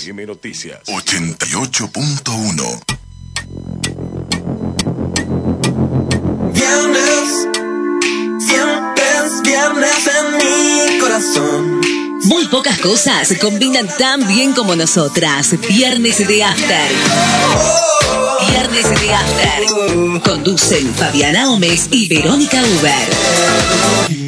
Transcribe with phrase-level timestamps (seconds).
[0.00, 0.80] FM Noticias.
[0.86, 2.80] 88.1.
[6.54, 7.48] Viernes,
[8.40, 11.80] siempre es viernes en mi corazón.
[12.24, 15.54] Muy pocas cosas se combinan tan bien como nosotras.
[15.68, 16.90] Viernes de After.
[18.48, 19.66] Viernes de After.
[20.22, 24.19] Conducen Fabiana Gómez y Verónica Uber.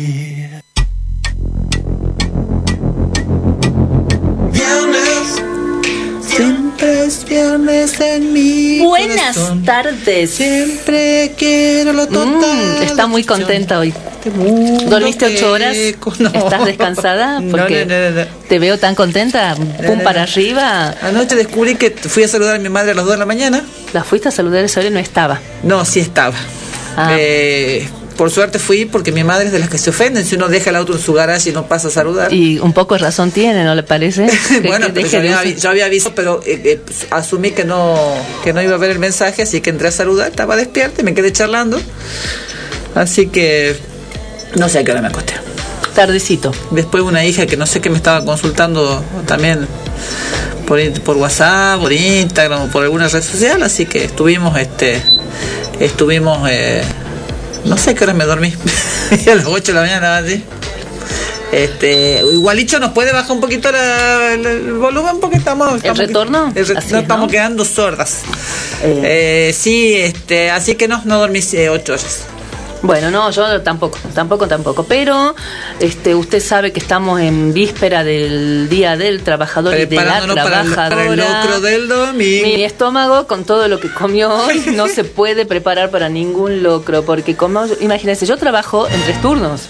[9.06, 10.30] Buenas tardes.
[10.30, 12.78] Siempre quiero lo total.
[12.78, 13.92] Mm, está muy contenta hoy.
[14.24, 14.30] Este
[14.88, 15.76] ¿Dormiste ocho horas?
[16.18, 16.28] No.
[16.28, 17.42] ¿Estás descansada?
[17.50, 19.56] Porque no, no, te veo tan contenta.
[19.86, 20.94] Pum para arriba.
[21.02, 23.64] Anoche descubrí que fui a saludar a mi madre a las 2 de la mañana.
[23.92, 25.40] La fuiste a saludar esa hora y no estaba.
[25.62, 26.36] No, sí estaba.
[26.96, 27.16] Ah.
[27.18, 30.48] Eh, por suerte fui porque mi madre es de las que se ofenden si uno
[30.48, 32.32] deja el auto en su garage y no pasa a saludar.
[32.32, 34.26] Y un poco de razón tiene, ¿no le parece?
[34.66, 37.96] Bueno, pero yo había, usar- yo había aviso, pero eh, eh, pues, asumí que no
[38.44, 41.04] que no iba a ver el mensaje, así que entré a saludar, estaba despierta y
[41.04, 41.80] me quedé charlando.
[42.94, 43.76] Así que
[44.56, 45.34] no sé a qué hora me acosté.
[45.94, 46.52] Tardecito.
[46.70, 49.66] Después una hija que no sé qué me estaba consultando también
[50.66, 55.02] por, por WhatsApp, por Instagram por alguna red social, así que estuvimos este
[55.80, 56.82] estuvimos eh,
[57.64, 58.52] no sé qué hora me dormí.
[59.30, 60.42] a las 8 de la mañana así.
[61.52, 66.50] Este, igualito nos puede bajar un poquito la- la- el volumen porque estamos, estamos retorno?
[66.54, 67.30] el re- Así no, es, estamos ¿no?
[67.30, 68.20] quedando sordas.
[68.82, 69.48] Eh.
[69.50, 72.20] Eh, sí, este, así que no no dormí 8 horas.
[72.82, 74.84] Bueno, no, yo tampoco, tampoco, tampoco.
[74.84, 75.34] Pero
[75.78, 80.34] este, usted sabe que estamos en víspera del Día del Trabajador y de la Preparándonos
[80.34, 80.96] para el, Trabajadora.
[80.96, 82.46] para el locro del domingo.
[82.46, 87.04] Mi estómago, con todo lo que comió hoy, no se puede preparar para ningún locro,
[87.04, 89.68] porque como, imagínense, yo trabajo en tres turnos.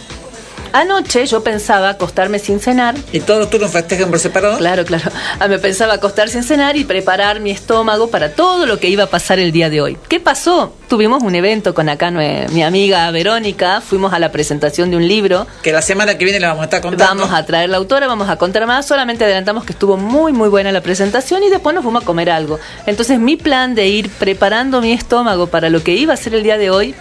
[0.73, 2.95] Anoche yo pensaba acostarme sin cenar.
[3.13, 4.59] Y todos los turnos festejan por separado.
[4.59, 5.11] Claro, claro.
[5.39, 9.05] Ah, Me pensaba acostar sin cenar y preparar mi estómago para todo lo que iba
[9.05, 9.99] a pasar el día de hoy.
[10.09, 10.75] ¿Qué pasó?
[10.89, 15.47] Tuvimos un evento con acá mi amiga Verónica, fuimos a la presentación de un libro.
[15.63, 17.23] Que la semana que viene le vamos a estar contando.
[17.23, 18.87] Vamos a traer la autora, vamos a contar más.
[18.87, 22.31] Solamente adelantamos que estuvo muy, muy buena la presentación y después nos fuimos a comer
[22.31, 22.59] algo.
[22.87, 26.43] Entonces, mi plan de ir preparando mi estómago para lo que iba a ser el
[26.43, 26.95] día de hoy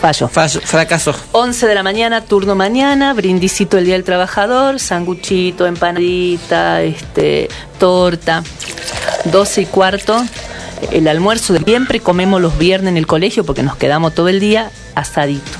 [0.00, 0.28] falló.
[0.28, 1.14] Fallo- fracaso.
[1.32, 7.48] 11 de la mañana, turno mañana, brindicito el Día del Trabajador, sanguchito, empanadita, este,
[7.78, 8.42] torta.
[9.24, 10.24] 12 y cuarto,
[10.92, 14.40] el almuerzo de siempre comemos los viernes en el colegio porque nos quedamos todo el
[14.40, 15.50] día asadito.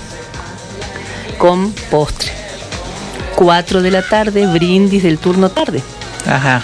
[1.39, 2.33] Con postre.
[3.37, 5.83] 4 de la tarde, brindis del turno tarde.
[6.27, 6.63] Ajá.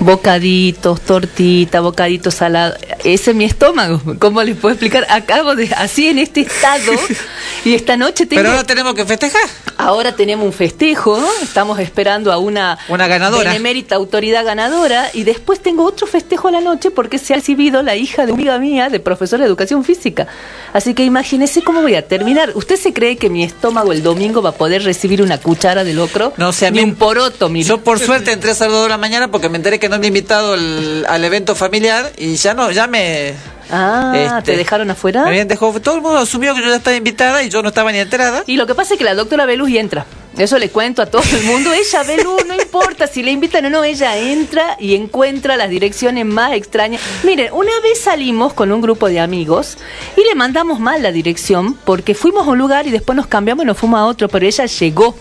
[0.00, 2.74] Bocaditos, tortita, bocaditos salado.
[3.04, 4.00] Ese es mi estómago.
[4.18, 5.06] ¿Cómo les puedo explicar?
[5.10, 6.92] Acabo de, así en este estado,
[7.64, 8.40] y esta noche tengo...
[8.40, 9.42] Pero ahora tenemos que festejar.
[9.76, 13.50] Ahora tenemos un festejo, estamos esperando a una, Una ganadora.
[13.50, 17.82] benemérita autoridad ganadora y después tengo otro festejo a la noche porque se ha recibido
[17.82, 20.26] la hija de una amiga mía de profesora de educación física.
[20.72, 22.52] Así que imagínese cómo voy a terminar.
[22.54, 25.92] ¿Usted se cree que mi estómago el domingo va a poder recibir una cuchara de
[25.92, 26.32] locro?
[26.36, 27.50] No sé, a Ni un poroto.
[27.50, 30.06] Yo por suerte entré a saludar de la mañana porque me enteré que no me
[30.06, 33.34] invitado al, al evento familiar y ya no, ya me...
[33.72, 35.24] Ah, este, ¿te dejaron afuera?
[35.24, 37.92] Me dejado, todo el mundo asumió que yo ya estaba invitada y yo no estaba
[37.92, 38.42] ni enterada.
[38.46, 40.06] Y lo que pasa es que la doctora Belus y entra.
[40.36, 41.72] Eso le cuento a todo el mundo.
[41.74, 46.24] Ella, Belus, no importa si le invitan o no, ella entra y encuentra las direcciones
[46.24, 47.00] más extrañas.
[47.22, 49.76] Miren, una vez salimos con un grupo de amigos
[50.16, 53.64] y le mandamos mal la dirección porque fuimos a un lugar y después nos cambiamos
[53.64, 55.16] y nos fuimos a otro, pero ella llegó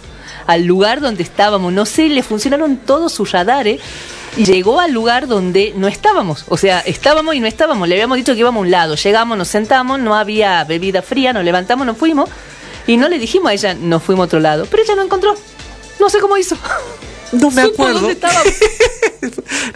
[0.48, 1.74] al lugar donde estábamos.
[1.74, 3.80] No sé, le funcionaron todos sus radares
[4.38, 6.46] y llegó al lugar donde no estábamos.
[6.48, 7.88] O sea, estábamos y no estábamos.
[7.88, 8.96] Le habíamos dicho que íbamos a un lado.
[8.96, 12.30] Llegamos, nos sentamos, no había bebida fría, nos levantamos, nos fuimos.
[12.88, 14.66] Y no le dijimos a ella, nos fuimos a otro lado.
[14.70, 15.36] Pero ella no encontró.
[16.00, 16.58] No sé cómo hizo.
[17.32, 18.00] No me Supo acuerdo.
[18.02, 18.18] dónde.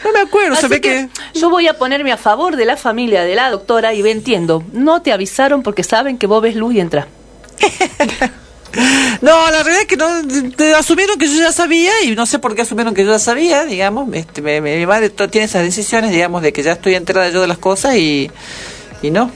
[0.03, 1.40] No me acuerdo, se Así ve que que...
[1.40, 4.63] yo voy a ponerme a favor de la familia de la doctora y entiendo.
[4.72, 7.08] No te avisaron porque saben que vos ves luz y entras.
[9.22, 12.56] No, la realidad es que no asumieron que yo ya sabía y no sé por
[12.56, 14.13] qué asumieron que yo ya sabía, digamos.
[14.13, 17.48] Este, me- mi madre tiene esas decisiones, digamos, de que ya estoy enterada yo de
[17.48, 18.30] las cosas y,
[19.01, 19.31] y no.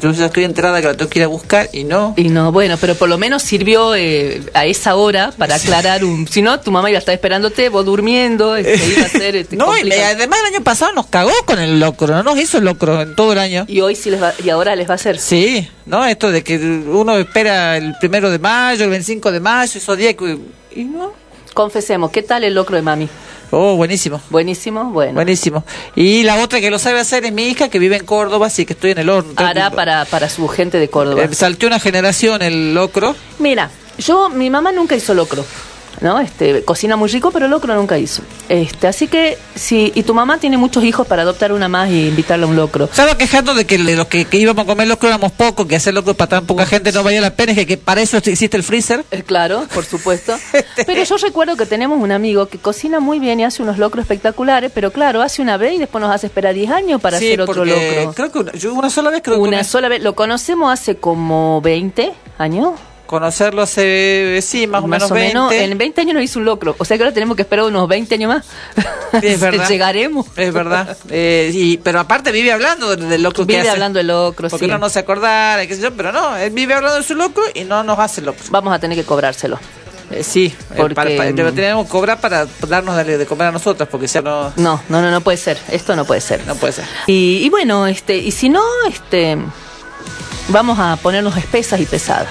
[0.00, 2.14] Yo ya estoy enterada que la tengo que ir a buscar y no.
[2.16, 6.26] Y no, bueno, pero por lo menos sirvió eh, a esa hora para aclarar un...
[6.28, 9.36] Si no, tu mamá iba a estar esperándote, vos durmiendo, este, iba a ser...
[9.36, 12.58] este, No, y además el año pasado nos cagó con el locro, no nos hizo
[12.58, 13.64] el locro en todo el año.
[13.68, 15.18] Y hoy sí les va, y ahora les va a hacer.
[15.18, 16.04] Sí, ¿no?
[16.04, 20.14] Esto de que uno espera el primero de mayo, el 25 de mayo, esos días
[20.14, 20.38] que...
[20.74, 21.12] Y no.
[21.54, 23.08] Confesemos, ¿qué tal el locro de mami?
[23.50, 24.20] Oh, buenísimo.
[24.30, 25.14] Buenísimo, bueno.
[25.14, 25.64] Buenísimo.
[25.96, 28.66] Y la otra que lo sabe hacer es mi hija que vive en Córdoba, así
[28.66, 29.32] que estoy en el horno.
[29.36, 31.24] Hará para, para su gente de Córdoba.
[31.24, 33.16] Eh, salté una generación el locro.
[33.38, 35.44] Mira, yo, mi mamá nunca hizo locro.
[36.00, 36.18] ¿No?
[36.20, 38.22] Este, cocina muy rico, pero locro nunca hizo.
[38.48, 42.08] Este, así que, si, y tu mamá tiene muchos hijos para adoptar una más y
[42.08, 42.84] invitarla a un locro.
[42.84, 45.94] Estaba quejando de que los que, que íbamos a comer locro éramos pocos, que hacer
[45.94, 48.62] locro para tan poca gente no valía la pena, que, que para eso existe el
[48.62, 49.04] freezer.
[49.10, 50.34] Eh, Claro, por supuesto.
[50.86, 54.02] Pero yo recuerdo que tenemos un amigo que cocina muy bien y hace unos locros
[54.04, 57.26] espectaculares, pero claro, hace una vez y después nos hace esperar 10 años para Sí,
[57.26, 58.12] hacer otro locro.
[58.14, 60.02] Creo que una, yo una sola vez creo que Una comí- sola vez.
[60.02, 62.72] Lo conocemos hace como 20 años.
[63.08, 65.64] Conocerlo hace, sí, más o menos 20.
[65.64, 66.76] En 20 años nos hizo un locro.
[66.78, 68.44] O sea que ahora tenemos que esperar unos 20 años más.
[69.22, 69.68] Es verdad.
[69.68, 70.26] Llegaremos.
[70.36, 70.96] Es verdad.
[71.10, 73.70] Eh, y, pero aparte vive hablando del del locro que Vive hace.
[73.70, 74.70] hablando de locro, Porque sí.
[74.70, 77.42] uno no se acordara, qué sé yo, pero no, él vive hablando de su locro
[77.54, 78.44] y no nos hace locro.
[78.50, 79.58] Vamos a tener que cobrárselo.
[80.10, 83.26] Eh, sí, eh, Porque, para- para- mm, lo tenemos que cobrar para darnos de, de
[83.26, 85.58] comer a nosotros, porque si no, No, no, no, no puede ser.
[85.70, 86.46] Esto no puede ser.
[86.46, 86.84] no puede ser.
[87.06, 89.36] Y, y bueno, este, y si no, este,
[90.48, 92.28] vamos a ponernos espesas y pesadas.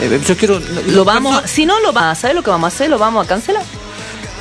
[0.00, 0.60] Eh, yo quiero.
[0.88, 2.90] Lo vamos, a- si no lo vamos, ¿sabes lo que vamos a hacer?
[2.90, 3.62] Lo vamos a cancelar.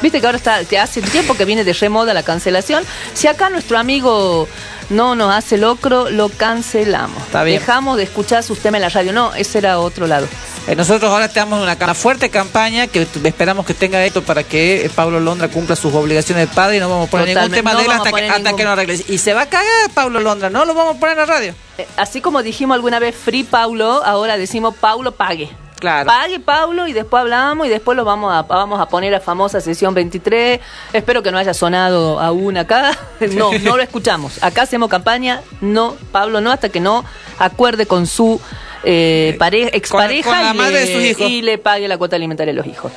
[0.02, 2.86] Viste que ahora está, que hace tiempo que viene de remoda la cancelación.
[3.14, 4.48] Si acá nuestro amigo
[4.90, 7.22] no nos hace locro, lo cancelamos.
[7.24, 7.60] Está bien.
[7.60, 9.12] Dejamos de escuchar sus temas en la radio.
[9.12, 10.26] No, ese era otro lado.
[10.68, 14.86] Eh, nosotros ahora tenemos una, una fuerte campaña que esperamos que tenga esto para que
[14.86, 17.58] eh, Pablo Londra cumpla sus obligaciones de padre y no vamos a poner ningún Totalmente,
[17.60, 19.04] tema no de él hasta, que, poner hasta ningún- que no arregle.
[19.10, 21.56] Y se va a cagar Pablo Londra, no lo vamos a poner en la radio.
[21.80, 25.50] Eh, Así como dijimos alguna vez Free Paulo, ahora decimos Paulo pague.
[25.80, 26.08] Claro.
[26.08, 29.62] Pague Paulo y después hablamos y después lo vamos a, vamos a poner a famosa
[29.62, 30.60] sesión 23.
[30.92, 32.98] Espero que no haya sonado aún acá.
[33.34, 34.44] No, no lo escuchamos.
[34.44, 37.06] Acá hacemos campaña, no, Pablo no, hasta que no
[37.38, 38.42] acuerde con su
[38.84, 41.30] eh, pareja, expareja con la y, le, de sus hijos.
[41.30, 42.92] y le pague la cuota alimentaria a los hijos.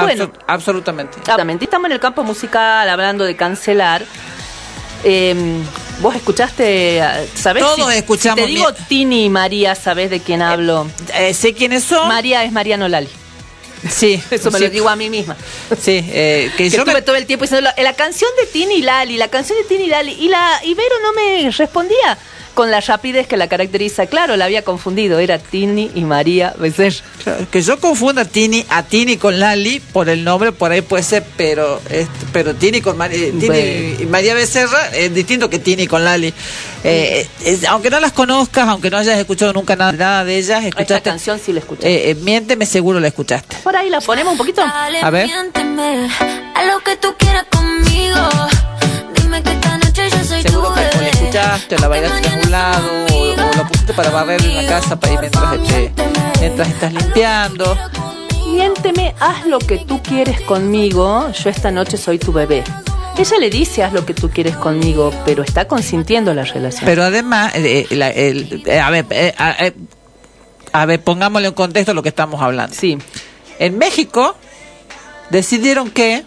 [0.00, 1.18] Bueno, absolutamente.
[1.18, 1.64] Exactamente.
[1.64, 4.04] Estamos en el campo musical hablando de cancelar.
[5.04, 5.34] Eh,
[6.00, 7.00] Vos escuchaste,
[7.34, 7.62] ¿sabés?
[7.62, 10.88] Todos si, escuchamos Si te digo mi- Tini y María, ¿sabés de quién hablo?
[11.14, 12.08] Eh, sé quiénes son.
[12.08, 13.08] María es Mariano Lali.
[13.88, 15.36] sí, Eso me sí, lo digo a mí misma.
[15.80, 18.74] Sí, eh, que Que yo estuve me- todo el tiempo diciendo la canción de Tini
[18.76, 20.12] y Lali, la canción de Tini y Lali.
[20.18, 22.18] Y la Ibero no me respondía
[22.54, 24.06] con la rapidez que la caracteriza.
[24.06, 25.18] Claro, la había confundido.
[25.18, 26.96] Era Tini y María Becerra.
[27.24, 30.80] Claro, Que yo confunda a Tini, a Tini con Lali por el nombre, por ahí
[30.82, 34.02] puede ser, pero este, pero Tini con Mari- Tini Bueno.
[34.02, 36.32] y María Becerra es distinto que Tini con Lali.
[36.84, 40.64] Eh, es- aunque no las conozcas, aunque no hayas escuchado nunca nada, nada de ellas,
[40.64, 41.10] Esta escuchaste.
[41.10, 41.86] canción sí la escuché.
[41.88, 43.56] Eh, eh, miénteme, seguro la escuchaste.
[43.62, 44.62] Por ahí la ponemos un poquito.
[44.62, 45.26] Dale, A ver.
[45.26, 46.08] miénteme,
[46.54, 48.18] a lo que tú quieras conmigo.
[51.40, 54.98] O la bailaste en algún lado, o, o la pusiste para barrer en la casa
[55.00, 55.92] para ir mientras, este,
[56.40, 57.76] mientras estás limpiando.
[58.48, 62.62] Miénteme, haz lo que tú quieres conmigo, yo esta noche soy tu bebé.
[63.16, 66.84] Ella le dice, haz lo que tú quieres conmigo, pero está consintiendo la relación.
[66.84, 69.74] Pero además, eh, eh, la- el- eh, a ver, eh, a, eh,
[70.72, 72.74] a ver, pongámosle en contexto lo que estamos hablando.
[72.74, 72.98] sí,
[73.58, 74.34] En México
[75.30, 76.24] decidieron que,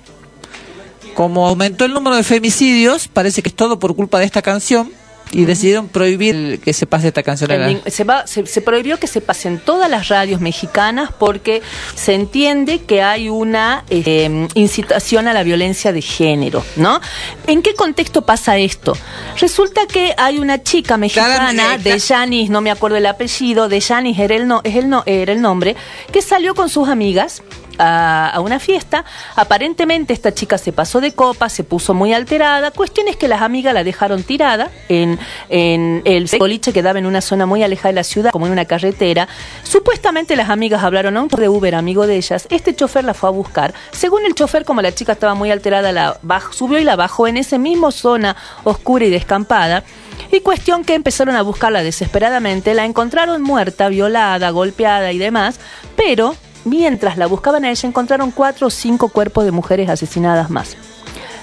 [1.15, 4.91] como aumentó el número de femicidios, parece que es todo por culpa de esta canción,
[5.31, 7.49] y decidieron prohibir el- que se pase esta canción.
[7.49, 11.63] ning- se, va, se, se prohibió que se pasen todas las radios mexicanas porque
[11.95, 17.01] se entiende que hay una eh, incitación a la violencia de género, ¿no?
[17.47, 18.95] ¿En qué contexto pasa esto?
[19.41, 23.67] Resulta que hay una chica mexicana Claro, eh, de Yanis, no me acuerdo el apellido,
[23.67, 25.75] de Yanis era el, no, es el no, era el nombre,
[26.13, 27.41] que salió con sus amigas
[27.77, 29.05] a, una fiesta.
[29.35, 32.71] Aparentemente esta chica se pasó de copa, se puso muy alterada.
[32.71, 37.05] Cuestión es que las amigas la dejaron tirada en, en el boliche que daba en
[37.05, 39.27] una zona muy alejada de la ciudad, como en una carretera.
[39.63, 42.47] Supuestamente las amigas hablaron a un de Uber, amigo de ellas.
[42.49, 43.73] Este chofer la fue a buscar.
[43.91, 46.17] Según el chofer, como la chica estaba muy alterada, la
[46.51, 49.83] subió y la bajó en esa misma zona oscura y descampada.
[50.31, 55.59] Y cuestión que empezaron a buscarla desesperadamente, la encontraron muerta, violada, golpeada y demás,
[55.95, 60.75] pero mientras la buscaban a ella encontraron cuatro o cinco cuerpos de mujeres asesinadas más.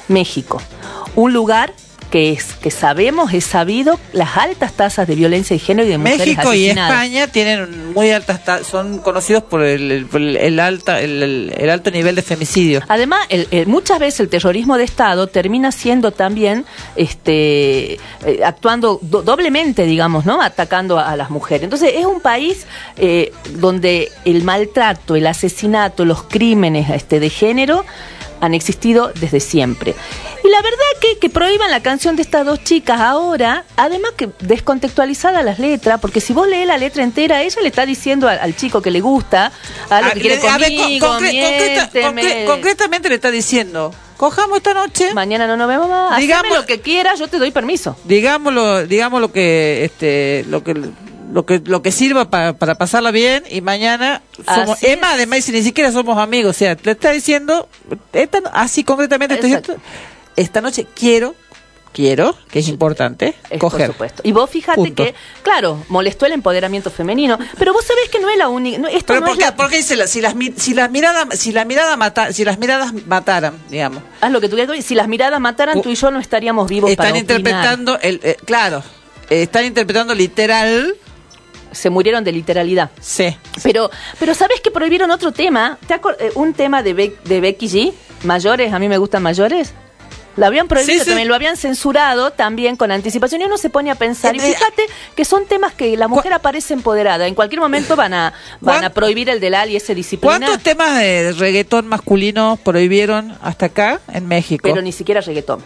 [0.08, 0.60] México,
[1.16, 1.72] un lugar
[2.12, 5.96] que es que sabemos, es sabido las altas tasas de violencia de género y de
[5.98, 6.92] mujeres México y asesinadas.
[6.92, 12.14] España tienen muy altas, ta- son conocidos por el, el- el- alta, el, alto nivel
[12.14, 12.82] de femicidio.
[12.86, 16.66] Además, el- el- muchas veces el terrorismo de Estado termina siendo también,
[16.96, 20.42] este, eh, actuando do- doblemente, digamos, ¿no?
[20.42, 21.64] Atacando a, a las mujeres.
[21.64, 22.66] Entonces, es un país
[22.98, 27.84] eh, donde el maltrato, el asesinato, los crímenes este, de género
[28.42, 29.94] han existido desde siempre.
[30.44, 34.28] Y la verdad que, que prohíban la canción de estas dos chicas ahora, además que
[34.40, 38.38] descontextualizada las letras, porque si vos lees la letra entera, ella le está diciendo al,
[38.40, 39.52] al chico que le gusta,
[39.88, 42.22] a lo Ah, que quiere a ver, con- conmigo, concre- concreta- miénteme.
[42.22, 46.18] concre- concretamente le está diciendo, cojamos esta noche, Mañana no nos vemos más.
[46.18, 47.96] Digamos- Haceme lo que quieras, yo te doy permiso.
[48.04, 50.74] digámoslo, digamos lo que, este, lo que
[51.32, 55.14] lo que lo que sirva pa- para pasarla bien y mañana somos Emma es.
[55.14, 57.68] además si ni siquiera somos amigos o sea le está diciendo
[58.12, 59.72] esta, así concretamente estoy Exacto.
[59.74, 59.92] diciendo,
[60.36, 61.34] esta noche quiero
[61.92, 64.22] quiero que es importante Es, por coger supuesto.
[64.24, 65.04] Y vos fíjate Punto.
[65.04, 68.78] que, claro, molestó el empoderamiento femenino, pero vos sabés que no es la única.
[68.78, 70.72] no, esto pero no por es qué, la- por qué dice la- si las si
[70.72, 74.56] las miradas si las miradas mata, si las miradas mataran digamos Haz lo que tú
[74.56, 74.82] quieras.
[74.84, 78.36] Si las miradas mataran, tú y yo no estaríamos vivos están para interpretando el eh,
[78.44, 78.82] claro
[79.28, 80.94] eh, están interpretando literal
[81.72, 82.90] Se murieron de literalidad.
[83.00, 85.78] sí Pero, pero ¿sabes que prohibieron otro tema?
[85.86, 87.92] ¿Te eh, un tema de, Be- de Becky G,
[88.24, 89.72] mayores, a mí me gustan mayores.
[90.34, 91.06] Lo habían prohibido Sí, sí.
[91.10, 94.34] también, lo habían censurado también con anticipación y uno se pone a pensar.
[94.34, 97.26] Y fíjate que son temas que la mujer aparece empoderada.
[97.26, 100.38] En cualquier momento van a, van a ¿Cuán- prohibir el del y ese disciplina.
[100.38, 104.62] ¿Cuántos temas de reggaetón masculino prohibieron hasta acá en México?
[104.66, 105.62] pero ni siquiera reggaetón.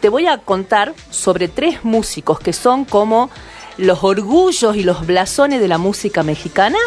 [0.00, 3.30] Te voy a contar sobre tres músicos que son como
[3.76, 6.78] los orgullos y los blasones de la música mexicana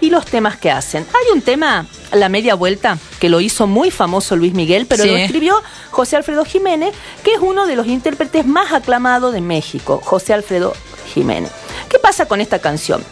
[0.00, 1.06] y los temas que hacen.
[1.14, 5.08] Hay un tema, La Media Vuelta, que lo hizo muy famoso Luis Miguel, pero Sí.
[5.10, 10.00] lo escribió José Alfredo Jiménez, que es uno de los intérpretes más aclamados de México,
[10.04, 10.74] José Alfredo
[11.14, 11.50] Jiménez.
[11.88, 13.02] ¿Qué pasa con esta canción?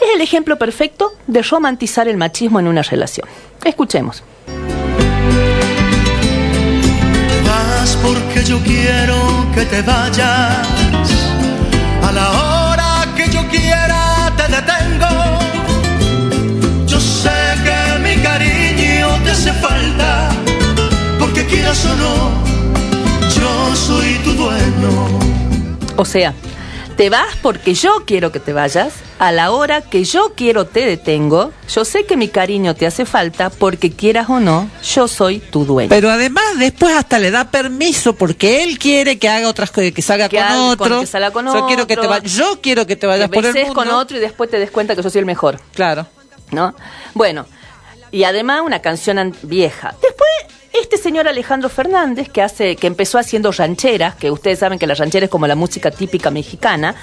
[0.00, 3.28] Es el ejemplo perfecto de romantizar el machismo en una relación.
[3.64, 4.22] Escuchemos.
[7.44, 9.16] Vas porque yo quiero
[9.54, 11.05] que te vayas.
[12.06, 15.12] A la hora que yo quiera te detengo.
[16.86, 20.28] Yo sé que mi cariño te hace falta.
[21.18, 22.14] Porque quieras o no,
[23.36, 24.92] yo soy tu dueño.
[25.96, 26.32] O sea,
[26.96, 30.86] te vas porque yo quiero que te vayas, a la hora que yo quiero te
[30.86, 35.38] detengo, yo sé que mi cariño te hace falta porque quieras o no, yo soy
[35.40, 35.90] tu dueño.
[35.90, 40.00] Pero además después hasta le da permiso porque él quiere que haga otras cosas, que
[40.02, 41.00] salga Que con haga- otro.
[41.00, 43.44] que salga con yo quiero que te vayas, yo quiero que te vayas que por
[43.46, 43.82] el beses mundo.
[43.84, 46.06] con otro y después te des cuenta que yo soy el mejor, Claro.
[46.50, 46.74] ¿no?
[47.12, 47.44] Bueno,
[48.10, 49.94] y además una canción an- vieja.
[50.00, 50.45] Después
[50.80, 54.94] este señor Alejandro Fernández que hace que empezó haciendo rancheras, que ustedes saben que la
[54.94, 56.94] ranchera es como la música típica mexicana,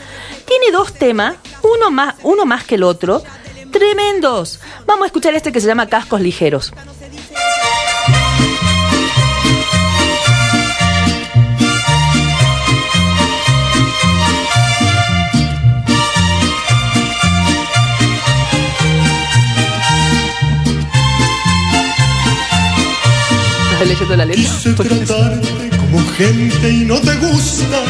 [0.45, 3.23] tiene dos temas, uno más uno más que el otro,
[3.71, 4.59] tremendos.
[4.85, 6.73] Vamos a escuchar este que se llama Cascos ligeros.
[23.83, 24.41] ¿Estás leyendo la letra?
[24.41, 27.83] Quise tratarte como gente y no te gusta.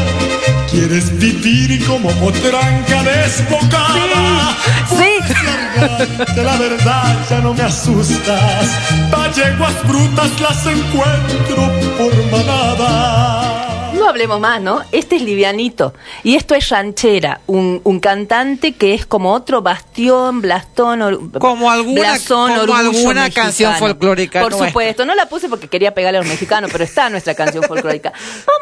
[0.71, 4.57] Quieres vivir como potranca desbocada.
[4.89, 6.33] Sí.
[6.35, 8.69] De la verdad ya no me asustas.
[9.11, 13.52] Palleguas brutas las encuentro por manada.
[13.97, 14.81] No hablemos más, ¿no?
[14.91, 15.93] Este es livianito.
[16.23, 21.69] Y esto es ranchera, un, un cantante que es como otro bastión, blastón, or- Como
[21.71, 23.31] alguna- blasón, como alguna mexicano.
[23.33, 24.69] canción folclórica Por nuestra.
[24.69, 28.11] supuesto, no la puse porque quería pegarle a los mexicanos, pero está nuestra canción folclórica.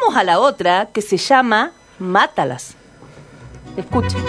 [0.01, 2.73] Vamos a la otra que se llama Mátalas.
[3.77, 4.21] Escuchen.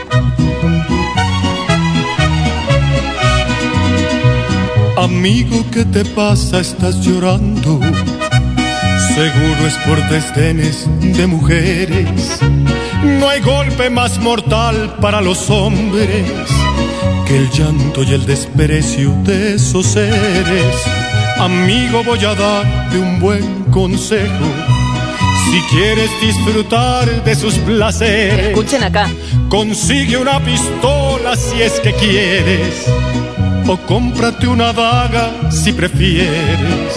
[4.97, 6.61] Amigo, ¿qué te pasa?
[6.61, 7.80] Estás llorando.
[9.14, 12.40] Seguro es por desdenes de mujeres.
[13.02, 16.26] No hay golpe más mortal para los hombres
[17.26, 20.76] que el llanto y el desprecio de esos seres.
[21.38, 24.47] Amigo, voy a darte un buen consejo.
[25.50, 29.11] Si quieres disfrutar de sus placeres, Escuchen acá.
[29.50, 32.87] Consigue una pistola si es que quieres.
[33.66, 36.97] O cómprate una daga si prefieres.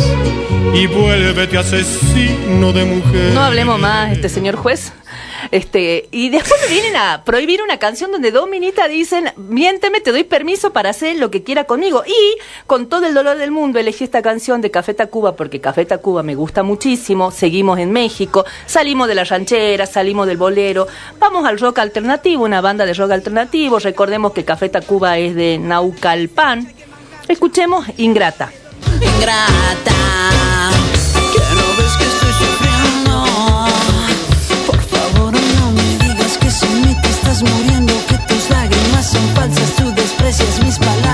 [0.75, 3.34] Y vuélvete asesino de mujer.
[3.34, 4.91] No hablemos más, este señor juez.
[5.51, 10.12] Este, y después me vienen a prohibir una canción donde dos minitas dicen, miénteme, te
[10.12, 12.03] doy permiso para hacer lo que quiera conmigo.
[12.05, 15.86] Y con todo el dolor del mundo elegí esta canción de Café Tacuba porque Café
[15.86, 17.32] Tacuba me gusta muchísimo.
[17.32, 20.88] Seguimos en México, salimos de la ranchera, salimos del bolero,
[21.20, 23.79] vamos al rock alternativo, una banda de rock alternativo.
[23.79, 26.67] Recordemos que Café Tacuba es de Naucalpan.
[27.29, 28.51] Escuchemos Ingrata.
[28.94, 30.00] Ingrata.
[31.34, 33.13] Que no ves que estoy sufriendo.
[34.68, 37.94] Por favor, no me digas que sin mí te estás muriendo.
[38.08, 39.70] Que tus lágrimas son falsas.
[39.77, 41.04] Tú desprecias mis palabras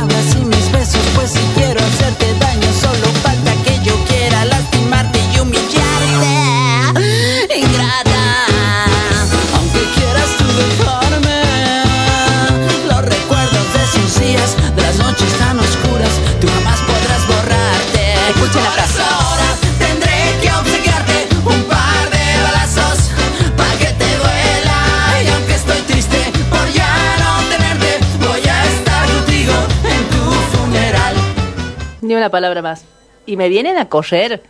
[32.22, 32.84] una palabra más.
[33.26, 34.42] Y me vienen a correr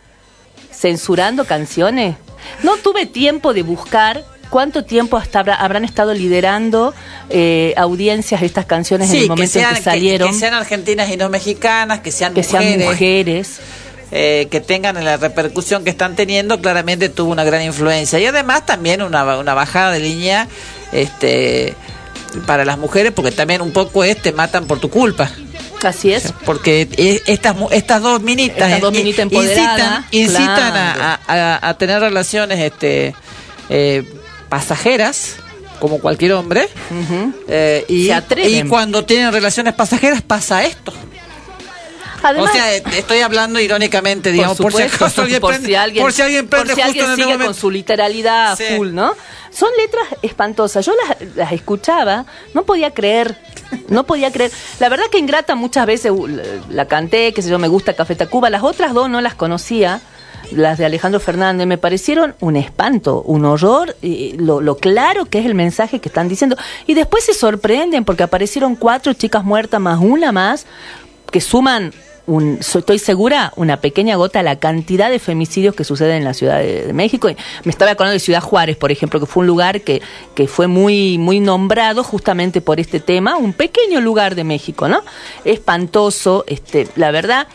[0.72, 2.16] censurando canciones.
[2.62, 6.92] No tuve tiempo de buscar cuánto tiempo hasta habrá- habrán estado liderando
[7.30, 10.30] eh, audiencias estas canciones en el que momento sean, en que que- salieron.
[10.30, 13.60] que sean argentinas y no mexicanas, que sean que sean mujeres.
[14.14, 18.18] eh, que tengan la repercusión que están teniendo, claramente tuvo una gran influencia.
[18.18, 20.48] Y además también una, una bajada de línea
[20.92, 21.74] este
[22.46, 25.30] para las mujeres, porque también un poco es te matan por tu culpa.
[25.84, 26.32] Así es.
[26.44, 31.20] Porque e- estas estas dos minitas, Estas dos minitas incitan, incitan a, claro.
[31.26, 33.14] a- a- a tener relaciones este
[33.68, 34.04] eh,
[34.48, 35.36] pasajeras
[35.80, 37.34] como cualquier hombre Ujú.
[37.48, 38.66] eh, y, atreven.
[38.66, 40.92] y cuando tienen relaciones pasajeras pasa esto
[42.22, 45.74] Además, o sea, eh, estoy hablando irónicamente, digamos, por, si acaso alguien por prende, si
[45.74, 47.44] alguien, por si alguien prende por si justo alguien en sigue momento.
[47.46, 48.64] con su literalidad Sí.
[48.76, 49.14] full, ¿no?
[49.50, 50.84] Son letras espantosas.
[50.86, 52.24] Yo las, las escuchaba,
[52.54, 53.36] no podía creer,
[53.88, 54.50] no podía creer.
[54.80, 56.28] La verdad que Ingrata muchas veces uh,
[56.70, 58.48] la, canté, que sé yo, me gusta Café Tacuba.
[58.50, 60.00] Las otras dos no las conocía.
[60.52, 65.46] Las de Alejandro Fernández me parecieron un espanto, un horror, lo, lo claro que es
[65.46, 66.56] el mensaje que están diciendo.
[66.86, 70.66] Y después se sorprenden porque aparecieron cuatro chicas muertas más una más
[71.30, 71.94] que suman,
[72.26, 76.34] un, estoy segura, una pequeña gota a la cantidad de femicidios que suceden en la
[76.34, 77.28] Ciudad de, México.
[77.64, 80.02] Me estaba acordando de Ciudad Juárez, por ejemplo, que fue un lugar que,
[80.34, 85.02] que fue muy, muy nombrado justamente por este tema, un pequeño lugar de México, ¿no?
[85.44, 87.48] Espantoso, este, la verdad.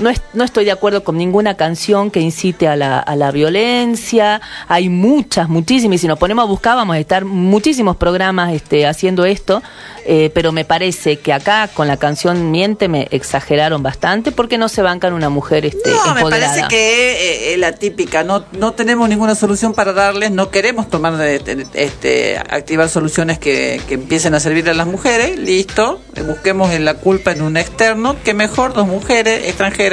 [0.00, 3.30] No, es- no estoy de acuerdo con ninguna canción que incite a la, a la
[3.30, 4.40] violencia.
[4.68, 5.96] Hay muchas, muchísimas.
[5.96, 9.62] Y si nos ponemos a buscar, vamos a estar muchísimos programas este, haciendo esto.
[10.10, 14.68] Eh, pero me parece que acá con la canción Miente me exageraron bastante porque no
[14.70, 17.12] se bancan una mujer este, No, me parece que
[17.50, 18.24] eh, es la típica.
[18.24, 20.30] No, no tenemos ninguna solución para darles.
[20.30, 25.38] No queremos tomar, este, este, activar soluciones que, que empiecen a servir a las mujeres.
[25.38, 26.00] Listo.
[26.26, 28.16] Busquemos en la culpa en un externo.
[28.24, 29.87] Que mejor dos mujeres extranjeras.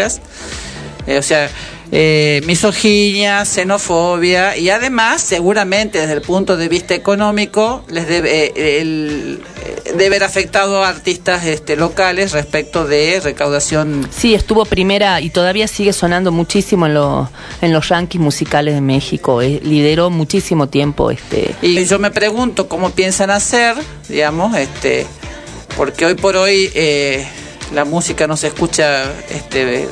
[1.08, 1.50] Eh, o sea,
[1.92, 8.82] eh, misoginia, xenofobia y además, seguramente desde el punto de vista económico, les debe eh,
[8.82, 9.40] el,
[9.86, 15.68] debe haber afectado a artistas este, locales respecto de recaudación Sí, estuvo primera y todavía
[15.68, 17.30] sigue sonando muchísimo en, los
[17.62, 19.42] en los rankings musicales de México.
[19.42, 23.76] Eh, lideró muchísimo tiempo este, Y yo me pregunto cómo piensan hacer,
[24.10, 25.06] digamos, este,
[25.78, 27.28] porque hoy por hoy eh,
[27.74, 29.88] la música no se escucha este,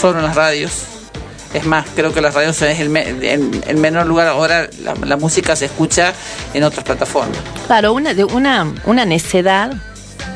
[0.00, 0.72] solo en las radios.
[1.54, 4.28] Es más, creo que las radios es el, me- en, en menor lugar.
[4.28, 6.12] Ahora la, la música se escucha
[6.54, 7.36] en otras plataformas.
[7.66, 9.72] Claro, una, de una, una necedad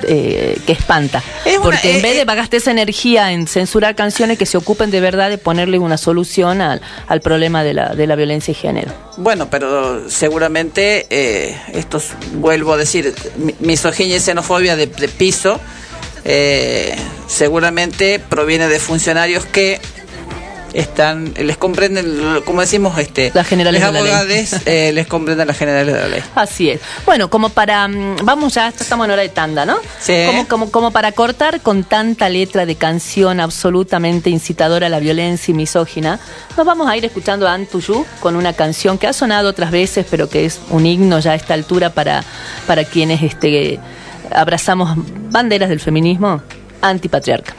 [0.03, 1.23] eh, que espanta.
[1.45, 4.45] Es una- Porque eh, en vez eh, de pagaste esa energía en censurar canciones que
[4.45, 8.17] se ocupen de verdad de ponerle una solución al, al problema de la, de la
[8.17, 8.93] violencia y género.
[9.17, 15.09] Bueno, pero seguramente eh, esto, es- vuelvo a decir, mi- misoginia y xenofobia de, de
[15.09, 15.61] piso,
[16.25, 19.81] eh, seguramente proviene de funcionarios que
[20.73, 24.13] están, les comprenden, como decimos, este, Las generales les de la ley.
[24.13, 26.21] abogados eh, les comprenden las generales de la ley.
[26.35, 26.81] Así es.
[27.07, 27.87] Bueno, como para.
[27.87, 29.77] mm, Vamos ya, estamos en hora de tanda, ¿no?
[30.01, 30.25] Sí.
[30.27, 35.53] Como, como, como para cortar con tanta letra de canción absolutamente incitadora a la violencia
[35.53, 36.19] y misógina,
[36.57, 40.05] nos vamos a ir escuchando a Antuyu con una canción que ha sonado otras veces,
[40.11, 42.25] pero que es un himno ya a esta altura para,
[42.67, 43.79] para quienes este,
[44.31, 44.97] abrazamos
[45.31, 46.43] banderas del feminismo
[46.81, 47.55] antipatriarca.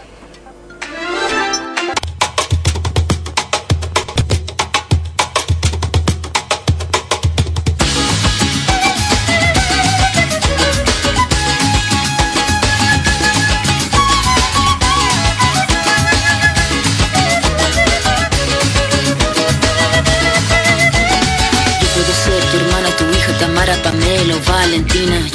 [24.65, 25.34] Valentina.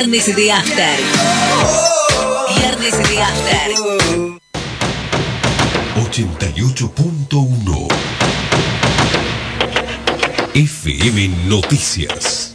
[0.00, 0.98] Viernes de After.
[2.56, 3.74] Viernes de After.
[5.94, 7.88] 88.1
[10.54, 12.52] FM Noticias.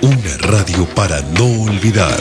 [0.00, 2.18] Una radio para no olvidar.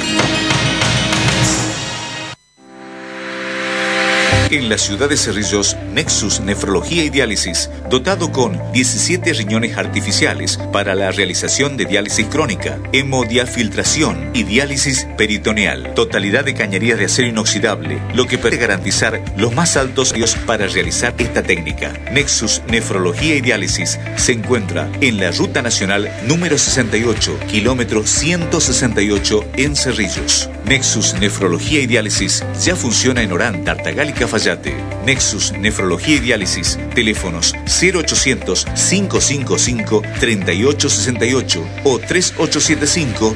[4.49, 10.95] En la ciudad de Cerrillos, Nexus Nefrología y Diálisis, dotado con 17 riñones artificiales para
[10.95, 15.93] la realización de diálisis crónica, hemodiafiltración y diálisis peritoneal.
[15.95, 20.67] Totalidad de cañerías de acero inoxidable, lo que puede garantizar los más altos precios para
[20.67, 21.91] realizar esta técnica.
[22.13, 29.75] Nexus Nefrología y Diálisis se encuentra en la Ruta Nacional número 68, kilómetro 168 en
[29.75, 30.49] Cerrillos.
[30.67, 34.75] Nexus Nefrología y Diálisis ya funciona en Orán, Tartagal y Cafayate.
[35.05, 43.35] Nexus Nefrología y Diálisis, teléfonos 0800 555 3868 o 3875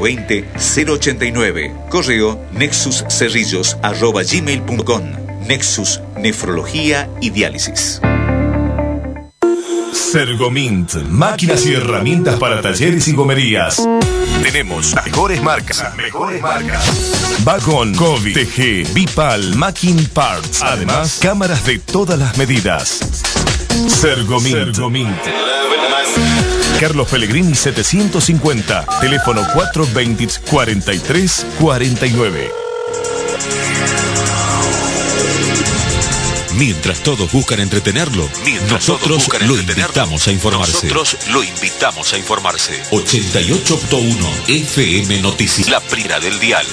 [0.00, 0.44] 020
[0.88, 1.72] 089.
[1.88, 5.02] Correo nexuscerrillos arroba gmail.com.
[5.46, 8.00] Nexus Nefrología y Diálisis.
[10.12, 13.82] Sergomint, máquinas y herramientas para talleres y gomerías.
[14.42, 15.78] Tenemos las mejores marcas.
[15.78, 16.84] Las mejores marcas.
[17.44, 20.60] Vagon, Covid, TG, Bipal, Macking Parts.
[20.62, 23.00] Además, cámaras de todas las medidas.
[23.88, 24.74] Sergomint.
[24.74, 25.18] Sergomint.
[26.78, 28.84] Carlos Pellegrini 750.
[29.00, 32.50] Teléfono 420 43 49.
[36.54, 38.28] Mientras todos buscan entretenerlo,
[38.70, 40.86] nosotros lo invitamos a informarse.
[40.86, 42.82] Nosotros lo invitamos a informarse.
[42.90, 45.68] 88.1 FM Noticias.
[45.68, 46.66] La prira del dial.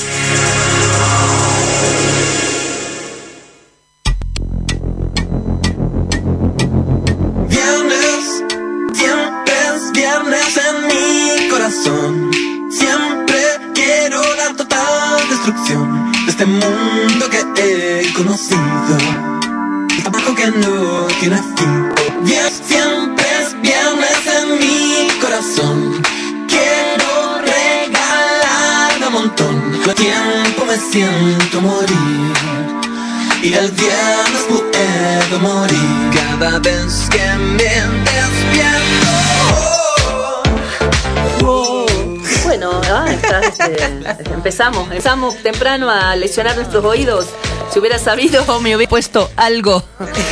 [44.33, 47.27] Empezamos, empezamos temprano a lesionar nuestros oídos.
[47.71, 49.83] Si hubiera sabido, me hubiera puesto algo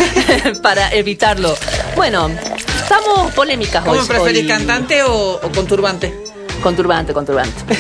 [0.64, 1.56] para evitarlo.
[1.96, 2.30] Bueno,
[2.82, 3.98] estamos polémicas hoy.
[3.98, 4.48] ¿Cómo preferís, hoy.
[4.48, 6.14] cantante o, o con turbante?
[6.62, 7.76] Con turbante, con turbante.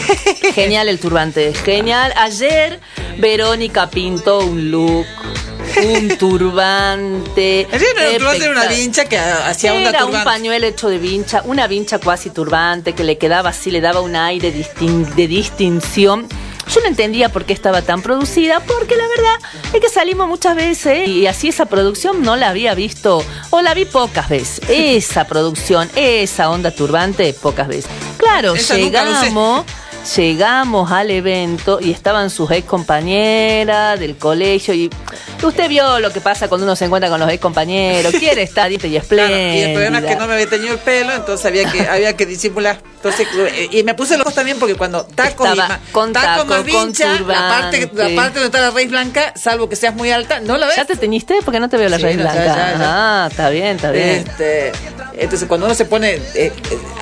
[0.54, 2.14] Genial el turbante, genial.
[2.16, 2.80] Ayer
[3.18, 5.06] Verónica pintó un look,
[5.86, 7.62] un turbante.
[7.72, 12.00] Era un turbante, una vincha que hacía Era un pañuelo hecho de vincha, una vincha
[12.00, 16.28] cuasi turbante que le quedaba así, le daba un aire distin- de distinción.
[16.74, 19.36] Yo no entendía por qué estaba tan producida, porque la verdad
[19.74, 23.74] es que salimos muchas veces y así esa producción no la había visto, o la
[23.74, 24.60] vi pocas veces.
[24.70, 27.90] Esa producción, esa onda turbante, pocas veces.
[28.18, 29.64] Claro, Esa llegamos,
[30.16, 34.90] llegamos al evento y estaban sus ex compañeras del colegio y
[35.44, 38.72] usted vio lo que pasa cuando uno se encuentra con los ex compañeros, quiere estar
[38.72, 39.56] y Claro, espléndida.
[39.56, 42.16] y el problema es que no me había teñido el pelo, entonces había que había
[42.16, 42.80] que disimular.
[42.98, 46.26] Entonces, eh, y me puse los ojos también porque cuando tacos Estaba y con taco
[46.26, 48.16] taco, más con vincha, la parte, la turbante.
[48.16, 50.76] parte donde está la raíz blanca, salvo que seas muy alta, no la ves.
[50.78, 51.38] ¿Ya te teñiste?
[51.46, 52.44] Porque no te veo la Sí, raíz no, blanca.
[52.46, 52.76] ya, ya.
[52.82, 54.26] Ah, está bien, está bien.
[54.28, 54.72] Este,
[55.14, 56.52] entonces, cuando uno se pone eh,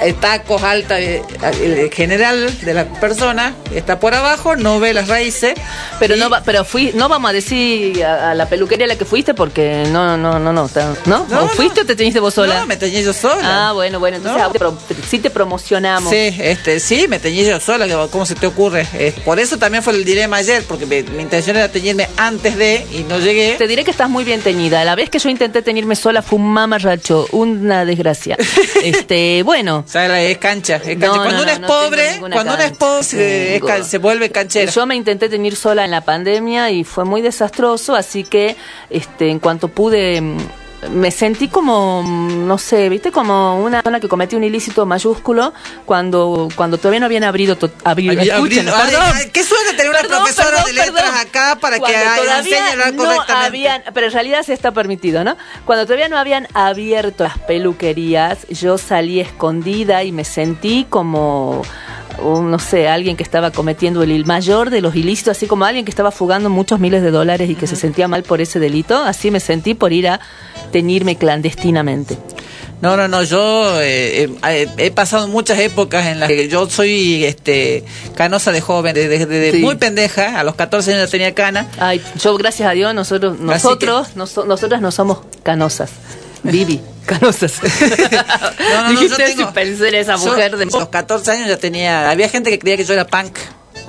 [0.02, 1.24] eh, tacos alta, eh,
[1.62, 5.54] el general de la persona está por abajo, no ve las raíces.
[6.00, 8.96] Pero no va, pero fui, no vamos a decir a, a la peluquería a la
[8.98, 10.70] que fuiste porque no, no, no, no, ¿no?
[11.06, 11.48] No, ¿O no.
[11.48, 12.60] fuiste o te teñiste vos sola?
[12.60, 13.70] No, me teñí yo sola.
[13.70, 14.72] Ah, bueno, bueno, entonces ah,
[15.10, 15.30] sí te
[16.10, 18.88] Sí, este, sí, me teñí yo sola, ¿cómo se te ocurre?
[18.94, 22.58] Eh, por eso también fue el dilema ayer, porque me- mi intención era teñirme antes
[22.58, 23.56] de y no llegué.
[23.58, 24.84] Te diré que estás muy bien teñida.
[24.86, 28.38] La vez que yo intenté teñirme sola fue un mamarracho, una desgracia.
[28.84, 29.84] este, bueno.
[29.86, 31.08] O sea, es cancha, es cancha.
[31.08, 32.76] No, cuando no, uno no, es pobre, cuando uno es cancha.
[32.80, 34.72] pobre, se, es can- se vuelve canchera.
[34.72, 38.56] Yo me intenté teñir sola en la pandemia y fue muy desastroso, así que
[38.90, 40.38] este, en cuanto pude mm,
[40.90, 45.54] me sentí como, no sé, viste, como una persona que cometió un ilícito mayúsculo
[45.86, 49.04] cuando, cuando todavía no habían abrido, to- Ay, escuchen, perdón.
[49.34, 52.38] qué suerte tener una Perdón, profesora perdón, de letras acá para que Cuando ay, todavía
[52.40, 53.46] enseñe a hablar no correctamente.
[53.48, 55.38] habían, pero en realidad sí está permitido, ¿no?
[55.66, 61.62] Cuando todavía no habían abierto las peluquerías, yo salí escondida y me sentí como
[62.20, 65.86] un, no sé, alguien que estaba cometiendo el mayor de los ilícitos, así como alguien
[65.86, 68.98] que estaba fugando muchos miles de dólares y que se sentía mal por ese delito,
[69.04, 70.20] así me sentí por ir a
[70.72, 72.18] teñirme clandestinamente.
[72.82, 77.24] No, no, no, yo eh, eh, he pasado muchas épocas en las que yo soy
[77.24, 79.58] este canosa de joven, desde de, Sí.
[79.60, 81.68] muy pendeja, a los 14 años ya tenía cana.
[81.80, 85.92] Ay, yo gracias a Dios nosotros nosotros noso- nosotras no somos canosas.
[86.52, 87.54] Vivi, canosas.
[88.60, 92.10] No, no, tengo- si pensé en esa yo mujer de los 14 años ya tenía,
[92.10, 93.38] había gente que creía que yo era punk.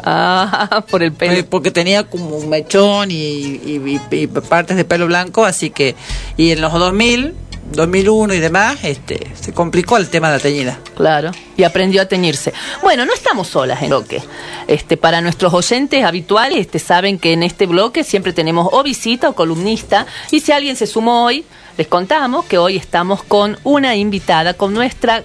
[0.04, 1.44] Ah, por el pelo.
[1.48, 5.94] Porque tenía como un mechón y, y- y- y partes de pelo blanco, así que.
[6.36, 7.34] Y en los 2000,
[7.72, 10.78] 2001 y demás, este se complicó el tema de la teñida.
[10.96, 12.52] Claro, y aprendió a teñirse.
[12.82, 14.22] Bueno, no estamos solas en bloque.
[14.68, 19.30] Este, para nuestros oyentes habituales, este, saben que en este bloque siempre tenemos o visita
[19.30, 20.06] o columnista.
[20.30, 21.44] Y si alguien se sumó hoy,
[21.76, 25.22] les contamos que hoy estamos con una invitada, con nuestra,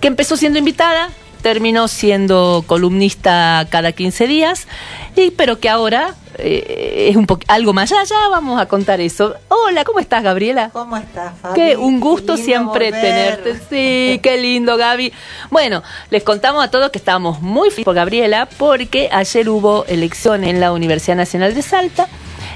[0.00, 1.10] que empezó siendo invitada,
[1.42, 4.66] terminó siendo columnista cada 15 días,
[5.14, 9.36] y, pero que ahora eh, es un algo más allá, vamos a contar eso.
[9.48, 10.70] Hola, ¿cómo estás, Gabriela?
[10.72, 11.54] ¿Cómo estás, Fabi?
[11.54, 13.42] Qué un gusto Qué siempre volver.
[13.42, 13.60] tenerte.
[13.70, 15.12] Sí, qué lindo, Gaby.
[15.50, 20.44] Bueno, les contamos a todos que estábamos muy felices por Gabriela porque ayer hubo elección
[20.44, 22.08] en la Universidad Nacional de Salta.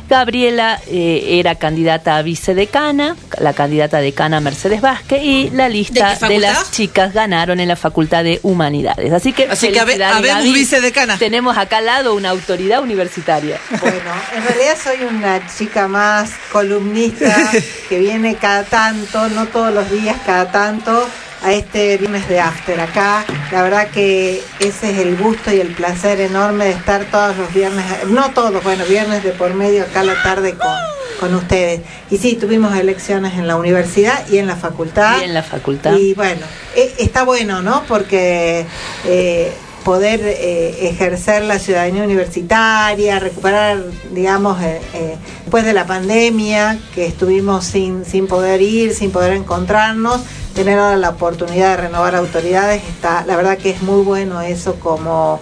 [0.08, 6.38] Gabriela eh, era candidata a vicedecana, la candidata decana Mercedes Vázquez y la lista ¿De
[6.38, 9.12] las chicas ganaron en la Facultad de Humanidades.
[9.12, 10.52] Así que, Así que habemos Gaby.
[10.52, 11.18] vicedecana.
[11.18, 13.58] Tenemos acá al lado una autoridad universitaria.
[13.80, 17.52] Bueno, en realidad soy una chica más columnista
[17.88, 21.08] que viene cada tanto, no todos los días, cada tanto,
[21.42, 23.24] a este viernes de After acá.
[23.52, 27.52] La verdad que ese es el gusto y el placer enorme de estar todos los
[27.52, 30.76] viernes, no todos, bueno, viernes de por medio acá a la tarde con,
[31.20, 31.80] con ustedes.
[32.10, 35.20] Y sí, tuvimos elecciones en la universidad y en la facultad.
[35.20, 35.96] Y en la facultad.
[35.96, 37.84] Y bueno, eh, está bueno, ¿no?
[37.88, 38.66] Porque
[39.06, 39.52] eh,
[39.88, 47.06] poder eh, ejercer la ciudadanía universitaria, recuperar, digamos, eh, eh, después de la pandemia, que
[47.06, 50.20] estuvimos sin, sin poder ir, sin poder encontrarnos,
[50.52, 54.74] tener ahora la oportunidad de renovar autoridades, está, la verdad que es muy bueno eso
[54.74, 55.40] como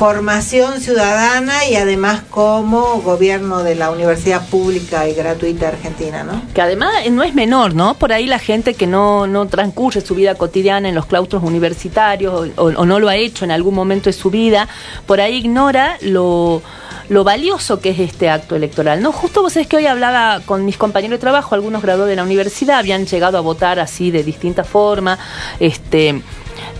[0.00, 6.40] formación ciudadana y además como gobierno de la universidad pública y gratuita argentina, ¿no?
[6.54, 7.92] que además eh, no es menor, ¿no?
[7.92, 12.48] Por ahí la gente que no, no transcurre su vida cotidiana en los claustros universitarios
[12.56, 14.68] o, no lo ha hecho en algún momento de su vida,
[15.04, 16.62] por ahí ignora lo,
[17.10, 19.12] lo valioso que es este acto electoral, ¿no?
[19.12, 22.22] Justo vos sabés que hoy hablaba con mis compañeros de trabajo, algunos graduados de la
[22.22, 25.18] universidad, habían llegado a votar así de distinta forma,
[25.58, 26.22] este...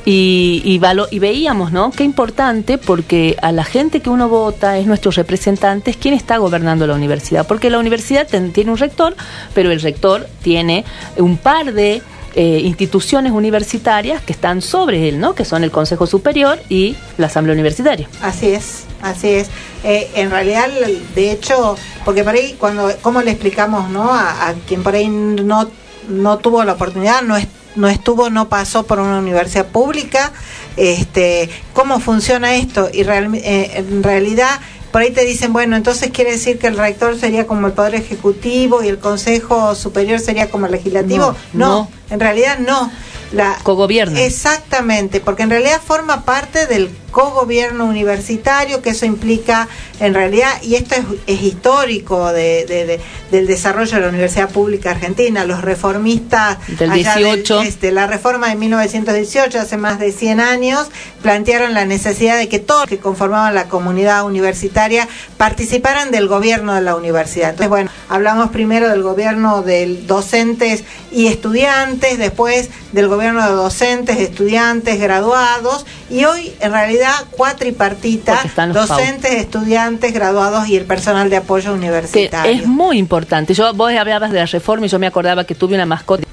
[0.06, 1.90] Y, y, valo- y veíamos, ¿no?
[1.90, 6.38] Qué importante, porque a la gente que uno vota es nuestro representante, es quien está
[6.38, 7.46] gobernando la universidad.
[7.46, 9.14] Porque la universidad tiene un rector,
[9.54, 10.84] pero el rector tiene
[11.18, 12.00] un par de
[12.34, 15.34] eh, instituciones universitarias que están sobre él, ¿no?
[15.34, 18.08] Que son el Consejo Superior y la Asamblea Universitaria.
[18.22, 19.48] Así es, así es.
[19.84, 20.68] Eh, en realidad,
[21.14, 25.68] de hecho, porque por ahí, cuando, ¿cómo le explicamos no a, quien por ahí no,
[26.08, 30.32] no tuvo la oportunidad, no, es- no estuvo, no pasó por una universidad pública?
[30.76, 32.88] Este, ¿Cómo funciona esto?
[32.92, 34.60] Y real- eh, en realidad,
[34.92, 37.94] por ahí te dicen, bueno, entonces quiere decir que el rector sería como el Poder
[37.94, 41.34] Ejecutivo y el Consejo Superior sería como el Legislativo.
[41.52, 41.90] No, No, no.
[42.10, 42.90] en realidad no.
[43.32, 44.18] La, Cogobierno.
[44.18, 49.68] Exactamente, porque en realidad forma parte del cogobierno universitario, que eso implica
[50.00, 54.50] en realidad, y esto es, es histórico de, de- de- del desarrollo de la Universidad
[54.50, 57.62] Pública Argentina, los reformistas Del allá 18.
[57.62, 60.88] este, la reforma de 1918, hace más de 100 años,
[61.22, 66.80] plantearon la necesidad de que todos que conformaban la comunidad universitaria participaran del gobierno de
[66.80, 67.50] la universidad.
[67.50, 74.18] Entonces, bueno, hablamos primero del gobierno de docentes y estudiantes, después del gobierno de docentes,
[74.18, 76.99] estudiantes, graduados, y hoy en realidad
[77.30, 82.52] cuatripartita, están los docentes, estudiantes, graduados y el personal de apoyo que universitario.
[82.52, 83.54] es muy importante.
[83.54, 86.24] Yo vos hablabas de la reforma y yo me acordaba que tuve una mascota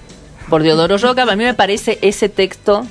[0.50, 1.24] por Deodoro Roca.
[1.24, 2.86] A mí me parece ese texto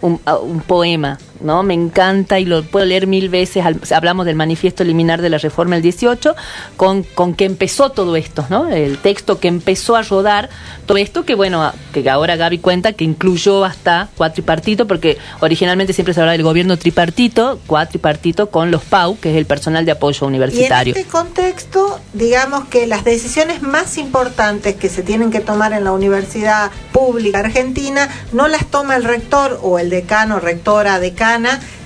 [0.00, 1.62] un poema, ¿no?
[1.62, 3.64] Me encanta y lo puedo leer mil veces.
[3.92, 6.34] Hablamos del manifiesto eliminar de la reforma del 18,
[6.76, 8.68] con, con que empezó todo esto, ¿no?
[8.68, 10.48] El texto que empezó a rodar
[10.86, 16.14] todo esto, que bueno, que ahora Gaby cuenta que incluyó hasta cuatripartito, porque originalmente siempre
[16.14, 20.18] se hablaba del gobierno tripartito, cuatripartito con los PAU, que es el personal de apoyo
[20.20, 20.94] Y en universitario.
[20.96, 25.92] este contexto, digamos que las decisiones más importantes que se tienen que tomar en la
[25.92, 30.98] universidad pública argentina no las toma el rector o el decano, rectora,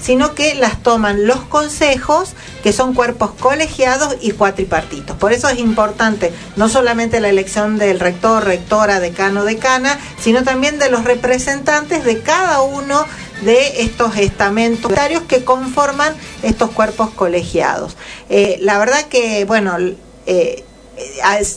[0.01, 5.17] sino que las toman los consejos, que son cuerpos colegiados y cuatripartitos.
[5.17, 10.79] Por eso es importante no solamente la elección del rector, rectora, decano, decana, sino también
[10.79, 13.05] de los representantes de cada uno
[13.43, 14.91] de estos estamentos
[15.29, 17.97] que conforman estos cuerpos colegiados.
[18.29, 19.77] Eh, la verdad que, bueno,
[20.27, 20.65] eh,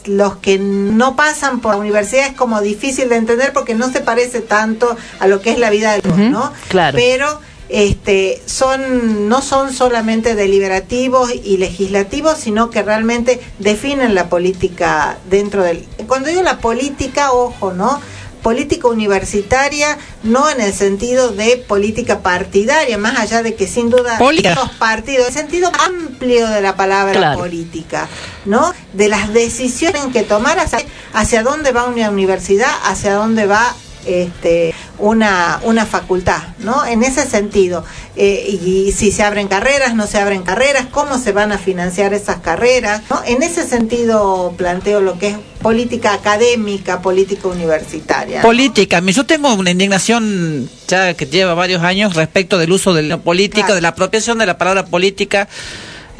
[0.05, 4.01] los que no pasan por la universidad es como difícil de entender porque no se
[4.01, 6.53] parece tanto a lo que es la vida del Ujú, ¿no?
[6.67, 6.97] claro.
[6.97, 15.17] Pero este son no son solamente deliberativos y legislativos, sino que realmente definen la política
[15.29, 18.01] dentro del cuando digo la política, ojo, ¿no?
[18.41, 24.17] política universitaria, no en el sentido de política partidaria, más allá de que sin duda
[24.17, 24.53] Política.
[24.53, 27.39] estos partidos, el sentido amplio de la palabra Claro.
[27.39, 28.07] política,
[28.45, 28.73] ¿no?
[28.93, 30.79] De las decisiones que tomar hacia,
[31.13, 36.85] hacia dónde va una universidad, hacia dónde va este, una, una facultad, ¿no?
[36.85, 37.83] En ese sentido,
[38.15, 42.13] eh, y, si se abren carreras, no se abren carreras, cómo se van a financiar
[42.13, 43.21] esas carreras, ¿no?
[43.25, 48.37] En ese sentido planteo lo que es política académica, política universitaria.
[48.37, 48.47] ¿no?
[48.47, 49.01] Política.
[49.01, 53.67] Yo tengo una indignación ya que lleva varios años respecto del uso de la política,
[53.67, 53.75] Claro.
[53.75, 55.47] de la apropiación de la palabra política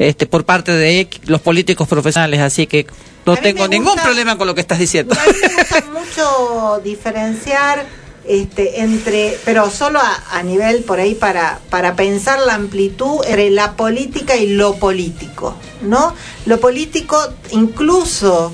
[0.00, 2.40] este, por parte de los políticos profesionales.
[2.40, 2.86] Así que
[3.26, 5.14] no tengo ningún problema con lo que estás diciendo.
[5.14, 7.84] A mí me gusta mucho diferenciar
[8.26, 13.50] este, entre, pero solo a, a nivel por ahí para, para pensar la amplitud entre
[13.50, 16.14] la política y lo político, ¿no?
[16.46, 17.18] Lo político
[17.50, 18.52] incluso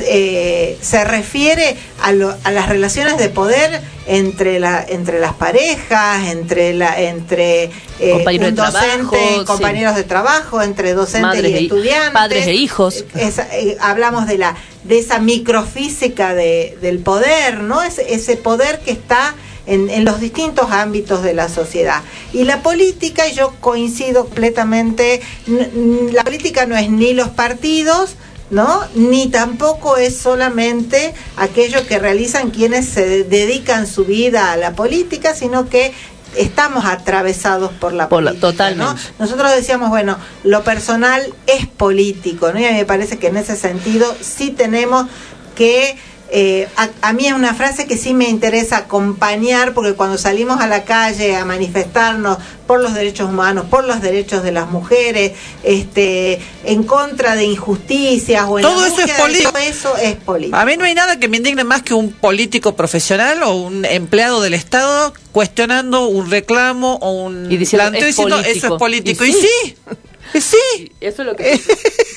[0.00, 6.28] eh, se refiere a, lo- a las relaciones de poder entre la entre las parejas,
[6.28, 9.44] entre la entre eh, Compañeros un de trabajo, sí.
[9.46, 13.04] compañeros de trabajo, entre docentes y estudiantes, padres e hijos.
[13.14, 17.82] eh, hablamos de la de esa microfísica de, del poder, ¿no?
[17.82, 19.34] Ese, ese poder que está
[19.66, 22.02] en, en los distintos ámbitos de la sociedad.
[22.32, 25.20] Y la política, yo coincido completamente,
[26.12, 28.16] la política no es ni los partidos,
[28.50, 28.82] ¿no?
[28.94, 35.34] Ni tampoco es solamente aquello que realizan quienes se dedican su vida a la política,
[35.34, 35.92] sino que
[36.36, 38.48] estamos atravesados por la Por política.
[38.48, 38.84] totalmente.
[38.84, 39.24] ¿no?
[39.24, 42.60] Nosotros decíamos, bueno, lo personal es político, ¿no?
[42.60, 45.06] Y a mí me parece que en ese sentido sí tenemos
[45.54, 45.96] que
[46.32, 50.60] eh, a, a mí es una frase que sí me interesa acompañar porque cuando salimos
[50.60, 55.32] a la calle a manifestarnos por los derechos humanos, por los derechos de las mujeres,
[55.64, 59.50] este, en contra de injusticias o en Todo la eso es político.
[59.52, 60.56] todo eso es político.
[60.56, 63.84] A mí no hay nada que me indigne más que un político profesional o un
[63.84, 68.58] empleado del Estado cuestionando un reclamo o un Y diciendo, planteo "Es diciendo político".
[68.66, 69.24] eso es político.
[69.24, 69.76] Y Y sí.
[70.40, 70.92] sí.
[71.00, 71.60] Eso es lo que.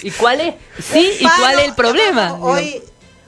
[0.03, 0.53] ¿Y cuál es?
[0.91, 2.33] Sí, ¿y cuál es el problema?
[2.35, 2.79] Hoy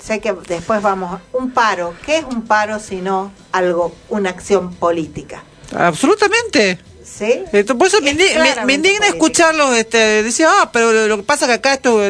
[0.05, 1.95] sé que después vamos un paro.
[2.05, 5.43] ¿Qué es un paro sino algo, una acción política?
[5.75, 6.77] Absolutamente.
[7.05, 7.43] ¿Sí?
[7.53, 10.91] Entonces, por eso me, Es indi- me- me claramente indigna escucharlos este, decir, ah, pero
[11.07, 12.01] lo, que pasa es que acá esto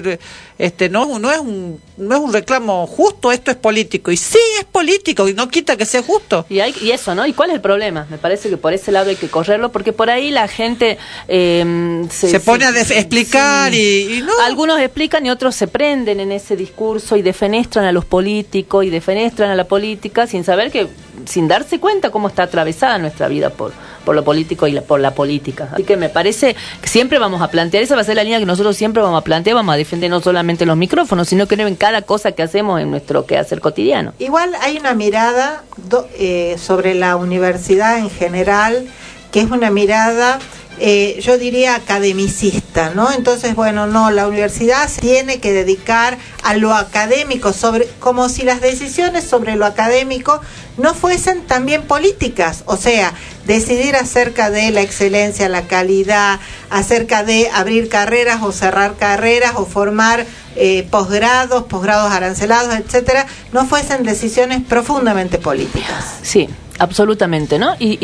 [0.58, 4.10] este, no, no, es un, no es un reclamo justo, esto es político.
[4.10, 6.46] Y sí, es político, y no quita que sea justo.
[6.50, 7.26] Y, hay, y eso, ¿no?
[7.28, 8.08] ¿Y cuál es el problema?
[8.10, 12.06] Me parece que por ese lado hay que correrlo, porque por ahí la gente eh,
[12.10, 14.32] Se, pone a def- explicar y, y no.
[14.46, 18.89] Algunos explican y otros se prenden en ese discurso y defenestran a los políticos y
[18.89, 20.88] defenestran a la política sin saber que,
[21.26, 23.71] sin darse cuenta cómo está atravesada nuestra vida por,
[24.05, 25.69] por lo político y la- por la política.
[25.73, 28.39] Así que me parece que siempre vamos a plantear, esa va a ser la línea
[28.39, 31.55] que nosotros siempre vamos a plantear, vamos a defender no solamente los micrófonos, sino que
[31.55, 34.13] en cada cosa que hacemos en nuestro quehacer cotidiano.
[34.19, 38.88] Igual hay una mirada do- eh, sobre la universidad en general,
[39.32, 40.39] que es una mirada
[40.80, 43.11] eh, yo diría academicista, ¿no?
[43.11, 48.61] Entonces, bueno, no, la universidad tiene que dedicar a lo académico, sobre, como si las
[48.61, 50.41] decisiones sobre lo académico
[50.78, 53.13] no fuesen también políticas, o sea,
[53.45, 59.65] decidir acerca de la excelencia, la calidad, acerca de abrir carreras o cerrar carreras o
[59.65, 60.26] formar
[60.57, 66.15] eh, posgrados, posgrados arancelados, etcétera, no fuesen decisiones profundamente políticas.
[66.21, 66.49] Sí,
[66.80, 67.76] absolutamente, ¿no?
[67.80, 67.97] Y,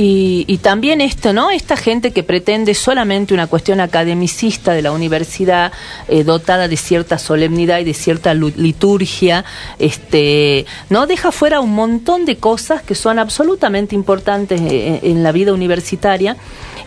[0.48, 1.52] y, también esto, ¿no?
[1.52, 5.72] Esta gente que pretende solamente una cuestión academicista de la universidad,
[6.08, 9.44] eh, dotada de cierta solemnidad y de cierta liturgia,
[9.80, 15.32] este, no deja fuera un montón de cosas que son absolutamente importantes eh, en la
[15.32, 16.38] vida universitaria.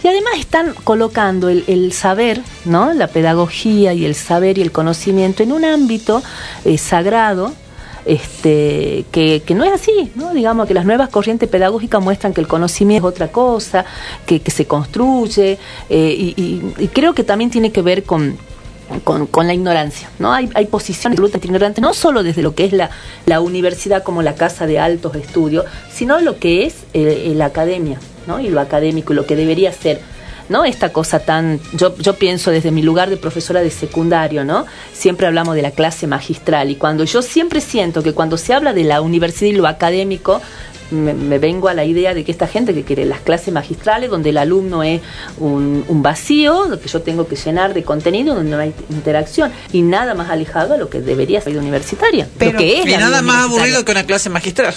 [0.03, 2.93] Y además están colocando el, el saber, ¿no?
[2.93, 6.23] La pedagogía y el saber y el conocimiento en un ámbito
[6.65, 7.55] eh, sagrado,
[8.05, 10.33] este, que, no es así, ¿no?
[10.35, 13.85] Digamos que las nuevas corrientes pedagógicas muestran que el conocimiento es otra cosa,
[14.27, 18.37] que, se construye, eh, y, creo que también tiene que ver con,
[19.03, 20.33] con, la ignorancia, ¿no?
[20.33, 22.91] Hay, hay posiciones absolutamente ignorantes, no solo desde lo que es la,
[23.27, 27.99] la universidad como la casa de altos estudios, sino lo que es eh, la academia,
[28.27, 28.41] ¿no?
[28.41, 30.01] Y lo académico, y lo que debería ser.
[30.49, 30.65] ¿No?
[30.65, 34.67] Esta cosa tan, yo, yo pienso desde mi lugar de profesora de secundario, ¿no?
[34.93, 38.73] Siempre hablamos de la clase magistral y cuando yo siempre siento que cuando se habla
[38.73, 40.41] de la universidad y lo académico,
[40.91, 44.11] me, me vengo a la idea de que esta gente que quiere las clases magistrales,
[44.11, 45.01] donde el alumno es
[45.39, 49.53] un, un vacío, lo que yo tengo que llenar de contenido, donde no hay interacción,
[49.73, 52.29] y nada más alejado a lo que debería ser universitaria.
[52.39, 54.75] lo que es y la nada más aburrido que una clase magistral.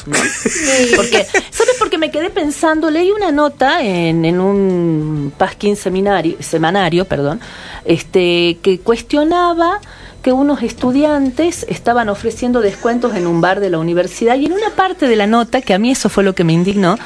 [0.96, 2.90] Porque, ¿sabes por qué me quedé pensando?
[2.90, 7.40] Leí una nota en, en un Pasquín seminario, semanario, perdón,
[7.86, 9.80] este, que cuestionaba
[10.28, 14.72] que unos estudiantes estaban ofreciendo descuentos en un bar de la universidad y en una
[14.72, 16.98] parte de la nota, que a mí eso fue lo que me indignó,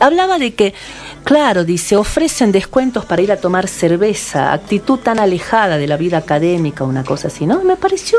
[0.00, 0.74] hablaba de que,
[1.22, 6.18] claro, dice, ofrecen descuentos para ir a tomar cerveza, actitud tan alejada de la vida
[6.18, 7.62] académica, una cosa así, ¿no?
[7.62, 8.18] Me pareció,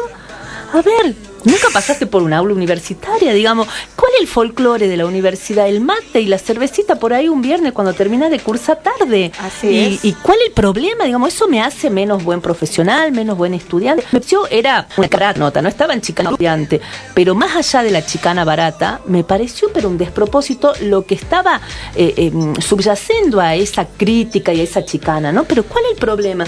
[0.71, 1.15] a ver,
[1.45, 5.67] nunca pasaste por un aula universitaria, digamos, ¿cuál es el folclore de la universidad?
[5.67, 9.31] El mate y la cervecita por ahí un viernes cuando terminas de cursar tarde.
[9.39, 10.05] Así y, es.
[10.05, 11.05] ¿Y cuál es el problema?
[11.05, 14.03] Digamos, eso me hace menos buen profesional, menos buen estudiante.
[14.11, 16.81] Me pareció, era una cara nota, no estaba en chicana estudiante,
[17.13, 21.61] pero más allá de la chicana barata, me pareció pero un despropósito lo que estaba
[21.95, 22.31] eh, eh,
[22.61, 25.43] subyacendo a esa crítica y a esa chicana, ¿no?
[25.45, 26.45] Pero ¿cuál es el problema?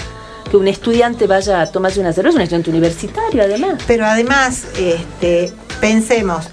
[0.50, 3.82] Que un estudiante vaya a tomarse una cerveza, un estudiante universitario además.
[3.86, 6.46] Pero además, este, pensemos,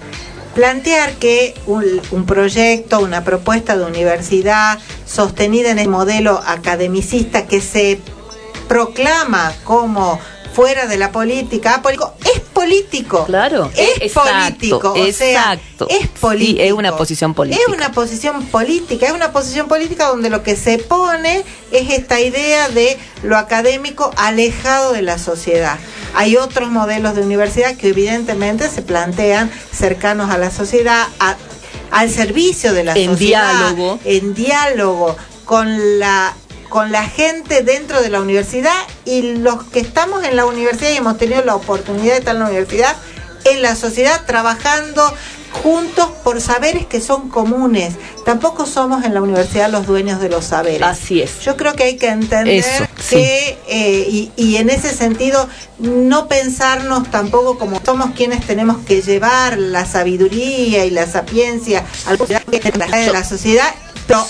[0.54, 7.60] plantear que un, un proyecto, una propuesta de universidad sostenida en el modelo academicista que
[7.60, 8.00] se
[8.68, 10.18] proclama como
[10.56, 13.26] fuera de la política, apolítico, es político.
[13.26, 14.40] Claro, es exacto,
[14.80, 14.92] político.
[14.94, 16.62] O sea, es Sí, político.
[16.62, 17.62] es una posición política.
[17.68, 22.20] Es una posición política, es una posición política donde lo que se pone es esta
[22.22, 25.76] idea de lo académico alejado de la sociedad.
[26.14, 31.36] Hay otros modelos de universidad que evidentemente se plantean cercanos a la sociedad, a-
[31.90, 33.98] al servicio de la En sociedad, diálogo.
[34.06, 36.34] en diálogo con la
[36.68, 40.96] con la gente dentro de la universidad y los que estamos en la universidad y
[40.96, 42.96] hemos tenido la oportunidad de estar en la universidad,
[43.44, 45.12] en la sociedad trabajando
[45.62, 47.94] juntos por saberes que son comunes.
[48.24, 50.82] Tampoco somos en la universidad los dueños de los saberes.
[50.82, 51.40] Así es.
[51.40, 55.48] Yo creo que hay que entender Eso, que, eh, y, y en ese sentido,
[55.78, 62.12] no pensarnos tampoco como somos quienes tenemos que llevar la sabiduría y la sapiencia a
[62.12, 63.74] la sociedad, de la sociedad,
[64.06, 64.26] pero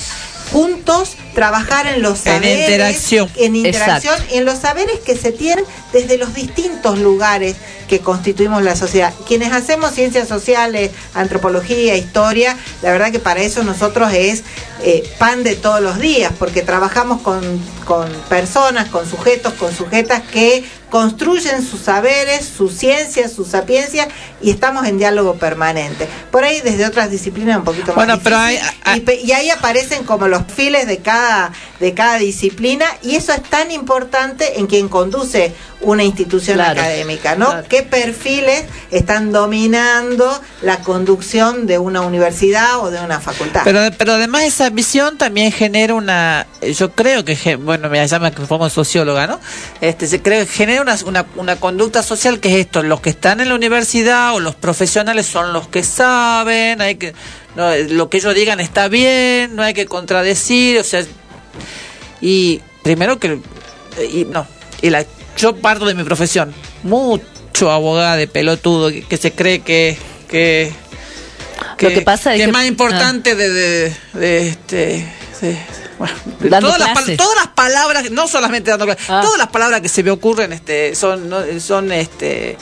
[0.53, 3.30] juntos trabajar en los En saberes, interacción.
[3.37, 4.34] en interacción Exacto.
[4.34, 7.57] y en los saberes que se tienen desde los distintos lugares
[7.89, 9.12] que constituimos la sociedad.
[9.28, 14.43] Quienes hacemos ciencias sociales, antropología, historia, la verdad que para eso nosotros es
[14.82, 17.41] eh, pan de todos los días, porque trabajamos con,
[17.84, 24.09] con personas, con sujetos, con sujetas que construyen sus saberes, sus ciencias, su sapiencia
[24.41, 26.09] y estamos en diálogo permanente.
[26.30, 28.59] Por ahí desde otras disciplinas un poquito más Bueno, pero hay-
[28.95, 31.26] y, y ahí aparecen como los files de cada,
[31.81, 37.37] de cada disciplina y eso es tan importante en quien conduce una institución Claro, académica,
[37.37, 37.47] ¿no?
[37.51, 37.66] claro.
[37.68, 43.61] ¿Qué perfiles están dominando la conducción de una universidad o de una facultad?
[43.64, 48.43] Pero, pero además esa visión también genera una, yo creo que, bueno, me llama que
[48.43, 49.39] pongo socióloga, ¿no?
[49.81, 53.41] Este, se cree, genera una, una, una conducta social que es esto, los que están
[53.41, 57.14] en la universidad o los profesionales son los que saben, hay que,
[57.57, 61.04] no, lo que ellos digan está bien, no hay que contradecir, o sea,
[62.20, 63.40] y primero que,
[64.12, 64.46] y no,
[64.82, 65.04] y la,
[65.36, 69.96] yo parto de mi profesión, mucho abogado de pelotudo que, que se cree que,
[70.28, 70.72] que
[71.80, 75.59] Lo que pasa es que- más importante de, de, de este de,
[76.50, 79.20] Dando todas, las, todas las palabras, no solamente dando clases, Ah.
[79.24, 82.59] todas las palabras que se me ocurren este, son, no- son este,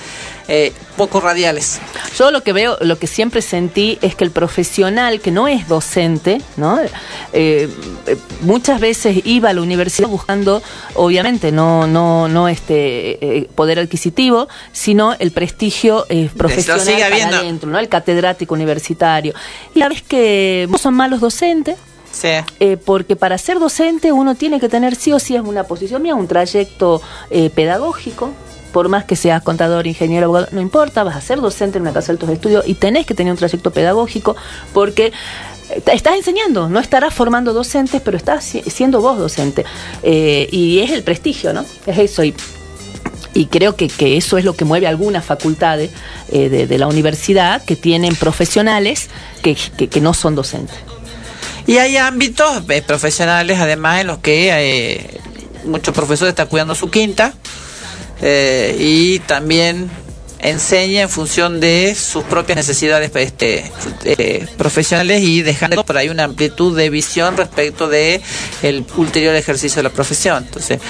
[0.49, 1.81] eh, poco radiales.
[2.19, 5.67] Yo lo que veo, lo que siempre sentí es que el profesional que no es
[5.69, 6.79] docente, ¿no?
[6.81, 6.89] Eh,
[7.33, 10.63] eh, muchas veces iba a la universidad buscando,
[10.95, 17.71] obviamente, no, no, no este eh, poder adquisitivo, sino el prestigio profesional sigue para adentro,
[17.71, 17.79] ¿no?
[17.79, 19.35] El catedrático universitario.
[19.75, 21.77] Y la vez que son malos docentes,
[22.13, 22.29] Sí.
[22.61, 26.01] eh, porque para ser docente uno tiene que tener sí o sí es una posición
[26.01, 28.31] mía, un trayecto eh, pedagógico.
[28.75, 31.93] Por más que seas contador, ingeniero, abogado, no importa, vas a ser docente en una
[31.93, 34.35] casa de altos estudios y tenés que tener un trayecto pedagógico
[34.73, 35.13] porque
[35.71, 39.65] eh, estás enseñando, no estarás formando docentes, pero estás si- siendo vos docente.
[40.03, 41.65] Eh, y es el prestigio, ¿no?
[41.87, 42.25] Es eso.
[42.25, 45.93] Y creo que, eso es lo que mueve algunas facultades
[46.33, 49.09] eh, de, la universidad que tienen profesionales
[49.41, 49.57] que,
[50.01, 50.77] no son docentes.
[51.69, 55.21] Y hay ámbitos profesionales, además, en los que
[55.65, 57.35] muchos profesores están cuidando su quinta
[58.27, 59.91] eh, y también
[60.39, 63.71] enseña en función de sus propias necesidades este,
[64.05, 68.23] eh, profesionales y dejando por ahí una amplitud de visión respecto de
[68.63, 70.45] el ulterior ejercicio de la profesión.
[70.45, 70.81] Entonces,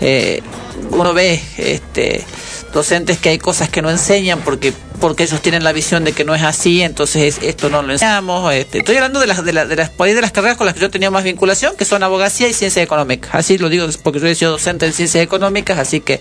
[0.00, 0.42] eh,
[0.90, 2.24] uno ve este,
[2.72, 6.24] docentes que hay cosas que no enseñan porque porque ellos tienen la visión de que
[6.24, 8.52] no es así, entonces esto no lo enseñamos.
[8.52, 10.90] Este, estoy hablando de las, de, las de las de carreras con las que yo
[10.90, 13.34] tenía más vinculación, que son abogacía y ciencias económicas.
[13.34, 16.20] Así lo digo porque yo he sido docente en ciencias económicas, así que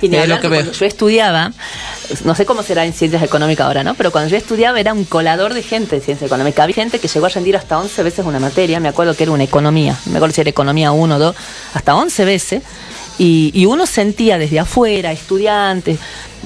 [0.00, 0.60] Y es lo que veo.
[0.60, 1.52] cuando yo estudiaba,
[2.24, 3.94] no sé cómo será en ciencias económicas ahora, ¿no?
[3.94, 6.62] Pero cuando yo estudiaba era un colador de gente de ciencia económica.
[6.62, 9.32] Había gente que llegó a rendir hasta 11 veces una materia, me acuerdo que era
[9.32, 11.36] una economía, me acuerdo si era economía 1 o 2,
[11.74, 12.62] hasta 11 veces.
[13.18, 15.98] Y, y uno sentía desde afuera, estudiantes,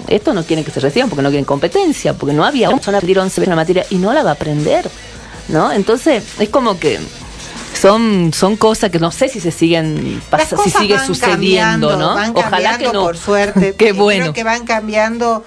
[0.08, 2.98] esto no quieren que se reciban porque no quieren competencia, porque no había una persona
[2.98, 4.90] que rendir 11 veces una materia y no la va a aprender,
[5.48, 5.70] ¿no?
[5.70, 6.98] Entonces es como que
[7.78, 12.14] son, son cosas que no sé si se siguen Las pas- si sigue sucediendo, ¿no?
[12.14, 13.02] van Ojalá que no.
[13.02, 13.74] Por suerte.
[13.78, 14.32] Qué Creo bueno.
[14.32, 15.44] que van cambiando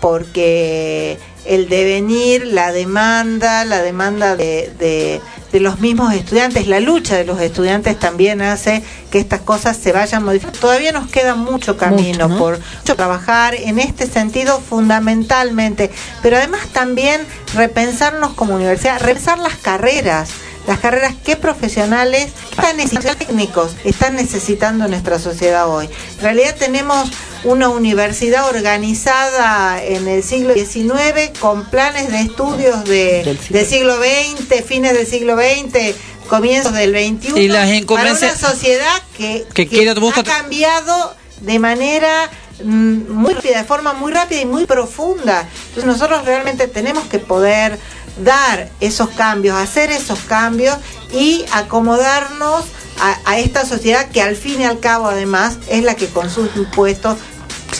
[0.00, 5.20] porque el devenir, la demanda, la demanda de, de-
[5.52, 9.92] de los mismos estudiantes, la lucha de los estudiantes también hace que estas cosas se
[9.92, 10.58] vayan modificando.
[10.58, 12.38] Todavía nos queda mucho camino Mucho, ¿no?
[12.38, 15.90] por mucho trabajar en este sentido fundamentalmente,
[16.22, 17.20] pero además también
[17.54, 20.30] repensarnos como universidad, repensar las carreras
[20.66, 25.88] las carreras que profesionales están necesitando técnicos están necesitando nuestra sociedad hoy.
[26.16, 27.10] En realidad tenemos
[27.44, 34.64] una universidad organizada en el siglo XIX con planes de estudios de, Del siglo XX,
[34.64, 35.96] fines del siglo XX,
[36.28, 42.30] comienzos del XXI, Y las para una sociedad que, que quiere- ha cambiado de manera
[42.64, 45.48] mm, muy rápida, de forma muy rápida y muy profunda.
[45.68, 47.78] Entonces nosotros realmente tenemos que poder
[48.18, 50.76] dar esos cambios, hacer esos cambios
[51.12, 52.64] y acomodarnos
[53.00, 56.30] a, a esta sociedad que al fin y al cabo además es la que con
[56.30, 57.16] sus impuestos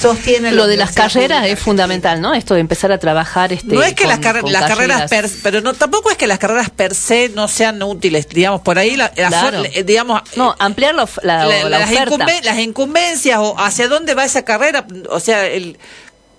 [0.01, 2.33] sostiene Lo de las carreras pública es fundamental, ¿no?
[2.33, 5.28] Esto de empezar a trabajar este no es que con- las, con las carreras, per,
[5.43, 8.97] pero no tampoco es que las carreras per se no sean útiles, digamos, por ahí
[8.97, 9.62] la, la Claro.
[9.64, 11.91] eh, digamos No, ampliar la, las,
[12.43, 15.78] las incumbencias o hacia dónde va esa carrera, o sea, el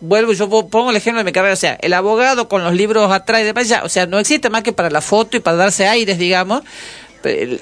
[0.06, 2.74] vuelvo yo po- pongo el ejemplo de mi carrera, o sea, el abogado con los
[2.74, 5.40] libros atrás y demás, ya, o sea, no existe más que para la foto y
[5.40, 6.62] para darse aires, digamos.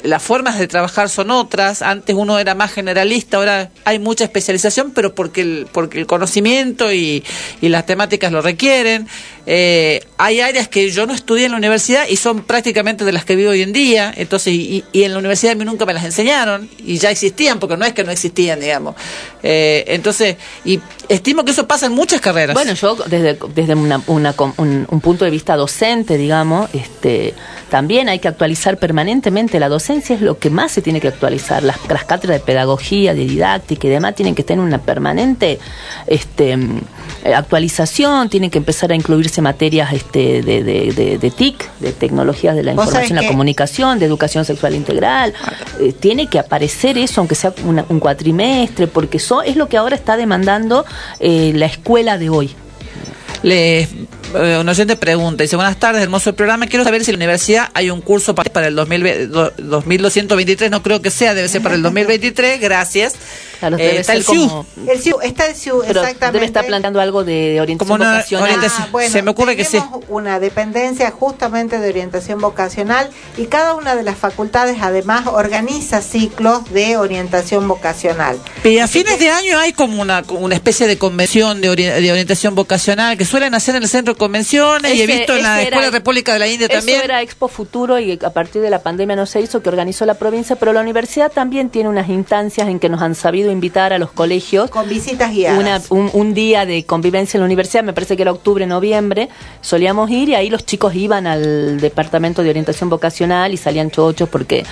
[0.03, 1.82] Las formas de trabajar son otras.
[1.82, 6.91] Antes uno era más generalista, ahora hay mucha especialización, pero porque el, porque el conocimiento
[6.91, 7.24] y,
[7.62, 9.07] las temáticas lo requieren.
[9.45, 13.26] Eh, hay áreas que yo no estudié en la universidad y son prácticamente de las
[13.26, 14.14] que vivo hoy en día.
[14.16, 17.59] Entonces, y, y en la universidad a mí nunca me las enseñaron y ya existían,
[17.59, 18.95] porque no es que no existían, digamos.
[19.43, 20.36] Eh, entonces,
[20.66, 22.53] y estimo que eso pasa en muchas carreras.
[22.53, 27.34] Bueno, yo desde, desde una- una un, un punto de vista docente, digamos, este,
[27.70, 29.51] también hay que actualizar permanentemente.
[29.60, 31.64] La docencia es lo que más se tiene que actualizar.
[31.64, 35.60] Las, las cátedras de pedagogía, de didáctica y demás tienen que tener una permanente
[36.08, 36.54] este,
[37.24, 41.91] eh, actualización, tienen que empezar a incluirse materias este, de, de, de- de TIC, de
[41.91, 45.34] tecnologías de la información y la que- comunicación, de educación sexual integral.
[45.80, 49.78] Eh, tiene que aparecer eso, aunque sea una- un cuatrimestre, porque eso es lo que
[49.78, 50.86] ahora está demandando
[51.20, 52.49] eh, la escuela de hoy.
[53.43, 53.88] Le,
[54.36, 57.23] eh, un oyente pregunta, dice, buenas tardes, hermoso el programa, quiero saber si en la
[57.25, 61.61] universidad hay un curso para, el 2020 do- 2223, no creo que sea, debe ser
[61.61, 63.13] para el 2023, gracias.
[63.59, 64.47] Claro, Eh, está el SIU.
[64.47, 66.34] como- El SIU, está el SIU, pero exactamente.
[66.39, 68.43] debe estar planteando algo de, de orientación Como una vocacional.
[68.45, 68.84] orientación.
[68.84, 69.77] Ah, bueno, Se me ocurre que sí.
[69.77, 76.01] tenemos una dependencia justamente de orientación vocacional y cada una de las facultades además organiza
[76.01, 78.39] ciclos de orientación vocacional.
[78.63, 82.11] Y a fines de año hay como una, una especie de convención de, ori- de
[82.11, 85.69] orientación vocacional que suelen hacer en el centro convenciones y he visto en la era-
[85.69, 87.01] Escuela República de la India Eso también.
[87.03, 90.13] era Expo Futuro y a partir de la pandemia no se hizo, que organizó la
[90.13, 93.97] provincia, pero la universidad también tiene unas instancias en que nos han sabido invitar a
[93.97, 94.69] los colegios.
[94.69, 95.59] Con visitas guiadas.
[95.59, 99.30] Una- un, un día de convivencia en la universidad, me parece que era octubre, noviembre,
[99.61, 104.30] solíamos ir y ahí los chicos iban al departamento de orientación vocacional y salían chochos
[104.30, 104.65] porque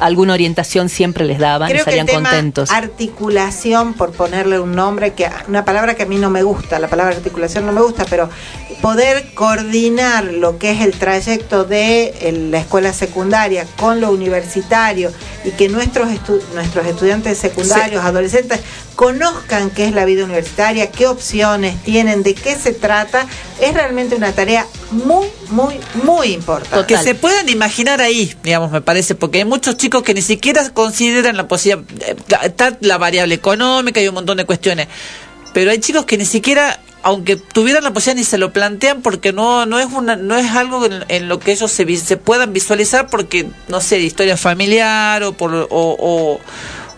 [0.00, 2.70] alguna orientación siempre les daban y Creo que el salían tema contentos.
[2.70, 6.88] articulación, por ponerle un nombre, que una palabra que a mí no me gusta, la
[6.88, 8.28] palabra articulación no me gusta, pero
[8.96, 12.14] poder coordinar lo que es el trayecto de
[12.50, 15.12] la escuela secundaria con lo universitario
[15.44, 18.60] y que nuestros, estu- nuestros estudiantes secundarios, adolescentes,
[18.94, 23.26] conozcan qué es la vida universitaria, qué opciones tienen, de qué se trata,
[23.60, 26.86] es realmente una tarea muy, muy, muy importante.
[26.86, 30.70] que se puedan imaginar ahí, digamos, me parece, porque hay muchos chicos que ni siquiera
[30.70, 34.88] consideran la posibilidad, eh, está la variable económica y un montón de cuestiones,
[35.52, 39.32] pero hay chicos que ni siquiera, aunque tuvieran la posibilidad, ni se lo plantean porque
[39.32, 43.06] no no es una no es algo en, en lo que ellos se, puedan visualizar
[43.08, 45.54] porque, no sé, de historia familiar o por...
[45.54, 46.40] O, o,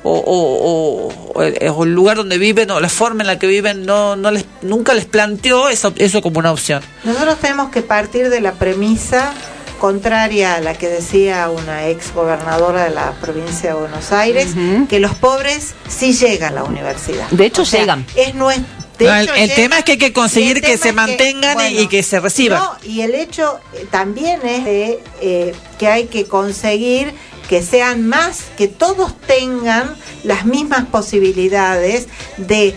[0.05, 3.47] o, o- o el, o el lugar donde viven o la forma en la que
[3.47, 6.83] viven no, no les nunca les planteó eso, eso como una opción.
[7.05, 9.33] Nosotros tenemos que partir de la premisa
[9.79, 14.49] contraria a la que decía una ex gobernadora de la provincia de Buenos Aires,
[14.89, 17.29] que los pobres sí llegan a la universidad.
[17.31, 18.07] De hecho, O sea, llegan.
[18.17, 18.67] Es nuestro.
[19.01, 22.03] No, el- el tema es que hay que conseguir que se mantengan y- y que
[22.03, 22.59] se reciban.
[22.61, 27.13] No, y el hecho eh, también es de eh, que hay que conseguir
[27.49, 32.75] que sean más, que todos tengan las mismas posibilidades de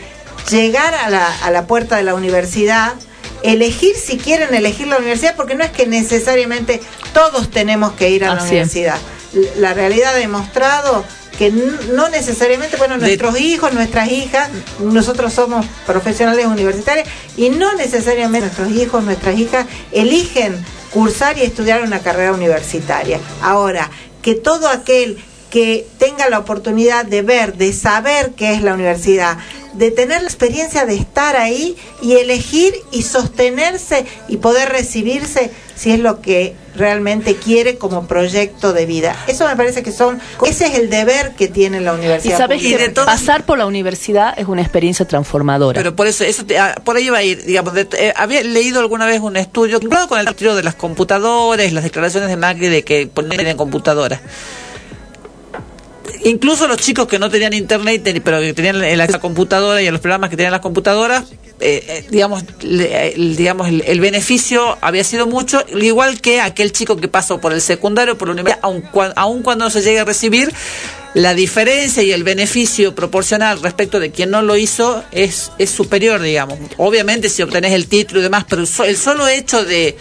[0.49, 2.93] llegar a la, a la puerta de la universidad,
[3.43, 6.80] elegir si quieren elegir la universidad, porque no es que necesariamente
[7.13, 8.97] todos tenemos que ir a la Así universidad.
[9.57, 11.03] La realidad ha demostrado
[11.41, 18.41] que no necesariamente, bueno, nuestros hijos, nuestras hijas, nosotros somos profesionales universitarios y no necesariamente
[18.41, 20.63] nuestros hijos, nuestras hijas eligen
[20.93, 23.19] cursar y estudiar una carrera universitaria.
[23.41, 23.89] Ahora,
[24.21, 25.17] que todo aquel
[25.49, 29.39] que tenga la oportunidad de ver, de saber qué es la universidad,
[29.73, 35.49] de tener la experiencia de estar ahí y elegir y sostenerse y poder recibirse
[35.82, 39.15] si es lo que realmente quiere como proyecto de vida.
[39.27, 42.38] Eso me parece que son, ese es el deber que tiene la Y universidad.
[42.38, 45.79] sabes que pasar por la universidad es una experiencia transformadora.
[45.79, 48.43] Pero por eso, eso te- ah, por ahí va a ir, digamos, de- eh, había
[48.43, 52.29] leído alguna vez un estudio, incluso con el retiro de las computadoras y las declaraciones
[52.29, 54.19] de Macri de que ponen computadoras.
[56.23, 60.29] Incluso los chicos que no tenían internet, pero que tenían la computadora y los programas
[60.29, 61.23] que tenían las computadoras,
[61.62, 66.97] eh, eh, digamos, le- el, digamos el, beneficio había sido mucho, igual que aquel chico
[66.97, 68.84] que pasó por el secundario, por la universidad, aun,
[69.16, 70.51] aun cuando no se llegue a recibir,
[71.14, 76.22] la diferencia y el beneficio proporcional respecto de quien no lo hizo es, es superior,
[76.22, 76.57] digamos.
[76.78, 79.97] Obviamente si obtenés el título y demás, pero el solo hecho de,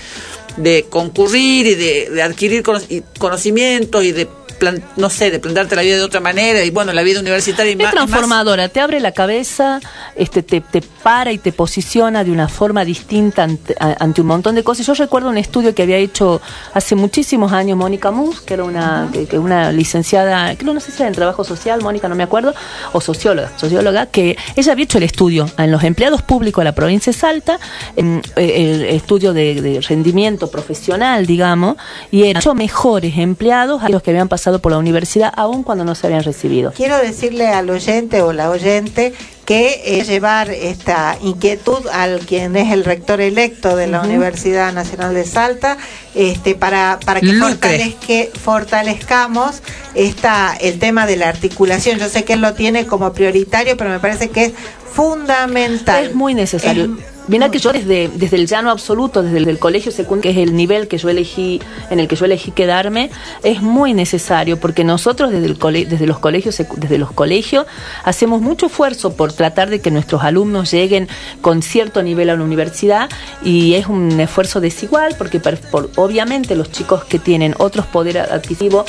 [0.57, 2.81] de concurrir y de, adquirir cono-
[3.19, 4.29] conocimientos y de,
[4.61, 7.73] plan- no sé, de plantearte la vida de otra manera y bueno, la vida universitaria
[7.73, 9.81] y Es más- y más- transformadora, te abre la cabeza,
[10.15, 14.63] este, te, te para y te posiciona de una forma distinta ante, un montón de
[14.63, 14.87] cosas.
[14.87, 16.41] Yo recuerdo un estudio que había hecho
[16.75, 20.93] hace muchísimos años Mónica Mus, que era una, que, que una licenciada, creo no sé
[20.93, 22.55] si era en trabajo social, Mónica, no me acuerdo,
[22.93, 26.75] o socióloga, socióloga, que ella había hecho el estudio en los empleados públicos de la
[26.75, 27.59] provincia de Salta,
[27.97, 31.77] en, eh, el estudio de, de rendimiento profesional, digamos,
[32.11, 35.94] y eran mejores empleados a los que habían pasado por la universidad, aun cuando no
[35.94, 36.72] se habían recibido.
[36.72, 39.12] Quiero decirle al oyente o la oyente
[39.46, 44.01] que eh, llevar esta inquietud al quien es el rector electo de la.
[44.03, 45.76] Universidad Nacional de Salta,
[46.14, 49.62] este, para, para que fortalezque- fortalezcamos
[49.94, 51.98] esta, el tema de la articulación.
[51.98, 54.53] Yo sé que él lo tiene como prioritario, pero me parece que es
[54.92, 56.07] fundamental.
[56.07, 56.96] Es muy necesario.
[57.31, 60.49] Mira que yo desde, desde el llano absoluto, desde el del colegio secundario, que es
[60.49, 63.09] el nivel que yo elegí, en el que yo elegí quedarme,
[63.45, 67.66] es muy necesario porque nosotros desde, el cole- desde los colegios desde los colegios
[68.05, 71.07] hacemos mucho esfuerzo por tratar de que nuestros alumnos lleguen
[71.41, 73.09] con cierto nivel a la universidad
[73.45, 78.85] y es un esfuerzo desigual porque por- obviamente los chicos que tienen otros poder adquisitivo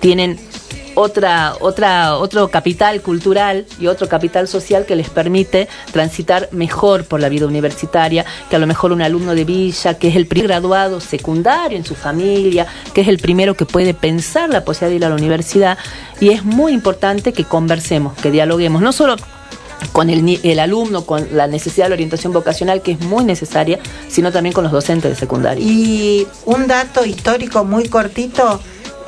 [0.00, 0.38] tienen
[1.00, 7.20] otra, otra, otro capital cultural y otro capital social que les permite transitar mejor por
[7.20, 10.48] la vida universitaria, que a lo mejor un alumno de Villa, que es el primer
[10.48, 14.96] graduado secundario en su familia, que es el primero que puede pensar la posibilidad de
[14.96, 15.78] ir a la universidad,
[16.20, 19.16] y es muy importante que conversemos, que dialoguemos, no solo
[19.92, 23.78] con el, el alumno, con la necesidad de la orientación vocacional, que es muy necesaria,
[24.08, 25.64] sino también con los docentes de secundaria.
[25.64, 28.60] Y un dato histórico muy cortito,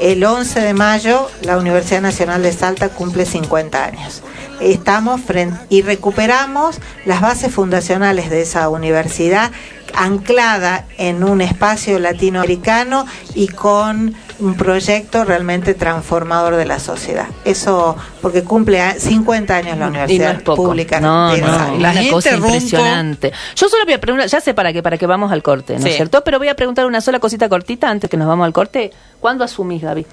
[0.03, 4.25] el 11 de mayo la Universidad Nacional de Salta cumple 50 años.
[4.61, 9.53] Estamos frente y recuperamos las bases fundacionales de esa universidad
[9.95, 17.26] anclada en un espacio latinoamericano y con un proyecto realmente transformador de la sociedad.
[17.45, 20.43] Eso porque cumple a- 50 años la no Universidad.
[20.43, 23.32] Pública No, no, es una cosa impresionante.
[23.57, 25.82] Yo solo voy a preguntar, ya sé para qué, para que vamos al corte, ¿no
[25.82, 25.90] Sí.
[25.90, 26.22] es cierto?
[26.24, 28.90] Pero voy a preguntar una sola cosita cortita antes que nos vamos al corte.
[29.20, 30.07] ¿Cuándo asumís, Gaby?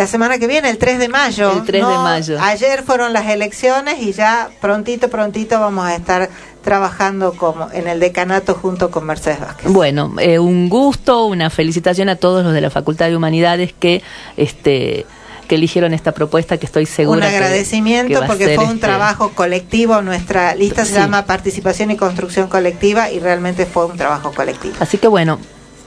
[0.00, 1.52] La semana que viene, el 3 de mayo.
[1.52, 2.38] El 3 de mayo.
[2.40, 6.30] Ayer fueron las elecciones y ya prontito, prontito vamos a estar
[6.64, 9.70] trabajando como en el decanato junto con Mercedes Vázquez.
[9.70, 14.02] Bueno, eh, un gusto, una felicitación a todos los de la Facultad de Humanidades que
[14.38, 15.04] este
[15.48, 19.32] que eligieron esta propuesta que estoy segura un agradecimiento que porque fue un este, trabajo
[19.34, 20.00] colectivo.
[20.00, 20.98] Nuestra lista se Sí.
[20.98, 24.76] llama Participación y Construcción Colectiva y realmente fue un trabajo colectivo.
[24.80, 25.38] Así que bueno.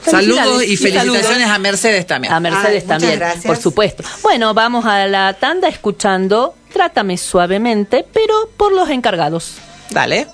[0.04, 1.50] Saludos y felicitaciones saludos.
[1.50, 2.32] a Mercedes también.
[2.32, 3.44] A Mercedes también, gracias.
[3.44, 4.02] por supuesto.
[4.22, 9.54] Bueno, vamos a la tanda escuchando Trátame suavemente, pero por los encargados.
[9.90, 10.26] Dale.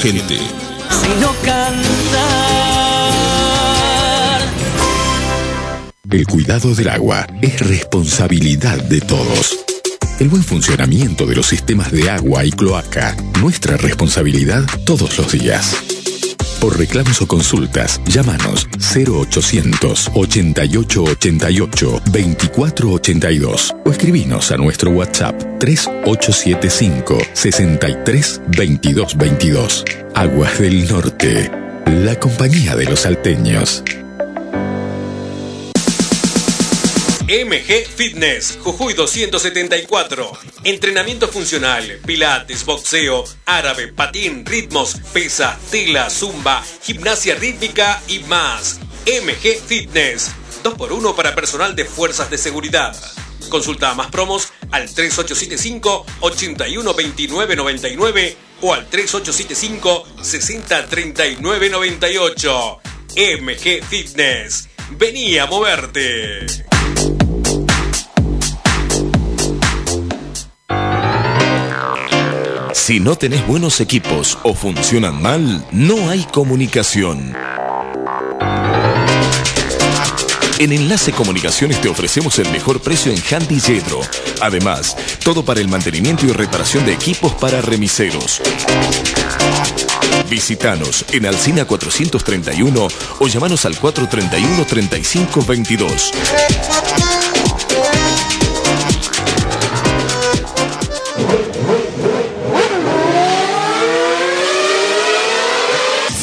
[0.00, 0.38] Gente.
[1.02, 2.80] sino cantar?
[6.10, 9.58] El cuidado del agua es responsabilidad de todos.
[10.18, 13.16] el buen funcionamiento de los sistemas de agua y cloaca.
[13.40, 15.76] Nuestra responsabilidad todos los días.
[16.60, 25.49] Por reclamos o consultas, llámanos 0800 88 88 24 82 o escribinos a nuestro WhatsApp
[25.60, 29.84] 3875 63 22 22.
[30.14, 31.50] Aguas del Norte,
[31.86, 33.84] la compañía de los salteños.
[37.28, 40.32] MG Fitness, Jujuy 274.
[40.64, 48.80] Entrenamiento funcional, pilates, boxeo, árabe, patín, ritmos, pesa, tela, zumba, gimnasia rítmica y más.
[49.06, 50.32] MG Fitness,
[50.64, 52.96] 2x1 para personal de fuerzas de seguridad.
[53.50, 62.80] Consulta más promos al 3875 812999 o al 3875 603998.
[63.16, 64.68] MG Fitness.
[64.90, 66.46] Vení a moverte.
[72.72, 77.36] Si no tenés buenos equipos o funcionan mal, no hay comunicación.
[80.60, 84.02] En Enlace Comunicaciones te ofrecemos el mejor precio en Handy Yedro.
[84.42, 84.94] Además,
[85.24, 88.42] todo para el mantenimiento y reparación de equipos para remiseros.
[90.28, 92.88] Visítanos en Alcina 431
[93.20, 96.12] o llamanos al 431 3522.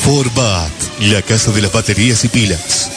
[0.03, 2.96] Forbat, la casa de las baterías y pilas.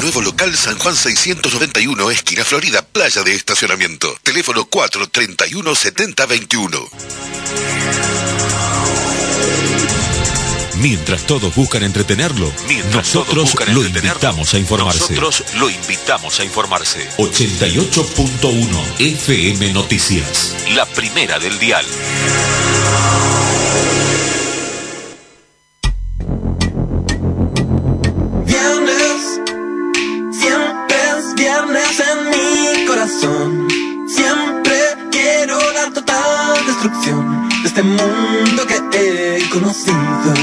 [0.00, 4.16] Nuevo local San Juan 691, esquina Florida, playa de estacionamiento.
[4.22, 6.88] Teléfono 431 7021.
[10.76, 12.50] Mientras todos buscan entretenerlo,
[12.94, 15.14] nosotros lo invitamos a informarse.
[15.14, 17.06] Nosotros lo invitamos a informarse.
[17.18, 20.56] 88.1 FM Noticias.
[20.74, 21.84] La primera del dial.
[31.76, 33.68] En mi corazón.
[34.08, 34.76] Siempre
[35.12, 40.34] quiero la total destrucción de este mundo que he conocido.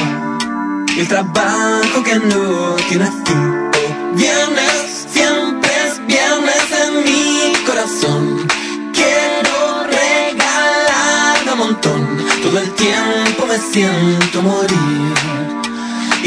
[0.97, 3.71] El trabajo que no tiene fin.
[4.15, 8.47] Viernes, siempre es viernes en mi corazón.
[8.93, 12.17] Quiero regalar un montón.
[12.41, 15.56] Todo el tiempo me siento morir.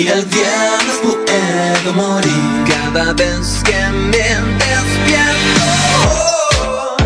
[0.00, 4.28] Y el viernes puedo morir cada vez que me
[4.62, 5.60] despierto.
[6.06, 6.96] Oh,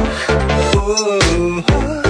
[0.76, 1.18] oh,
[1.72, 2.03] oh.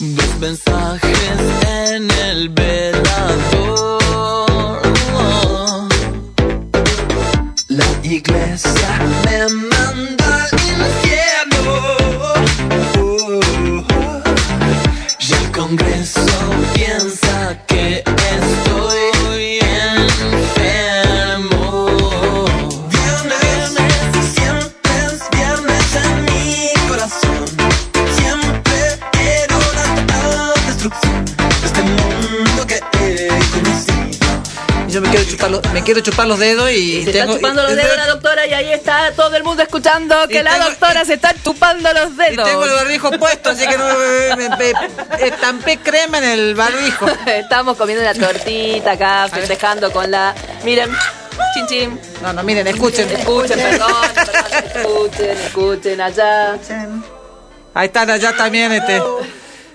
[0.00, 1.38] Dos mensajes
[1.68, 4.02] en el velador.
[7.68, 9.38] La iglesia me
[9.70, 10.50] manda al
[10.82, 11.64] infierno.
[15.20, 16.21] Y el Congreso
[35.12, 37.76] quiero chupar los, me quiero chupar los dedos y Se tengo, está chupando los y-
[37.76, 41.14] dedos la doctora y ahí está todo el mundo escuchando que Y la doctora se
[41.14, 42.48] está chupando los y dedos.
[42.48, 47.06] tengo el barbijo puesto, así que no me, me- me- estampé crema en el barbijo.
[47.26, 50.34] Estamos comiendo una tortita acá, festejando con la.
[50.64, 50.90] Miren,
[51.54, 52.00] chin chin.
[52.22, 53.08] No, no, miren, escuchen.
[53.10, 54.44] Escuchen, perdón, perdón,
[54.76, 56.58] escuchen, escuchen allá.
[57.74, 59.00] Ahí están allá también este,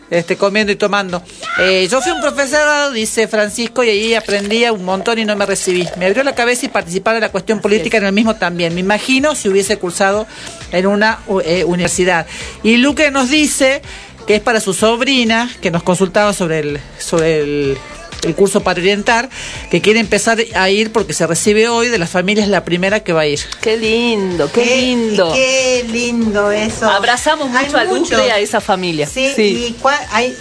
[0.09, 1.21] este comiendo y tomando.
[1.59, 5.45] Eh, yo fui un profesor, dice Francisco, y ahí aprendí un montón y no me
[5.45, 5.87] recibí.
[5.97, 8.73] Me abrió la cabeza y participar de la cuestión política en el mismo también.
[8.73, 10.27] Me imagino si hubiese cursado
[10.71, 12.27] en una eh, universidad.
[12.63, 13.81] Y Luque nos dice
[14.27, 17.77] que es para su sobrina, que nos consultaba sobre el, sobre el,
[18.23, 19.29] el curso para orientar,
[19.69, 23.13] que quiere empezar a ir porque se recibe hoy, de las familias la primera que
[23.13, 23.39] va a ir.
[23.61, 25.31] Qué lindo, qué, Qué- lindo.
[25.33, 26.89] Qué lindo eso.
[26.89, 28.21] Abrazamos mucho a Luque muchos.
[28.25, 29.07] y a esa familia.
[29.07, 30.35] Sí, y cua- hay,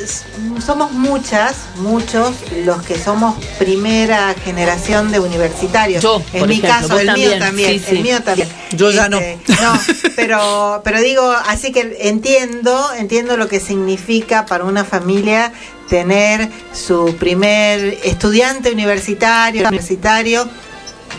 [0.64, 6.02] somos muchas, muchos los que somos primera generación de universitarios.
[6.02, 7.96] Yo, en por mi ejemplo, caso, el también, mío también, sí, sí.
[7.96, 8.48] el mío también.
[8.72, 9.18] Yo ya no.
[9.18, 9.78] Este, No,
[10.16, 15.52] pero, pero digo, así que entiendo, entiendo lo que significa para una familia
[15.88, 20.48] tener su primer estudiante universitario, universitario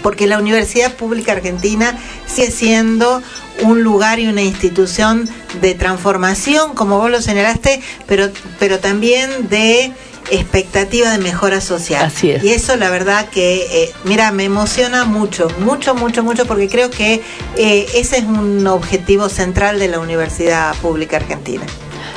[0.01, 1.97] porque la Universidad Pública Argentina
[2.27, 3.21] sigue siendo
[3.63, 5.27] un lugar y una institución
[5.61, 9.91] de transformación, como vos lo señalaste, pero, pero también de
[10.29, 12.05] expectativa de mejora social.
[12.05, 12.43] Así es.
[12.43, 16.91] Y eso la verdad que, eh, mira, me emociona mucho, mucho, mucho, mucho, porque creo
[16.91, 17.21] que
[17.55, 21.65] eh, ese es un objetivo central de la Universidad Pública Argentina.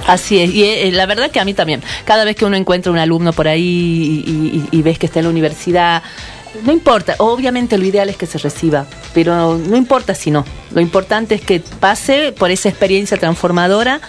[0.06, 1.82] Así es, y eh, la verdad que a mí también.
[2.04, 5.30] Cada vez que uno encuentra un alumno por ahí y, ves que está en la
[5.30, 6.02] universidad,
[6.64, 10.44] no importa, obviamente lo ideal es que se reciba, pero no importa si no.
[10.72, 14.00] Lo importante es que pase por esa experiencia transformadora,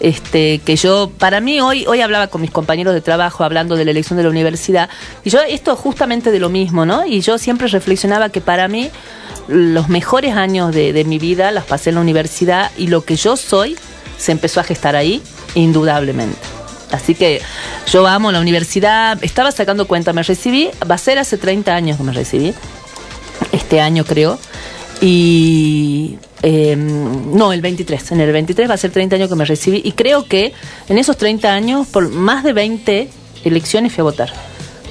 [0.00, 3.84] este, que yo, para mí, hoy, hoy hablaba con mis compañeros de trabajo hablando de
[3.84, 4.88] la elección de la universidad,
[5.24, 7.04] y yo esto justamente de lo mismo, ¿no?
[7.04, 8.90] Y yo siempre reflexionaba que para mí
[9.48, 13.16] los mejores años de, de mi vida los pasé en la universidad y lo que
[13.16, 13.76] yo soy
[14.20, 15.22] se empezó a gestar ahí,
[15.54, 16.38] indudablemente.
[16.92, 17.40] Así que
[17.90, 21.96] yo amo la universidad, estaba sacando cuenta, me recibí, va a ser hace 30 años
[21.96, 22.52] que me recibí,
[23.52, 24.38] este año creo,
[25.00, 29.44] y eh, no, el 23, en el 23 va a ser 30 años que me
[29.44, 30.52] recibí, y creo que
[30.88, 33.08] en esos 30 años, por más de 20
[33.44, 34.49] elecciones fui a votar.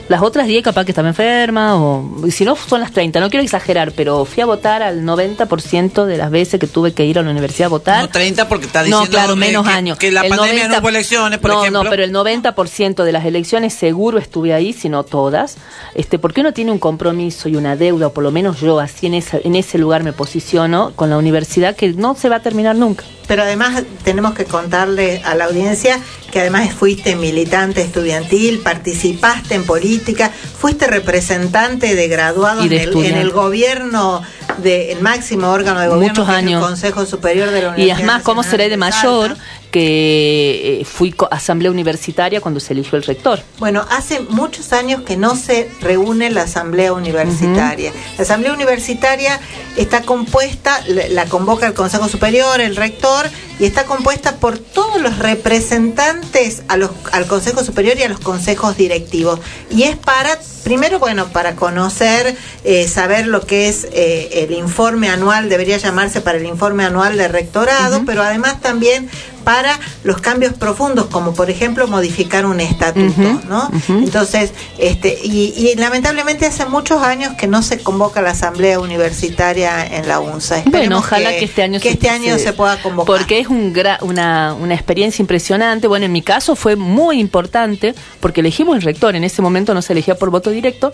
[0.09, 3.29] Las otras 10 capaz que estaba enferma, o y si no son las 30, no
[3.29, 7.19] quiero exagerar, pero fui a votar al 90% de las veces que tuve que ir
[7.19, 8.01] a la universidad a votar.
[8.01, 9.97] No 30 porque está No, diciendo claro, que- menos que, años.
[9.99, 11.83] que la El pandemia 90 no hubo elecciones, por no, ejemplo.
[11.83, 15.57] No, pero el 90% de las elecciones seguro estuve ahí, si no todas,
[15.93, 19.05] este, porque uno tiene un compromiso y una deuda, o por lo menos yo así
[19.05, 22.41] en, esa, en ese lugar me posiciono con la universidad, que no se va a
[22.41, 23.05] terminar nunca.
[23.29, 25.99] Pero además tenemos que contarle a la audiencia
[26.31, 32.89] que además fuiste militante estudiantil, participaste en política, fuiste representante de graduados Y de en,
[32.89, 34.23] el, en el gobierno
[34.57, 36.61] del máximo órgano de gobierno, Muchos años.
[36.61, 39.37] el Consejo Superior de la Y Universidad es más, ¿cómo Nacional seré de mayor
[39.71, 43.41] que eh, fui asamblea universitaria cuando se eligió el rector?
[43.59, 47.91] Bueno, hace muchos años que no se reúne la Asamblea Universitaria.
[48.17, 49.39] La Asamblea Universitaria
[49.77, 53.29] está compuesta, la convoca el Consejo Superior, el rector,
[53.59, 58.19] y está compuesta por todos los representantes a los, al Consejo Superior y a los
[58.19, 59.39] consejos directivos.
[59.69, 65.09] Y es para, primero, bueno, para conocer, eh, saber lo que es eh, el informe
[65.09, 69.09] anual, debería llamarse para el informe anual de rectorado, pero además también
[69.43, 73.71] para los cambios profundos, como por ejemplo modificar un estatuto, ¿no?
[73.87, 79.83] Entonces, este, y, y lamentablemente hace muchos años que no se convoca la asamblea universitaria
[79.85, 80.55] en la UNSA.
[80.55, 83.17] Bueno, Esperemos ojalá que, este año que este año se, pueda convocar.
[83.17, 85.87] Porque es un gra- una, una experiencia impresionante.
[85.87, 89.15] Bueno, en mi caso fue muy importante porque elegimos el rector.
[89.15, 90.91] En ese momento no se elegía por voto directo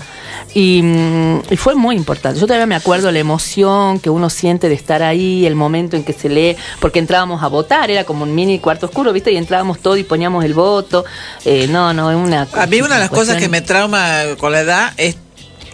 [0.54, 2.40] y, mm, y fue muy importante.
[2.40, 6.04] Yo todavía me acuerdo la emoción que uno siente de estar ahí, el momento en
[6.04, 9.32] que se lee, porque entrábamos a votar, era como un mini cuarto oscuro, ¿viste?
[9.32, 11.06] Y entrábamos todos y poníamos el voto.
[11.44, 12.48] Eh, no, no, es una.
[12.54, 15.18] A mí una de las cosas que me trauma con la edad es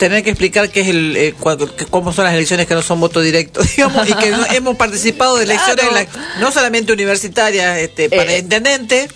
[0.02, 1.36] tener que explicar qué es el eh,
[1.78, 4.76] que- cómo son las elecciones que no son voto directo, digamos, y que no- hemos
[4.76, 6.08] participado de elecciones en la-
[6.40, 9.08] no solamente universitarias, este, para Eh, intendente.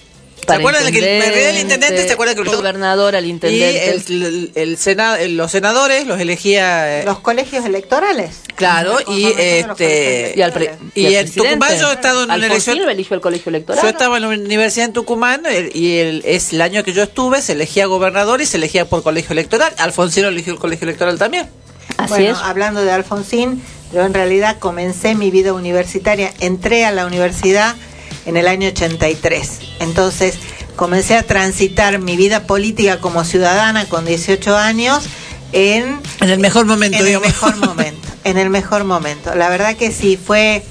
[0.47, 3.29] ¿Se acuerdan de que el, intendente, el intendente se acuerda que el gobernador, al y
[3.29, 3.89] intendente.
[3.89, 8.41] el, el, el Senado, el- los senadores los elegía eh, los colegios electorales.
[8.55, 12.45] claro y este Y al pre- y, y en Tucumán yo he estado en una
[12.45, 13.81] elección lo eligió el colegio electoral.
[13.83, 17.03] yo estaba en la universidad en Tucumán el- y el, es el año que yo
[17.03, 19.73] estuve, se elegía gobernador y se elegía por colegio electoral.
[19.77, 21.47] Alfonsino eligió el colegio electoral también.
[22.09, 23.61] bueno, hablando de Alfonsín,
[23.93, 27.75] yo en realidad comencé mi vida universitaria, entré a la universidad
[28.25, 29.49] en el año 83.
[29.79, 30.35] Entonces,
[30.75, 35.05] comencé a transitar mi vida política como ciudadana con 18 años
[35.51, 37.27] en En el mejor momento, en el digamos.
[37.27, 39.35] mejor momento, en el mejor momento.
[39.35, 40.63] La verdad que sí fue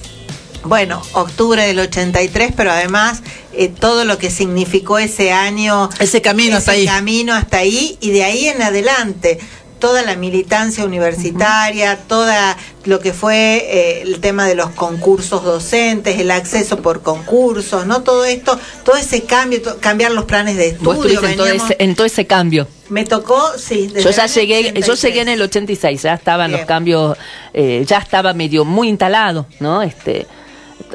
[0.65, 6.57] bueno, octubre del 83, pero además eh, todo lo que significó ese año, ese camino
[6.57, 6.87] hasta ahí.
[6.87, 9.39] camino hasta ahí y de ahí en adelante
[9.85, 12.57] toda la militancia universitaria, toda
[12.87, 18.03] lo que fue eh, el tema de los concursos docentes, el acceso por concursos, no
[18.03, 21.21] todo esto, todo ese cambio, to- cambiar los planes de Vos estudio.
[21.21, 22.67] estuviste en todo, veníamos- ese, en todo ese cambio.
[22.89, 23.89] me tocó, sí.
[23.89, 25.03] desde Yo ya llegué, yo 83.
[25.03, 26.61] llegué en el 86, ya estaban Bien.
[26.61, 27.19] los cambios,
[27.53, 29.83] eh, ya estaba medio muy instalado, ¿no?
[29.83, 30.27] Este,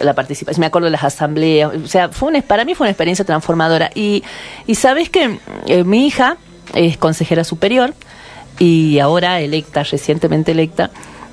[0.02, 2.92] la participación, me acuerdo de las asambleas, o sea, fue una, para mí fue una
[2.92, 3.92] experiencia transformadora.
[3.94, 4.24] Y,
[4.66, 5.38] y sabes que
[5.68, 6.38] eh, mi hija
[6.74, 7.94] es consejera superior
[8.60, 10.92] y ahora electa, recientemente electa.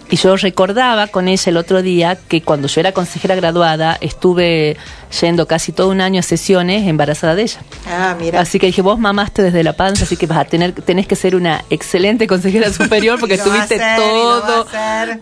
[0.09, 4.77] Y yo recordaba con ella el otro día que cuando yo era consejera graduada estuve
[5.21, 7.61] yendo casi todo un año a sesiones embarazada de ella.
[7.89, 8.41] Ah, mira.
[8.41, 11.17] Así que dije, vos mamaste desde la panza, así que vas a tener, tenés que
[11.17, 14.67] ser una excelente consejera superior porque estuviste hacer, todo,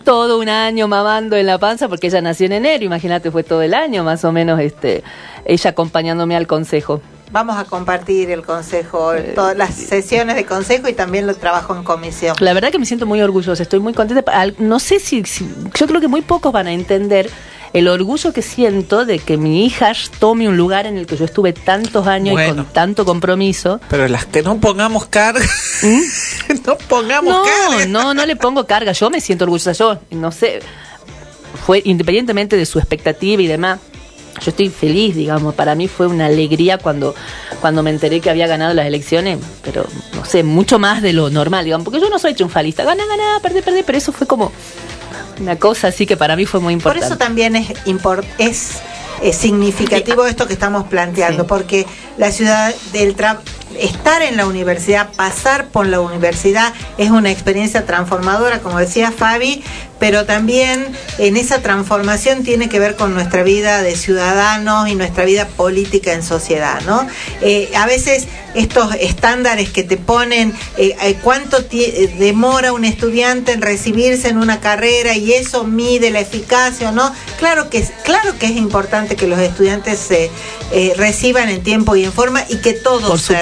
[0.03, 3.63] todo un año mamando en la panza porque ella nació en enero, imagínate, fue todo
[3.63, 5.03] el año más o menos este
[5.45, 7.01] ella acompañándome al consejo.
[7.31, 11.83] Vamos a compartir el consejo, todas las sesiones de consejo y también lo trabajo en
[11.83, 12.35] comisión.
[12.39, 14.23] La verdad que me siento muy orgullosa, estoy muy contenta.
[14.59, 15.47] No sé si, si-
[15.77, 17.29] yo creo que muy pocos van a entender
[17.73, 21.25] el orgullo que siento de que mi hija tome un lugar en el que yo
[21.25, 23.81] estuve tantos años y con tanto compromiso.
[23.89, 25.45] Pero las que no pongamos carga.
[26.65, 27.85] no pongamos no, carga.
[27.87, 28.93] No, no le pongo carga.
[28.93, 29.73] Yo me siento orgullosa.
[29.73, 30.61] Yo, no sé,
[31.65, 33.79] fue independientemente de su expectativa y demás.
[34.43, 35.55] Yo estoy feliz, digamos.
[35.55, 37.15] Para mí fue una alegría cuando,
[37.61, 41.29] cuando me enteré que había ganado las elecciones, pero no sé, mucho más de lo
[41.29, 41.85] normal, digamos.
[41.85, 42.83] Porque yo no soy triunfalista.
[42.83, 44.51] Gana, gana, perder, perder, pero eso fue como
[45.39, 47.07] una cosa así que para mí fue muy Por importante.
[47.07, 48.79] eso también es, import- es,
[49.21, 51.85] es significativo esto que estamos planteando, porque
[52.17, 53.39] la ciudad del tra-
[53.79, 59.63] estar en la universidad, pasar por la universidad es una experiencia transformadora, como decía Fabi,
[59.99, 60.85] pero también
[61.17, 66.13] en esa transformación tiene que ver con nuestra vida de ciudadanos y nuestra vida política
[66.13, 67.07] en sociedad, ¿no?
[67.41, 71.57] Eh, a veces estos estándares que te ponen, eh, eh, cuánto
[72.17, 77.13] demora un estudiante en recibirse en una carrera y eso mide la eficacia o no.
[77.37, 80.31] Claro que es, claro que es importante que los estudiantes se
[80.71, 83.35] eh, reciban en tiempo y en forma y que todos Por se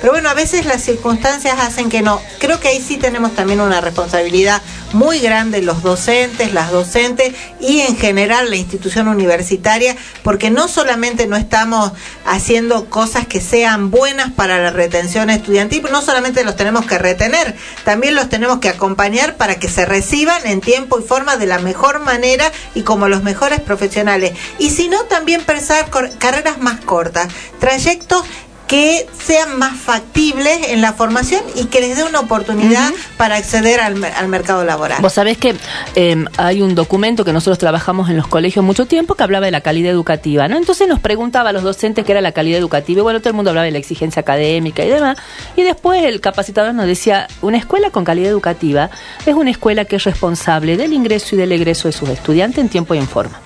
[0.00, 2.20] Pero bueno, a veces las circunstancias hacen que no.
[2.38, 4.62] Creo que ahí sí tenemos también una responsabilidad
[4.92, 11.26] muy grande los docentes, las docentes y en general la institución universitaria, porque no solamente
[11.26, 11.92] no estamos
[12.24, 17.54] haciendo cosas que sean buenas para la retención estudiantil, no solamente los tenemos que retener,
[17.84, 21.58] también los tenemos que acompañar para que se reciban en tiempo y forma de la
[21.58, 24.32] mejor manera y como los mejores profesionales.
[24.58, 27.28] Y si no, también pensar carreras más cortas,
[27.60, 28.24] trayectos
[28.68, 33.80] que sean más factibles en la formación y que les dé una oportunidad para acceder
[33.80, 35.00] al, al mercado laboral.
[35.00, 35.56] Vos sabés que
[35.94, 39.52] eh, hay un documento que nosotros trabajamos en los colegios mucho tiempo que hablaba de
[39.52, 40.58] la calidad educativa, ¿no?
[40.58, 43.36] Entonces nos preguntaba a los docentes qué era la calidad educativa y bueno, todo el
[43.36, 45.16] mundo hablaba de la exigencia académica y demás.
[45.56, 48.90] Y después el capacitador nos decía, una escuela con calidad educativa
[49.24, 52.68] es una escuela que es responsable del ingreso y del egreso de sus estudiantes en
[52.68, 53.40] tiempo y en forma.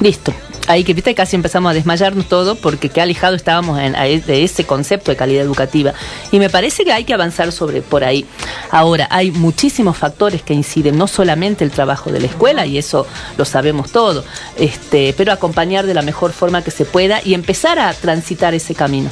[0.00, 0.32] Listo.
[0.66, 3.94] Ahí que viste casi empezamos a desmayarnos todo porque qué alejado estábamos en-
[4.24, 5.92] de ese concepto de calidad educativa.
[6.32, 8.24] Y me parece que hay que avanzar sobre por ahí.
[8.70, 13.06] Ahora, hay muchísimos factores que inciden, no solamente el trabajo de la escuela, y eso
[13.36, 14.24] lo sabemos todo,
[14.56, 18.74] este, pero acompañar de la mejor forma que se pueda y empezar a transitar ese
[18.74, 19.10] camino.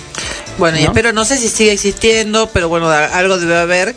[0.59, 3.95] Bueno, y espero, no sé si sigue existiendo, pero bueno, algo debe haber.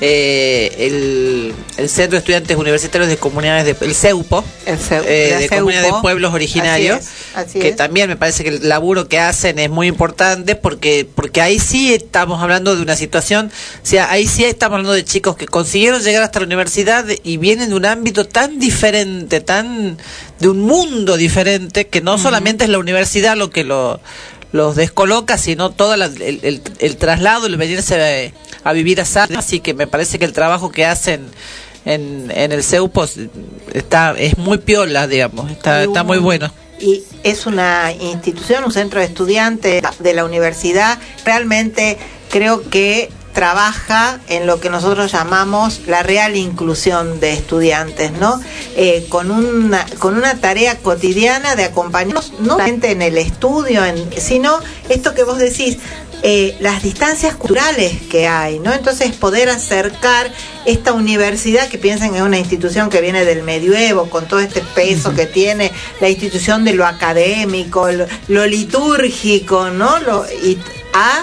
[0.00, 5.34] Eh, el, el Centro de Estudiantes Universitarios de Comunidades de el CEUPO, El CEU- eh,
[5.38, 5.56] de CEUPO.
[5.56, 7.76] Comunidades de Pueblos Originarios, Así es, así que es.
[7.76, 11.92] también me parece que el laburo que hacen es muy importante porque porque ahí sí
[11.92, 13.46] estamos hablando de una situación,
[13.82, 17.36] o sea, ahí sí estamos hablando de chicos que consiguieron llegar hasta la universidad y
[17.36, 19.98] vienen de un ámbito tan diferente, tan
[20.38, 24.00] de un mundo diferente que no solamente es la universidad lo que lo
[24.52, 28.32] los descoloca, sino todo el, el, el traslado, el venirse
[28.64, 29.04] a, a vivir a
[29.36, 31.26] Así que me parece que el trabajo que hacen
[31.84, 33.06] en, en el CEUPO
[33.72, 36.50] está, es muy piola, digamos, está, está muy bueno.
[36.80, 40.98] y es una institución, un centro de estudiantes de la universidad.
[41.24, 41.98] Realmente
[42.30, 48.40] creo que trabaja en lo que nosotros llamamos la real inclusión de estudiantes, ¿no?
[48.74, 54.10] Eh, con, una, con una tarea cotidiana de acompañarnos, no solamente en el estudio, en,
[54.20, 54.58] sino
[54.88, 55.78] esto que vos decís,
[56.24, 58.72] eh, las distancias culturales que hay, ¿no?
[58.72, 60.32] Entonces poder acercar
[60.66, 64.62] esta universidad que piensen que es una institución que viene del medioevo, con todo este
[64.74, 65.70] peso que tiene
[66.00, 70.00] la institución de lo académico, lo, lo litúrgico, ¿no?
[70.00, 70.58] Lo, y
[70.92, 71.22] a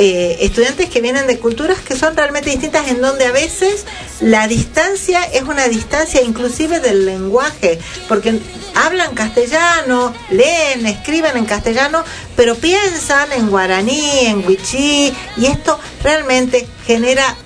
[0.00, 3.84] eh, estudiantes que vienen de culturas que son realmente distintas, en donde a veces
[4.20, 8.38] la distancia es una distancia inclusive del lenguaje, porque
[8.76, 12.04] hablan castellano, leen, escriben en castellano,
[12.36, 17.36] pero piensan en guaraní, en wichí, y esto realmente genera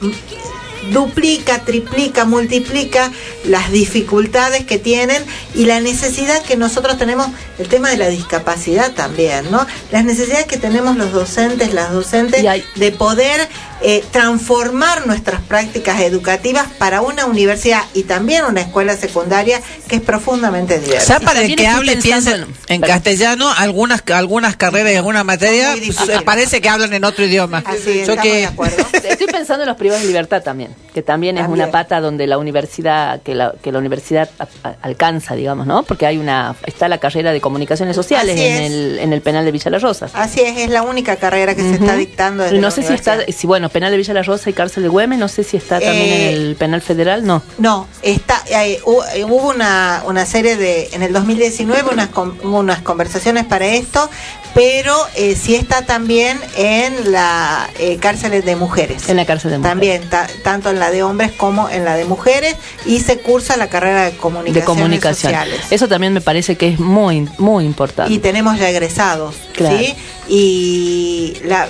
[0.91, 3.11] duplica, triplica, multiplica
[3.45, 5.22] las dificultades que tienen
[5.55, 7.28] y la necesidad que nosotros tenemos,
[7.59, 9.66] el tema de la discapacidad también, ¿no?
[9.91, 13.49] Las necesidades que tenemos los docentes, las docentes, de poder
[13.83, 20.03] eh, transformar nuestras prácticas educativas para una universidad y también una escuela secundaria que es
[20.03, 21.18] profundamente diversa.
[21.18, 25.24] Ya para el que hable y piense en, en castellano, algunas algunas carreras y alguna
[25.24, 27.62] materia pues, eh, parece que hablan en otro idioma.
[28.07, 28.49] Yo que
[29.05, 32.39] Estoy pensando en los privados de libertad también, que también es una pata donde la
[32.39, 35.82] universidad, que la, que la universidad a- a- alcanza, digamos, ¿no?
[35.82, 39.44] Porque hay una, está la carrera de comunicaciones sociales Así en el, en el penal
[39.44, 40.12] de Villa Las Rosas.
[40.15, 42.93] Así es, es la única carrera que se está dictando desde no la sé si
[42.94, 45.57] está, si bueno, penal de Villa La Rosa y cárcel de Güemes, no sé si
[45.57, 47.43] está también Eh, en el penal federal, no.
[47.59, 48.81] No, está, eh,
[49.15, 52.09] eh, hubo una, una serie de, en el 2019, unas,
[52.43, 54.09] unas conversaciones para esto,
[54.55, 59.09] pero eh, sí está también en la eh, cárcel de mujeres.
[59.09, 59.70] En la cárcel de mujeres.
[59.73, 63.57] También, ta- tanto en la de hombres como en la de mujeres, y se cursa
[63.57, 65.32] la carrera de comunicaciones de comunicación.
[65.32, 65.61] sociales.
[65.70, 68.12] Eso también me parece que es muy, muy importante.
[68.12, 69.78] Y tenemos ya egresados, Claro.
[69.78, 69.94] ¿sí?
[70.28, 71.69] Y la,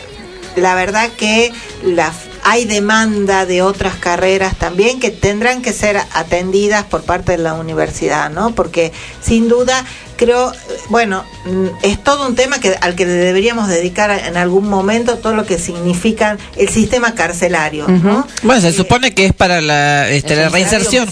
[0.57, 1.53] la verdad que
[1.83, 2.13] la,
[2.45, 7.55] hay demanda de otras carreras también que tendrán que ser atendidas por parte de la
[7.55, 8.55] universidad, ¿no?
[8.55, 9.85] Porque sin duda
[10.17, 10.53] creo,
[10.89, 15.19] bueno, mm, es todo un tema que al que le deberíamos dedicar en algún momento
[15.19, 18.27] todo lo que significa el sistema carcelario, ¿no?
[18.43, 21.09] Bueno, se supone que es para la, este, la reinserción.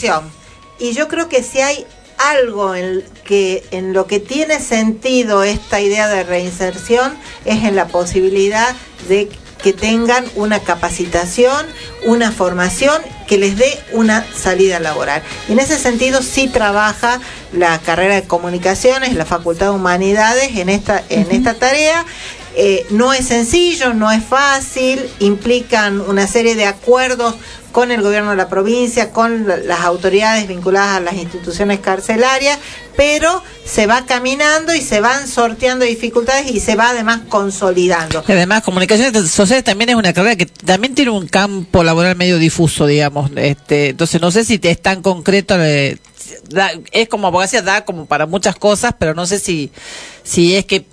[0.78, 1.86] Y yo creo que si hay
[2.20, 7.88] algo en que en lo que tiene sentido esta idea de reinserción es en la
[7.88, 8.74] posibilidad
[9.08, 9.28] de
[9.62, 11.66] que tengan una capacitación,
[12.06, 15.22] una formación que les dé una salida laboral.
[15.48, 17.20] Y en ese sentido sí trabaja
[17.52, 22.04] la carrera de comunicaciones, la Facultad de Humanidades en esta en esta tarea.
[22.56, 27.36] Eh, no es sencillo, no es fácil, implican una serie de acuerdos
[27.72, 32.58] con el gobierno de la provincia, con la- las autoridades vinculadas a las instituciones carcelarias,
[32.96, 38.24] pero se va caminando y se van sorteando dificultades y se va además consolidando.
[38.26, 42.86] Además, comunicaciones sociales también es una carrera que también tiene un campo laboral medio difuso,
[42.86, 43.30] digamos.
[43.36, 45.54] Este, entonces, no sé si es tan concreto.
[45.62, 45.98] eh,
[46.48, 49.70] da- es como abogacía, da como para muchas cosas, pero no sé si,
[50.24, 50.84] si es que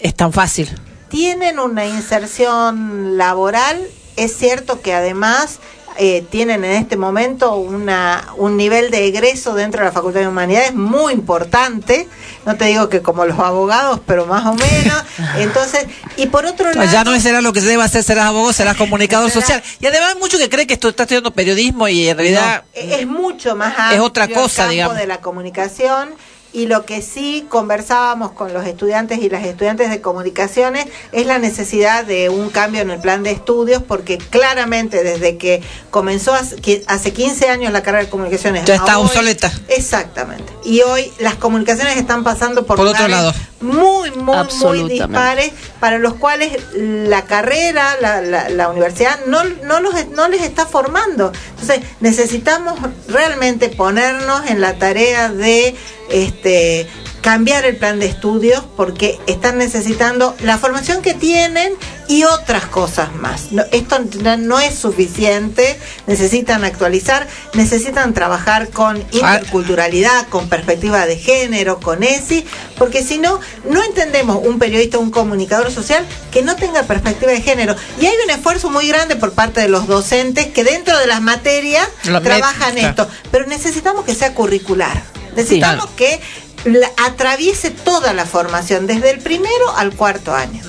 [0.00, 0.68] es tan fácil.
[1.08, 3.80] Tienen una inserción laboral,
[4.16, 5.58] es cierto que además
[5.98, 10.28] eh, tienen en este momento una, un nivel de egreso dentro de la Facultad de
[10.28, 12.08] Humanidades muy importante,
[12.44, 15.02] no te digo que como los abogados, pero más o menos.
[15.38, 15.86] Entonces,
[16.16, 16.90] y por otro lado...
[16.90, 19.62] ya no será lo que se debe hacer, serás abogado, serás comunicador Será- social.
[19.80, 23.00] Y además hay mucho que cree que esto está estudiando periodismo y en realidad es
[23.00, 24.96] es mucho más Es amplio otra el cosa, campo digamos.
[24.96, 26.10] de la comunicación
[26.56, 31.38] y lo que sí conversábamos con los estudiantes y las estudiantes de comunicaciones es la
[31.38, 35.60] necesidad de un cambio en el plan de estudios porque claramente desde que
[35.90, 39.52] comenzó hace que- hace 15 años la carrera de comunicaciones ya está obsoleta.
[39.68, 40.50] Exactamente.
[40.64, 43.34] Y hoy las comunicaciones están pasando por, Por otro lado.
[43.60, 49.80] Muy, muy, muy dispares para los cuales la carrera, la, la, la universidad no, no,
[49.80, 51.32] los, no les está formando.
[51.50, 52.78] Entonces necesitamos
[53.08, 55.74] realmente ponernos en la tarea de
[56.10, 56.86] este
[57.20, 61.72] cambiar el plan de estudios porque están necesitando la formación que tienen
[62.08, 63.52] y otras cosas más.
[63.52, 63.98] No, esto
[64.38, 72.46] no, es suficiente, necesitan actualizar, necesitan trabajar con interculturalidad, con perspectiva de género, con ESI,
[72.78, 77.40] porque si no, no entendemos un periodista, un comunicador social que no tenga perspectiva de
[77.40, 77.74] género.
[78.00, 81.20] Y hay un esfuerzo muy grande por parte de los docentes que dentro de las
[81.22, 85.02] materias Lo trabajan esto, pero necesitamos que sea curricular.
[85.34, 86.20] Necesitamos que
[86.66, 90.62] la- atraviese toda la formación, desde el primero al cuarto año.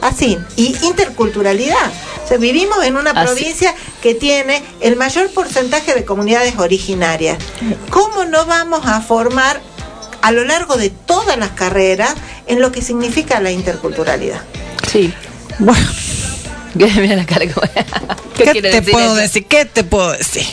[0.00, 1.90] Así, y interculturalidad.
[2.24, 3.26] O sea, vivimos en una Así.
[3.26, 7.36] provincia que tiene el mayor porcentaje de comunidades originarias.
[7.90, 9.60] ¿Cómo no vamos a formar
[10.22, 12.14] a lo largo de todas las carreras
[12.46, 14.40] en lo que significa la interculturalidad?
[14.90, 15.12] Sí.
[15.58, 15.86] Bueno.
[16.74, 17.66] Mira la cara como-
[18.36, 19.14] ¿Qué, ¿Qué, quiere te decir puedo eso?
[19.16, 19.46] decir?
[19.46, 20.46] ¿Qué te puedo decir?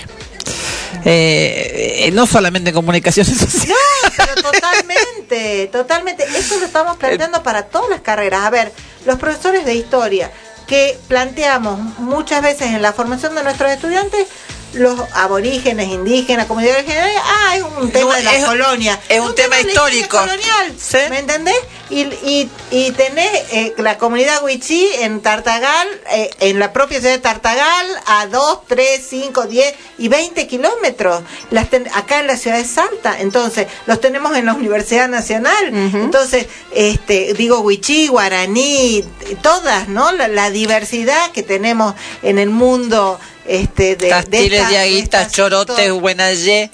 [1.05, 3.75] Eh, eh, no solamente en comunicaciones sociales.
[4.03, 6.23] No, pero totalmente, totalmente.
[6.37, 8.43] Esto lo estamos planteando para todas las carreras.
[8.43, 8.71] A ver,
[9.05, 10.31] los profesores de historia
[10.67, 14.27] que planteamos muchas veces en la formación de nuestros estudiantes,
[14.73, 18.99] los aborígenes, indígenas, comunidades originarias, ah, es un tema No, de la es- colonia.
[19.07, 20.17] es un tema histórico.
[20.17, 20.73] colonial,
[21.09, 21.55] ¿me entendés?
[21.89, 27.13] Y, y, y tenés eh, la comunidad huichí en Tartagal, eh, en la propia ciudad
[27.15, 31.21] de Tartagal, a 2, 3, 5, 10 y 20 kilómetros.
[31.49, 33.19] Las ten- acá en la ciudad de Salta.
[33.21, 35.55] Entonces, los tenemos en la Universidad Nacional.
[35.73, 39.05] Entonces, este digo huichí, guaraní,
[39.41, 40.11] todas, ¿no?
[40.11, 45.31] La, la diversidad que tenemos en el mundo este de, de Castiles, esta- de esta-
[45.31, 46.69] Chorotes, Buenayé,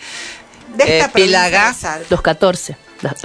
[0.76, 1.70] de esta eh, Pilagá.
[2.10, 2.78] Los 14.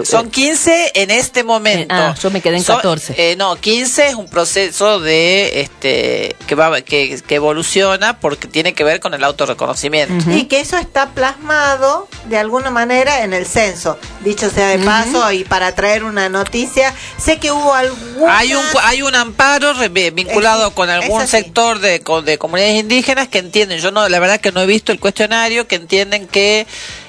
[0.04, 1.94] Son 15 en este momento.
[1.94, 3.14] Ah, yo me quedé en Son- 14.
[3.16, 8.74] eh, no, 15 es un proceso de este que va que, que evoluciona porque tiene
[8.74, 10.30] que ver con el autorreconocimiento.
[10.30, 13.98] Y que eso está plasmado de alguna manera en el censo.
[14.24, 18.28] Dicho sea de paso, y para traer una noticia, sé que hubo algún.
[18.28, 22.76] Hay un cu- hay un amparo re- vinculado Es- con algún sector de, de comunidades
[22.80, 26.26] indígenas que entienden, yo no la verdad que no he visto el cuestionario, que entienden
[26.26, 26.66] que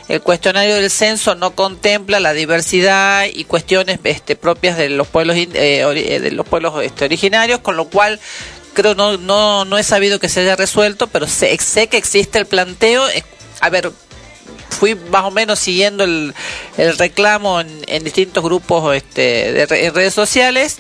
[0.10, 5.38] el cuestionario del censo no contempla la diversidad y cuestiones este, propias de los pueblos
[5.38, 8.19] eh, eh, de los pueblos este, originarios, con lo cual
[8.73, 12.40] creo no no no he sabido que se haya resuelto, pero sé, sé que existe
[12.40, 13.03] el planteo.
[13.61, 13.91] A ver,
[14.72, 16.34] fui más o menos siguiendo el,
[16.77, 20.77] el reclamo en, distintos grupos este, de redes sociales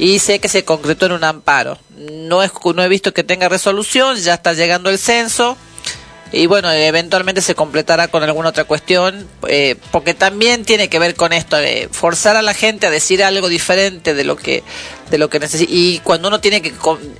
[0.00, 1.78] y sé que se concretó en un amparo.
[1.96, 5.56] No, es, no he visto que tenga resolución, ya está llegando el censo
[6.34, 11.14] y bueno, eventualmente se completará con alguna otra cuestión, eh, porque también tiene que ver
[11.14, 14.62] con esto, de forzar a la gente a decir algo diferente de lo que
[15.10, 16.72] de lo que necesita y cuando uno tiene que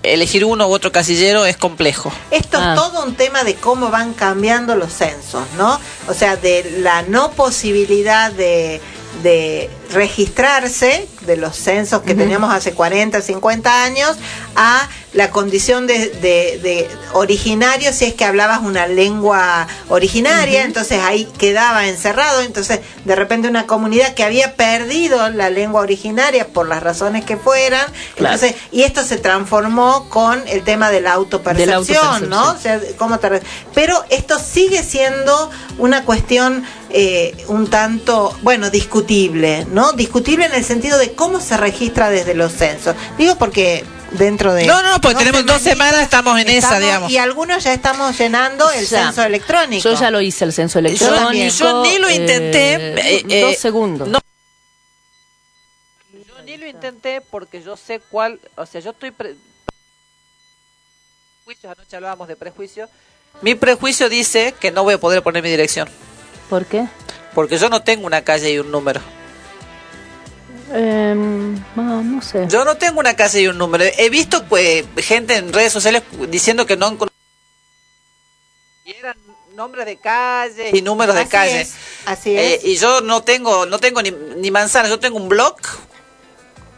[0.03, 2.11] elegir uno u otro casillero es complejo.
[2.31, 2.75] Esto Ah.
[2.75, 5.79] es todo un tema de cómo van cambiando los censos, ¿no?
[6.09, 8.81] O sea, de la no posibilidad de,
[9.23, 14.17] de registrarse de los censos que teníamos hace 40, 50 años
[14.57, 21.01] a la condición de, de- de originario si es que hablabas una lengua originaria, entonces
[21.03, 26.69] ahí quedaba encerrado, entonces de repente una comunidad que había perdido la lengua originaria por
[26.69, 28.35] las razones que fueran, Claro.
[28.35, 32.29] entonces y esto se transformó con el tema de la autopercepción.
[32.29, 32.51] ¿no?
[32.53, 33.41] O sea, cómo te
[33.75, 36.65] pero esto sigue siendo una cuestión
[36.97, 39.84] eh, un tanto, bueno, discutible, ¿no?
[39.93, 42.97] Discutible en el sentido de cómo se registra desde los censos.
[43.19, 47.11] Digo porque dentro de No, no, porque tenemos dos semanas, estamos en esa, digamos.
[47.11, 49.07] Y algunos ya estamos llenando el Ya.
[49.07, 49.83] censo electrónico.
[49.83, 51.55] Yo ya lo hice el censo Yo, electrónico.
[51.55, 52.75] yo ni lo intenté.
[52.75, 54.09] eh, eh, eh, dos segundos.
[54.09, 54.19] no.
[56.13, 59.35] Yo ni lo intenté porque yo sé cuál, o sea, yo estoy pre-
[61.65, 62.89] anoche hablábamos de prejuicio.
[63.43, 65.89] Mi prejuicio dice que no voy a poder poner mi dirección,
[66.49, 66.87] ¿Por qué?
[67.35, 69.01] porque yo no tengo una calle y un número.
[70.73, 72.47] Em, no, no sé.
[72.49, 73.85] Yo no tengo una calle y un número.
[73.99, 76.97] He visto pues gente en redes sociales diciendo que no
[78.87, 79.17] y eran
[79.55, 81.69] nombres de calles y números de Así calles.
[81.69, 81.75] es,
[82.07, 82.65] así Eh, es.
[82.65, 85.57] y yo no tengo no tengo ni, ni manzanas, yo tengo un blog,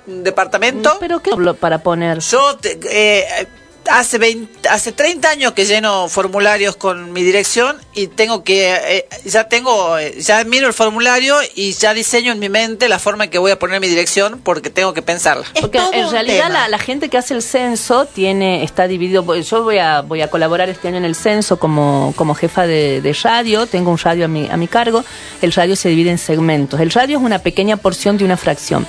[0.07, 0.97] un departamento.
[1.01, 2.19] ¿Pero qué hablo para poner?
[2.21, 3.47] Yo te- eh,
[3.91, 9.09] hace 20 hace 30 años que lleno formularios con mi dirección y tengo que eh,
[9.25, 13.31] ya tengo ya miro el formulario y ya diseño en mi mente la forma en
[13.31, 15.47] que voy a poner mi dirección porque tengo que pensarla.
[15.55, 19.25] Es Porque en realidad la, la gente que hace el censo tiene está dividido.
[19.41, 23.01] Yo voy a voy a colaborar este año en el censo como, como jefa de,
[23.01, 23.67] de radio.
[23.67, 25.05] Tengo un radio a mi, a mi cargo.
[25.43, 26.81] El radio se divide en segmentos.
[26.81, 28.87] El radio es una pequeña porción de una fracción.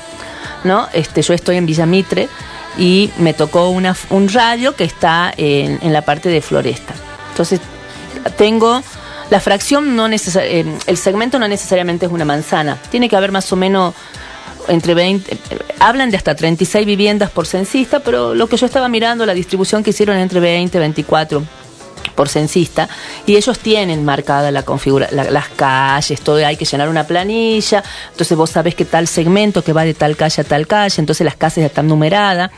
[0.63, 0.87] ¿no?
[0.93, 2.27] Este, yo estoy en Villamitre
[2.77, 6.93] y me tocó una, un radio que está en, en la parte de Floresta.
[7.31, 7.59] Entonces
[8.37, 8.81] tengo
[9.29, 12.77] la fracción no eh, el segmento no necesariamente es una manzana.
[12.89, 13.93] Tiene que haber más o menos
[14.69, 15.37] entre 20, eh,
[15.79, 19.83] hablan de hasta 36 viviendas por censista, pero lo que yo estaba mirando, la distribución
[19.83, 21.43] que hicieron entre 20 y 24
[22.17, 22.89] por censista,
[23.27, 27.83] y ellos tienen marcada la configura, la- las calles, todo, hay que llenar una planilla,
[28.11, 31.23] entonces vos sabés que tal segmento que va de tal calle a tal calle, entonces
[31.23, 32.49] las calles están numeradas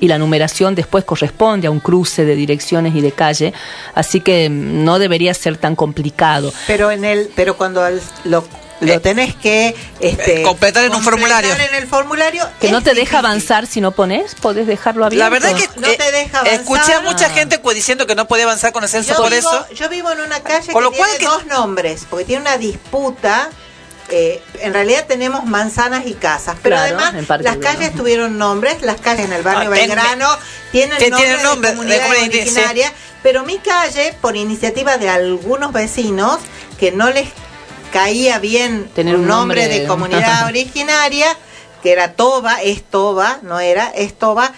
[0.00, 3.54] y la numeración después corresponde a un cruce de direcciones y de calle,
[3.94, 6.52] así que mm, no debería ser tan complicado.
[6.66, 7.80] Pero en el, pero cuando
[8.24, 8.42] lo,
[8.80, 11.52] lo tenés que este, Eh, completar en un formulario.
[11.52, 15.24] en el formulario Que no te deja avanzar si no pones, podés dejarlo abierto.
[15.24, 16.60] La verdad es que No te deja avanzar.
[16.60, 17.30] escuché a mucha Ah.
[17.30, 19.66] gente diciendo que no podía avanzar con el censo Yo por vivo, eso.
[19.74, 22.42] yo vivo en una calle Con que lo cual tiene que- dos nombres, porque tiene
[22.42, 23.50] una disputa.
[24.10, 28.82] eh, en realidad tenemos manzanas y casas, pero Claro, además Parque las calles tuvieron nombres,
[28.82, 30.28] las calles en el barrio Ah, en- Belgrano
[30.72, 32.38] tienen que nombre, tienen nombre de de comunidad comunidad, sí.
[32.40, 32.92] originaria,
[33.22, 36.38] pero mi calle, por iniciativa de algunos vecinos
[36.78, 37.30] que no les
[37.94, 41.28] caía bien Tener un nombre, nombre- de comunidad originaria,
[41.82, 44.52] que era Toba, es Toba, no era, es Toba,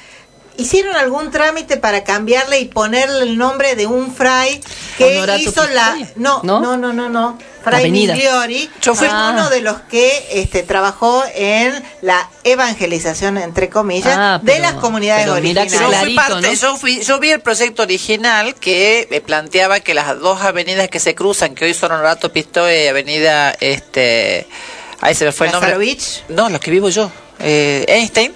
[0.59, 4.61] hicieron algún trámite para cambiarle y ponerle el nombre de un fray
[4.99, 6.61] que Honorato hizo la no, ¿No?
[6.61, 8.15] no, no, no, no, Fray Avenida.
[8.15, 9.31] Migliori Yo fui- fue Ah.
[9.35, 15.24] uno de los que este trabajó en la evangelización entre comillas Ah, de las comunidades
[15.24, 16.53] que Yo, fui parte- ¿no?
[16.55, 21.01] yo, fui- yo vi el proyecto original que eh, planteaba que las dos avenidas que
[21.01, 24.47] se cruzan, que hoy son Honorato Pistoia y Avenida, este,
[25.01, 25.70] ahí se me fue el nombre.
[25.70, 26.24] Lazarovich.
[26.28, 27.11] No, los que vivo yo,
[27.41, 28.33] eh, Einstein.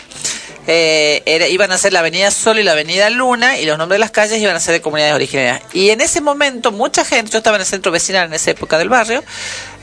[0.66, 3.96] Eh, era- iban a ser la Avenida Sol y la Avenida Luna y los nombres
[3.96, 5.62] de las calles iban a ser de comunidades originarias.
[5.72, 8.78] Y en ese momento mucha gente, yo estaba en el centro vecinal en esa época
[8.78, 9.24] del barrio,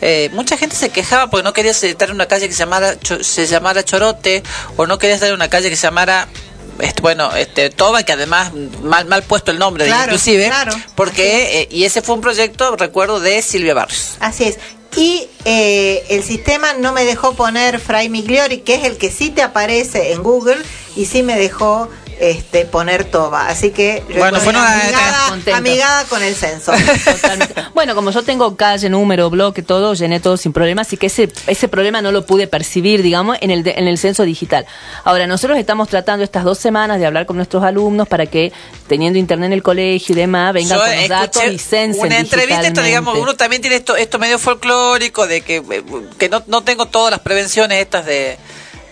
[0.01, 2.95] eh, mucha gente se quejaba porque no quería estar en una calle que se llamara,
[3.21, 4.43] se llamara Chorote
[4.75, 6.27] o no quería estar en una calle que se llamara
[6.79, 8.51] este, bueno, este Toba, que además
[8.83, 10.73] mal mal puesto el nombre, Claro, inclusive, claro.
[10.93, 14.11] porque eh, y ese fue un proyecto, recuerdo, de Silvia Barrios.
[14.19, 14.59] Así es.
[14.97, 19.29] Y eh, el sistema no me dejó poner Fray Migliori, que es el que sí
[19.29, 20.57] te aparece en Google,
[20.95, 21.87] y sí me dejó
[22.19, 23.47] este, poner toba.
[23.47, 24.81] Así que yo Bueno, fue una-
[25.55, 26.71] amigada, con el censo.
[27.73, 31.29] Bueno, como yo tengo calle, número, bloque, todo, llené todo sin problema, así que ese,
[31.45, 34.65] ese problema no lo pude percibir, digamos, en el, de- en el censo digital.
[35.03, 38.51] Ahora, nosotros estamos tratando estas dos semanas de hablar con nuestros alumnos para que,
[38.87, 42.17] teniendo internet en el colegio y demás, vengan Yo con los datos y censen una
[42.19, 45.83] entrevista, esto digamos, uno también tiene esto, esto medio folclórico de que, eh,
[46.17, 48.37] que no, no tengo todas las prevenciones estas de,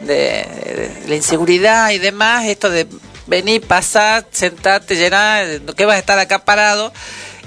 [0.01, 2.87] de, de la inseguridad y demás, esto de
[3.27, 6.91] venir, pasar, sentarte, llenar, que vas a estar acá parado.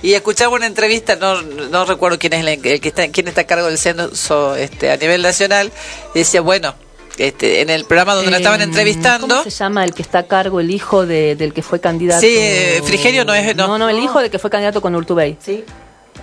[0.01, 3.41] Y escuchaba una entrevista, no, no recuerdo quién es el, el que está, quién está
[3.41, 5.73] a cargo del censo este, a nivel nacional,
[6.15, 6.75] y decía, bueno,
[7.17, 10.21] este, en el programa donde la estaban Eh, entrevistando, ¿Cómo se llama el que está
[10.21, 12.21] a cargo, el hijo de, del que fue candidato?
[12.21, 13.67] Sí, eh, Frigerio no es- no.
[13.67, 15.37] No, no, el hijo del que fue candidato con Urtubey.
[15.45, 15.65] Sí.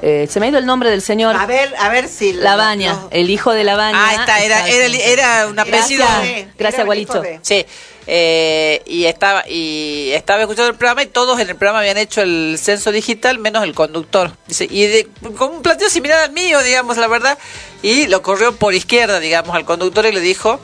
[0.02, 1.36] Eh, se me ha ido el nombre del señor.
[1.36, 2.32] A ver, a ver si...
[2.32, 3.98] Labaña, los- el hijo de Labaña.
[3.98, 6.06] Ah, está, era, era, era un apellido.
[6.06, 7.22] Gracias, gracias, Gualicho.
[7.42, 7.66] Sí,
[8.08, 12.22] eh, y estaba y estaba escuchando el programa y todos en el programa habían hecho
[12.22, 14.32] el censo digital menos el conductor.
[14.48, 15.08] Dice, y de,
[15.38, 17.38] con un planteo similar al mío, digamos, la verdad,
[17.82, 20.60] y lo corrió por izquierda, digamos, al conductor y le dijo,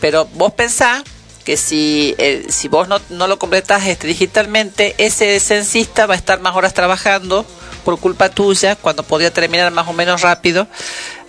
[0.00, 1.02] pero vos pensás
[1.44, 6.16] que si, eh, si vos no, no lo completás este, digitalmente, ese censista va a
[6.16, 7.44] estar más horas trabajando
[7.84, 10.66] por culpa tuya, cuando podría terminar más o menos rápido.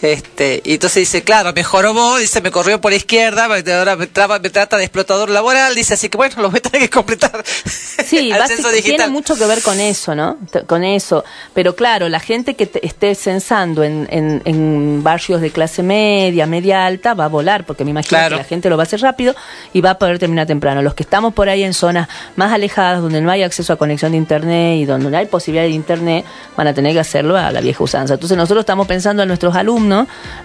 [0.02, 4.40] Este, y entonces dice, claro, mejoró vos, dice, me corrió por izquierda, ahora me, traba-
[4.40, 7.44] me trata de explotador laboral, dice, así que bueno, lo voy a tener que completar.
[7.46, 10.38] Sí, censo tiene mucho que ver con eso, ¿no?
[10.52, 11.24] T- Con eso.
[11.54, 16.46] Pero claro, la gente que te- esté censando en, en, en barrios de clase media,
[16.48, 18.38] media alta, va a volar, porque me imagino Claro.
[18.38, 19.36] que la gente lo va a hacer rápido
[19.72, 20.82] y va a poder terminar temprano.
[20.82, 24.12] Los que estamos por ahí en zonas más alejadas, donde no hay acceso a conexión
[24.14, 26.26] de internet y donde no hay posibilidad de internet,
[26.58, 28.16] van a tener que hacerlo a la vieja usanza.
[28.16, 29.91] Entonces nosotros estamos pensando en nuestros alumnos,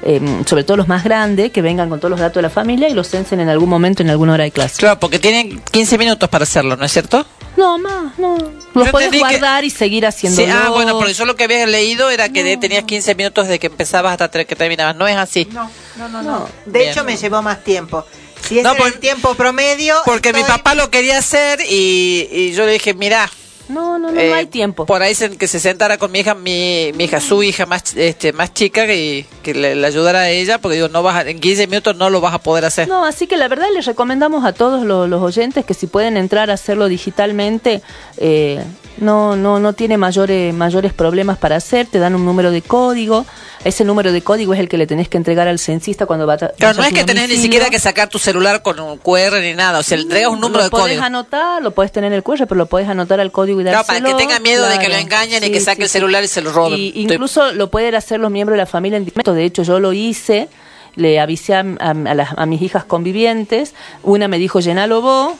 [0.02, 2.88] eh, sobre todo los más grandes, que vengan con todos los datos de la familia
[2.88, 4.76] y los censen en algún momento, en alguna hora de clase.
[4.78, 7.26] Claro, porque tienen 15 minutos para hacerlo, ¿no es cierto?
[7.56, 8.36] No, más, no.
[8.74, 10.42] Los Yo que- guardar y seguir haciendo.
[10.42, 13.48] Sí, ah, bueno, porque yo lo que había leído era que de- tenías 15 minutos
[13.48, 14.94] de que empezabas hasta que terminabas.
[14.96, 15.48] No es así.
[15.52, 16.22] No, no, no.
[16.22, 16.48] no.
[16.66, 16.90] De Bien.
[16.90, 18.04] hecho, me llevó más tiempo.
[18.46, 19.96] Si No, por- el tiempo promedio...
[20.04, 23.30] Porque mi papá lo quería hacer y, y yo le dije, mira.
[23.68, 24.86] No, no, no, eh, no hay tiempo.
[24.86, 27.96] Por ahí se- que se sentara con mi hija, mi, mi hija, su hija más
[27.96, 31.28] este más chica, que, que le, le ayudara a ella, porque digo, no vas a-
[31.28, 32.86] en 15 minutos no lo vas a poder hacer.
[32.88, 36.16] No, así que la verdad les recomendamos a todos lo- los, oyentes que si pueden
[36.16, 37.82] entrar a hacerlo digitalmente,
[38.18, 38.62] eh,
[38.98, 43.26] no, no, no tiene mayores, mayores problemas para hacer, te dan un número de código,
[43.62, 46.34] ese número de código es el que le tenés que entregar al censista cuando va
[46.34, 49.40] a Claro, no es que tenés ni siquiera que sacar tu celular con un QR
[49.42, 51.02] ni nada, o sea, le entregas un número lo de podés código.
[51.02, 53.98] anotar, lo podés tener en el QR, pero lo podés anotar al código Claro, para
[54.00, 56.40] que tenga miedo de que lo engañen y que saque sí, el celular y se
[56.42, 56.78] lo roben.
[56.78, 59.32] Y incluso lo pueden hacer los miembros de la familia en distinto.
[59.34, 60.48] De hecho, yo lo hice,
[60.94, 63.74] le avisé a, a- a las- a mis hijas convivientes.
[64.02, 65.34] Una me dijo, llenalo vos.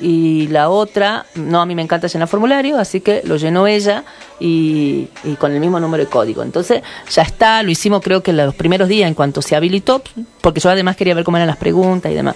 [0.00, 4.02] Y la otra, no, a mí me encanta llenar formulario, así que lo llenó ella
[4.40, 6.42] y, y con el mismo número de código.
[6.42, 10.02] Entonces, ya está, lo hicimos creo que los primeros días en cuanto se habilitó,
[10.40, 12.34] porque yo además quería ver cómo eran las preguntas y demás.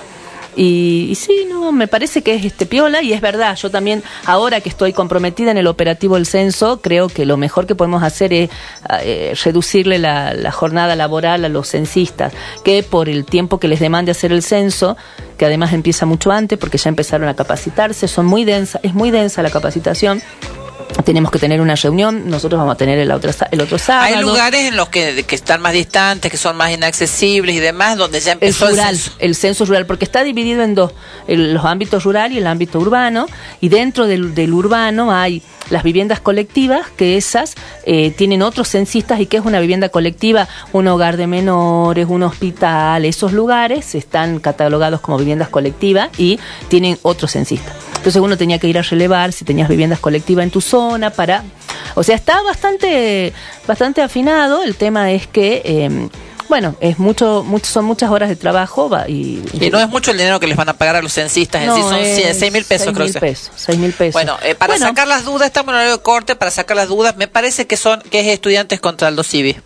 [0.57, 3.57] Y, y sí, no, me parece que es este piola y es verdad.
[3.57, 7.67] Yo también, ahora que estoy comprometida en el operativo del censo, creo que lo mejor
[7.67, 8.51] que podemos hacer es
[9.03, 12.33] eh, reducirle la, la jornada laboral a los censistas,
[12.65, 14.97] que por el tiempo que les demande hacer el censo,
[15.37, 19.11] que además empieza mucho antes porque ya empezaron a capacitarse, son muy densa, es muy
[19.11, 20.23] densa la capacitación.
[21.05, 24.17] Tenemos que tener una reunión, nosotros vamos a tener el otro, el otro sábado.
[24.17, 27.99] Hay lugares en los que, que están más distantes, que son más inaccesibles y demás,
[27.99, 29.13] donde ya empezó el, rural, censo.
[29.19, 30.93] el censo rural, porque está dividido en dos,
[31.29, 33.27] el- los ámbitos rural y el ámbito urbano,
[33.61, 39.21] y dentro del, del urbano hay las viviendas colectivas, que esas eh, tienen otros censistas,
[39.21, 44.39] y que es una vivienda colectiva, un hogar de menores, un hospital, esos lugares están
[44.41, 46.39] catalogados como viviendas colectivas y
[46.69, 47.75] tienen otros censistas.
[47.97, 50.76] Entonces uno tenía que ir a relevar si tenías viviendas colectivas en tu zona
[51.15, 51.45] para...
[51.95, 53.33] O sea, está bastante,
[53.67, 55.63] bastante afinado, el tema es que...
[55.65, 56.09] eh,
[56.49, 60.13] bueno, es mucho, mucho, son muchas horas de trabajo va, y, Y no es mucho
[60.13, 62.53] el dinero que les van a pagar a los censistas en sí, son es 6
[62.53, 63.21] mil pesos, seis creo mil que.
[63.21, 64.13] pesos, seis mil pesos.
[64.13, 64.87] Bueno, eh, para Bueno.
[64.87, 67.77] sacar las dudas, estamos en horario de corte, para sacar las dudas, me parece que
[67.77, 69.57] son que es estudiantes contra Aldo Civi.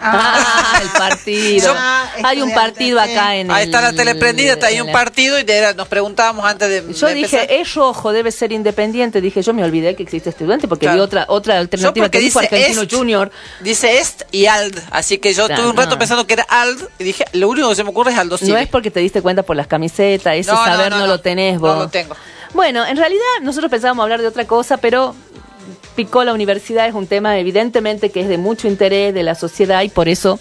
[0.00, 1.74] Ah, el partido.
[2.24, 5.44] Hay un partido acá en Ahí está la tele prendida, está ahí un partido y
[5.76, 6.94] nos preguntábamos antes de.
[6.94, 7.60] Yo de dije, empezar.
[7.60, 9.20] es rojo, debe ser independiente.
[9.20, 10.96] Dije, yo me olvidé que existe estudiante porque Claro.
[10.98, 13.30] vi otra otra Yo alternativa que dijo dice Argentino est, Junior.
[13.60, 15.98] Dice Est y Ald, así que yo Claro, tuve un rato no.
[15.98, 18.38] pensando que era Ald y dije, lo único que se me ocurre es Aldo.
[18.42, 21.06] No es porque te diste cuenta por las camisetas, ese No, no, saber no, no,
[21.06, 21.12] no.
[21.12, 21.78] lo tenés No vos.
[21.78, 22.16] lo tengo.
[22.54, 25.14] Bueno, en realidad nosotros pensábamos hablar de otra cosa, pero
[25.98, 29.82] picó la universidad, es un tema evidentemente que es de mucho interés de la sociedad
[29.82, 30.38] y por eso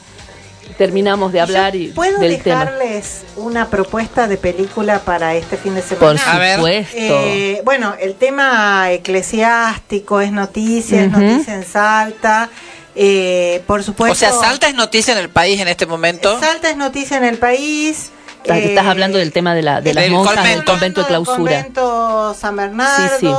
[0.77, 2.59] terminamos de hablar y ¿Puedo del tema.
[2.59, 5.97] dejarles una propuesta de película para este fin de semana?
[5.99, 6.95] Por supuesto.
[6.95, 12.51] Eh, bueno, el tema eclesiástico es noticia, es noticia en Salta.
[12.93, 14.13] Eh, por supuesto.
[14.13, 16.39] O sea, Salta es noticia en el país en este momento.
[16.39, 18.11] Salta es noticia en el país.
[18.41, 21.01] Ah, que eh, estás hablando del tema de, la, de las del monjas del convento.
[21.01, 21.35] de clausura.
[21.35, 23.17] Convento San Bernardo.
[23.19, 23.33] Sí, sí.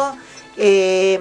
[0.57, 1.21] Eh,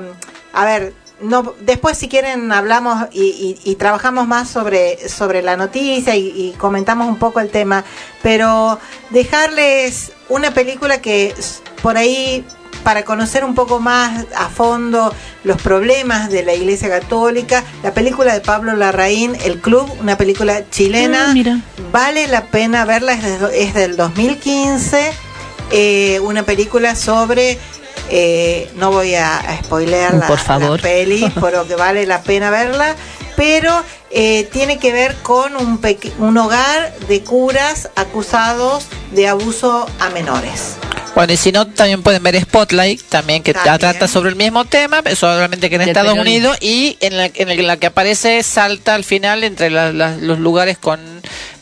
[0.61, 5.57] a ver, no, después si quieren hablamos y, y- y trabajamos más sobre, sobre la
[5.57, 7.83] noticia y, y comentamos un poco el tema,
[8.21, 8.77] pero
[9.09, 11.33] dejarles una película que
[11.81, 12.45] por ahí
[12.83, 15.13] para conocer un poco más a fondo
[15.43, 20.69] los problemas de la Iglesia Católica, la película de Pablo Larraín, El Club, una película
[20.69, 21.31] chilena,
[21.79, 23.13] Ah, vale la pena verla,
[23.53, 25.11] es del 2015,
[25.71, 27.57] eh, una película sobre,
[28.09, 30.77] eh, no voy a, a spoilear la, Por favor.
[30.77, 32.95] la peli, pero que vale la pena verla,
[33.35, 39.87] pero eh, tiene que ver con un, peque- un hogar de curas acusados de abuso
[39.99, 40.75] a menores.
[41.15, 43.79] Bueno, y si no, también pueden ver Spotlight, también que También.
[43.79, 46.15] trata sobre el mismo tema, solamente que en Estados.
[46.17, 50.15] Unidos y en la, en el- la que aparece Salta al final entre la- la-
[50.15, 50.99] los lugares con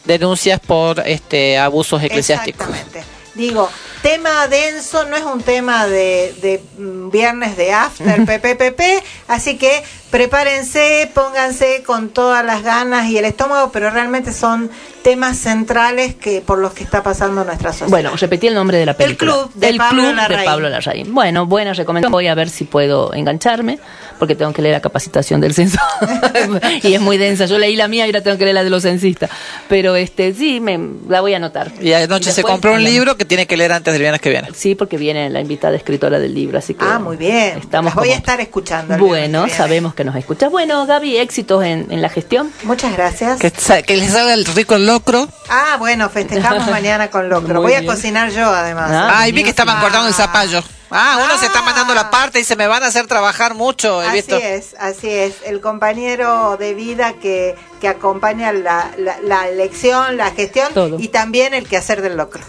[0.03, 2.67] denuncias por este abusos eclesiásticos.
[2.67, 3.03] Exactamente.
[3.35, 3.69] Digo,
[4.01, 8.81] tema denso, no es un tema de, de, mm, viernes de after PPPP,
[9.27, 14.69] así que prepárense, pónganse con todas las ganas y el estómago, pero realmente son
[15.03, 17.89] temas centrales que por los que está pasando nuestra sociedad.
[17.89, 19.33] Bueno, repetí el nombre de la película.
[19.33, 20.45] Club de el Pablo Club de Larraín.
[20.45, 21.13] Pablo Larraín.
[21.13, 22.11] Bueno, buena recomendación.
[22.13, 23.77] Voy a ver si puedo engancharme,
[24.17, 25.77] porque tengo que leer la capacitación del censo.
[26.81, 27.45] y es muy densa.
[27.45, 29.29] Yo leí la mía y ahora tengo que leer la de los censistas.
[29.67, 30.79] Pero este sí, me,
[31.09, 31.71] la voy a anotar.
[31.81, 34.29] Y anoche se después compró un libro que tiene que leer antes del viernes que
[34.29, 34.49] viene.
[34.55, 36.85] Sí, porque viene la invitada escritora del libro, así que...
[36.85, 37.57] ah, muy bien.
[37.57, 38.97] Estamos Las voy a estar escuchando.
[38.97, 40.49] Bueno, que sabemos que nos escuchas.
[40.51, 42.51] Bueno, Gaby, éxitos en, en la gestión.
[42.63, 43.39] Muchas gracias.
[43.39, 43.51] Que,
[43.83, 45.27] que les salga el rico el locro.
[45.49, 47.61] Ah, bueno, festejamos mañana con locro.
[47.61, 48.91] Muy Voy a cocinar yo además.
[48.91, 50.63] Ah, Ay, vi que estaban cortando el zapallo.
[50.91, 54.03] Ah, uno se está mandando la parte y se me van a hacer trabajar mucho.
[54.03, 54.37] He Así visto.
[54.37, 55.35] es, así es.
[55.45, 60.99] El compañero de vida que, que acompaña la, la, la elección, la gestión Todo.
[60.99, 62.41] y también el quehacer del locro.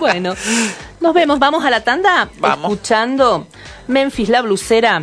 [0.00, 0.34] Bueno,
[1.00, 1.38] nos vemos.
[1.38, 2.72] Vamos a la tanda Vamos.
[2.72, 3.46] escuchando
[3.86, 5.02] Memphis la blusera,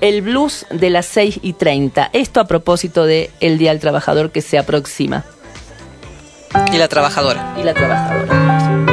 [0.00, 2.10] el blues de las 6 y 30.
[2.12, 5.24] Esto a propósito de el Día del Trabajador que se aproxima.
[6.72, 7.54] Y la trabajadora.
[7.58, 8.91] Y la trabajadora.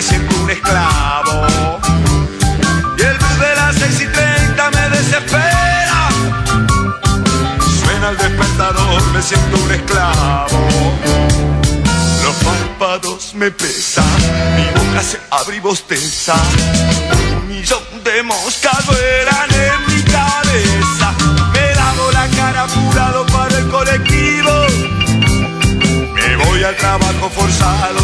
[0.00, 1.78] Me siento un esclavo.
[2.96, 6.08] Y el blues de las seis y treinta me desespera.
[7.84, 10.68] Suena el despertador, me siento un esclavo.
[12.24, 14.16] Los párpados me pesan,
[14.56, 16.34] mi boca se abre y bosteza.
[17.36, 21.12] Un millón de moscas vuelan en mi cabeza.
[21.52, 24.52] Me lavo la cara apurado para el colectivo.
[26.14, 27.99] Me voy al trabajo forzado,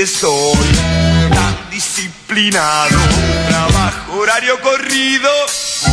[0.00, 0.56] que soy,
[1.28, 2.96] tan disciplinado,
[3.48, 5.28] trabajo horario corrido,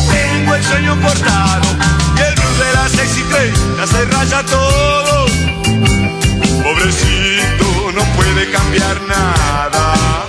[0.10, 1.68] tengo el sueño cortado
[2.16, 5.26] y el blues de las seis y treinta se raya todo.
[6.64, 10.26] Pobrecito, no puede cambiar nada.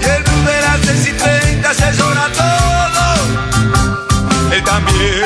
[0.00, 3.04] Y el blues de las seis y treinta se llora todo.
[4.54, 5.24] Él también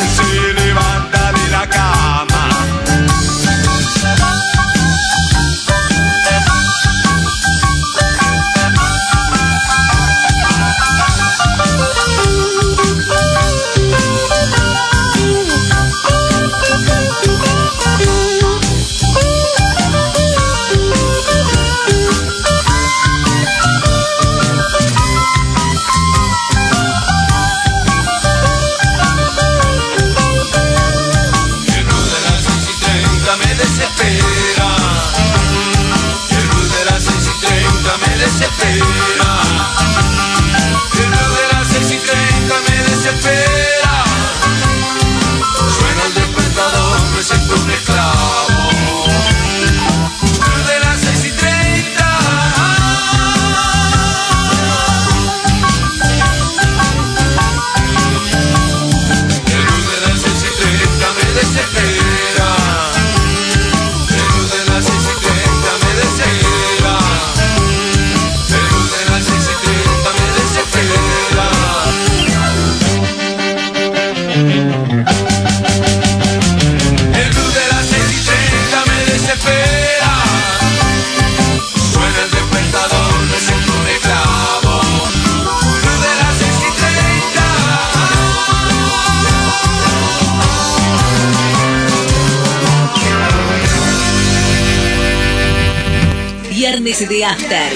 [96.61, 97.73] Viernes de After.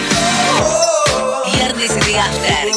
[1.54, 2.68] Viernes de After.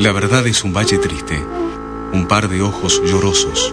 [0.00, 1.40] La verdad es un valle triste,
[2.12, 3.72] un par de ojos llorosos,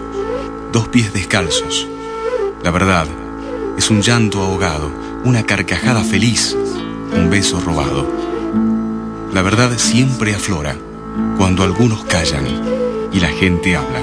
[0.70, 1.88] dos pies descalzos.
[2.62, 3.08] La verdad
[3.76, 4.92] es un llanto ahogado,
[5.24, 6.56] una carcajada feliz,
[7.12, 8.08] un beso robado.
[9.32, 10.76] La verdad siempre aflora
[11.36, 12.85] cuando algunos callan
[13.16, 14.02] y la gente habla.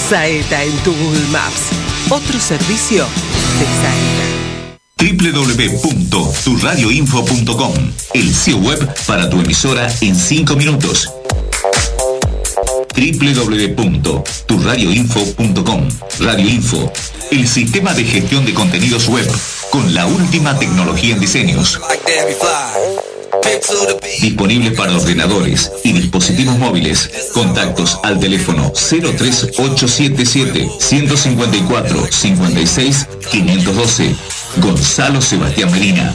[0.09, 1.69] Saeta en tu Google Maps.
[2.11, 3.07] Otro servicio
[3.59, 4.79] de Saeta.
[4.99, 7.75] www.turradioinfo.com
[8.15, 11.13] El sitio web para tu emisora en 5 minutos.
[12.95, 15.89] www.turradioinfo.com
[16.21, 16.91] Radio Info,
[17.31, 19.31] el sistema de gestión de contenidos web
[19.71, 21.79] con la última tecnología en diseños.
[24.21, 27.31] Disponible para ordenadores y dispositivos móviles.
[27.33, 34.17] Contactos al teléfono 03877 154 56 512.
[34.57, 36.13] Gonzalo Sebastián Medina.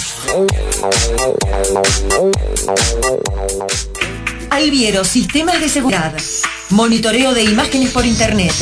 [4.49, 6.13] Alviero Sistemas de Seguridad.
[6.69, 8.53] Monitoreo de imágenes por Internet.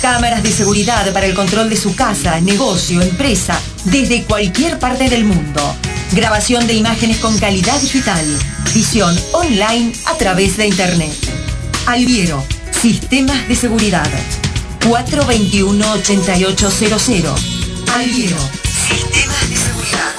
[0.00, 5.24] Cámaras de seguridad para el control de su casa, negocio, empresa, desde cualquier parte del
[5.24, 5.74] mundo.
[6.12, 8.24] Grabación de imágenes con calidad digital.
[8.72, 11.12] Visión online a través de Internet.
[11.86, 14.08] Alviero Sistemas de Seguridad.
[14.82, 17.34] 421-8800.
[17.94, 18.38] Alviero
[18.88, 20.14] Sistemas de Seguridad.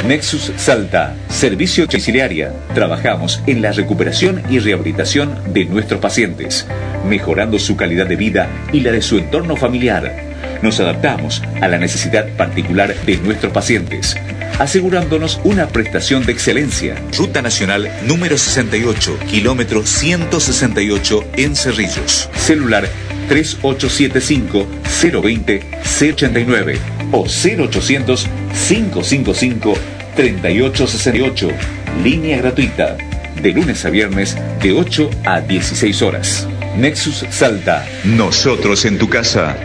[0.06, 2.52] Nexus Salta, servicio domiciliaria.
[2.74, 6.64] Trabajamos en la recuperación y rehabilitación de nuestros pacientes,
[7.08, 10.22] mejorando su calidad de vida y la de su entorno familiar.
[10.62, 14.16] Nos adaptamos a la necesidad particular de nuestros pacientes,
[14.60, 16.94] asegurándonos una prestación de excelencia.
[17.18, 22.30] Ruta Nacional número 68, kilómetro 168 en Cerrillos.
[22.36, 22.88] Celular
[23.28, 24.66] 3875
[25.20, 28.26] 020 C89 o 0800
[28.68, 29.74] 555
[30.16, 31.48] 3868.
[32.02, 32.96] Línea gratuita.
[33.40, 36.48] De lunes a viernes de 8 a 16 horas.
[36.76, 37.86] Nexus Salta.
[38.04, 39.56] Nosotros en tu casa.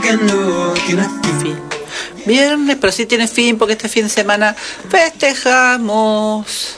[0.00, 1.02] Tiene
[1.40, 1.58] fin.
[2.24, 4.54] Viernes, pero sí tiene fin porque este fin de semana
[4.88, 6.76] festejamos.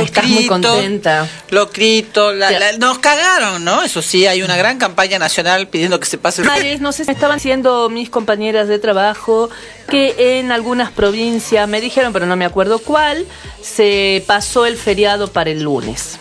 [0.00, 1.28] Estás muy contenta.
[1.50, 3.82] Los gritos, la- la- nos cagaron, ¿no?
[3.82, 7.04] Eso sí, hay una gran campaña nacional pidiendo que se pase el Mares, no sé
[7.04, 9.50] si me estaban diciendo mis compañeras de trabajo
[9.88, 13.26] que en algunas provincias, me dijeron, pero no me acuerdo cuál,
[13.60, 16.18] se pasó el feriado para el lunes.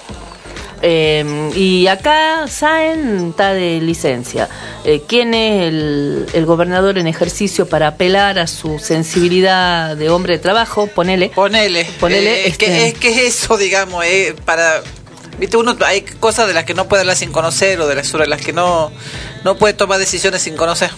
[0.87, 4.47] Eh, y acá Saen está de licencia.
[4.83, 10.35] Eh, ¿Quién es el, el gobernador en ejercicio para apelar a su sensibilidad de hombre
[10.35, 10.85] de trabajo?
[10.85, 11.29] Ponele.
[11.29, 11.87] Ponele.
[11.99, 12.29] Ponele.
[12.29, 14.83] Eh, es, este, que, es que eso, digamos, eh, para
[15.39, 18.07] Viste, uno hay cosas de las que no puede hablar sin conocer o de las
[18.07, 18.91] sobre las que no,
[19.43, 20.91] no puede tomar decisiones sin conocer.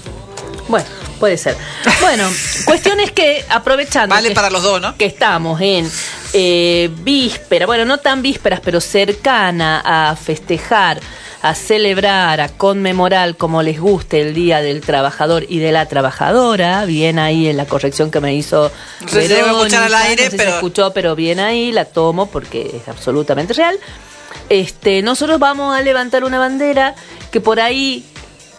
[0.68, 0.86] Bueno,
[1.18, 1.56] puede ser.
[2.02, 2.30] Bueno,
[2.66, 4.16] cuestión es que aprovechando.
[4.16, 4.96] Vale que- para los dos, ¿no?
[4.98, 5.90] Que estamos en
[6.34, 11.00] eh, víspera, bueno, no tan vísperas, pero cercana a festejar,
[11.42, 16.84] a celebrar, a conmemorar como les guste el Día del Trabajador y de la Trabajadora.
[16.86, 18.72] Bien ahí en la corrección que me hizo.
[19.02, 21.40] No sé si se escuchar al aire, no sé si pero- se escuchó, pero bien
[21.40, 23.78] ahí, la tomo porque es absolutamente real.
[24.50, 26.96] Este, nosotros vamos a levantar una bandera
[27.32, 28.06] que por ahí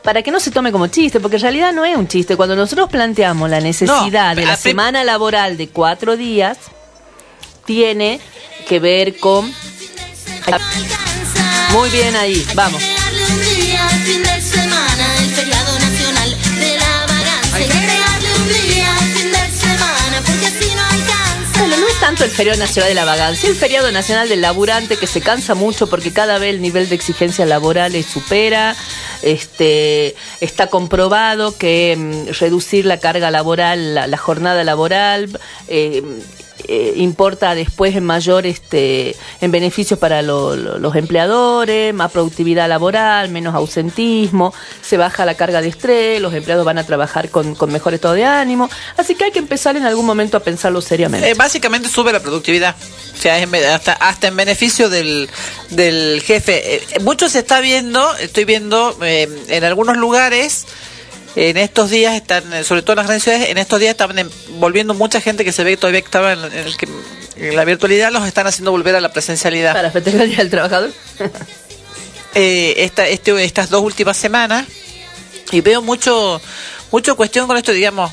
[0.09, 2.35] para que no se tome como chiste, porque en realidad no es un chiste.
[2.35, 6.57] Cuando nosotros planteamos la necesidad de la semana laboral de cuatro días,
[7.67, 8.19] tiene
[8.67, 9.53] que ver con...
[11.73, 12.83] Muy bien ahí, vamos.
[22.09, 25.55] Tanto el feriado nacional de la vagancia, el feriado nacional del laburante que se cansa
[25.55, 28.75] mucho porque cada vez el nivel de exigencia laboral es supera.
[29.21, 36.03] Este, está comprobado que mm, reducir la carga laboral, la, la jornada laboral, eh,
[36.69, 42.69] eh, importa después en mayor este en beneficios para lo- lo- los empleadores, más productividad
[42.69, 47.55] laboral, menos ausentismo, se baja la carga de estrés, los empleados van a trabajar con,
[47.55, 50.81] con mejor estado de ánimo, así que hay que empezar en algún momento a pensarlo
[50.81, 51.31] seriamente.
[51.31, 52.77] Eh, básicamente sube la productividad.
[53.17, 53.37] O sea,
[53.75, 55.29] hasta, hasta en beneficio del,
[55.71, 56.77] del jefe.
[56.77, 60.67] Eh, mucho se está viendo, estoy viendo eh, en algunos lugares,
[61.37, 64.15] en estos días están, eh, sobre todo en las grandes ciudades, en estos días están
[64.59, 66.89] volviendo mucha gente que se ve que todavía que estaba en, el que-
[67.37, 69.73] en la virtualidad, los están haciendo volver a la presencialidad.
[69.75, 70.91] Para festejar el Día del Trabajador.
[72.35, 74.67] eh, esta, este, estas dos últimas semanas
[75.53, 76.41] y veo mucho
[76.91, 78.11] mucho cuestión con esto, digamos,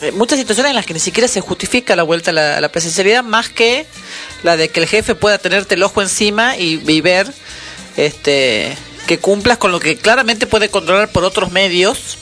[0.00, 2.60] eh, muchas situaciones en las que ni siquiera se justifica la vuelta a la, a
[2.60, 3.86] la presencialidad más que
[4.42, 7.30] la de que el jefe pueda tenerte el ojo encima y, y ver
[7.96, 8.76] este
[9.06, 12.16] que cumplas con lo que claramente puede controlar por otros medios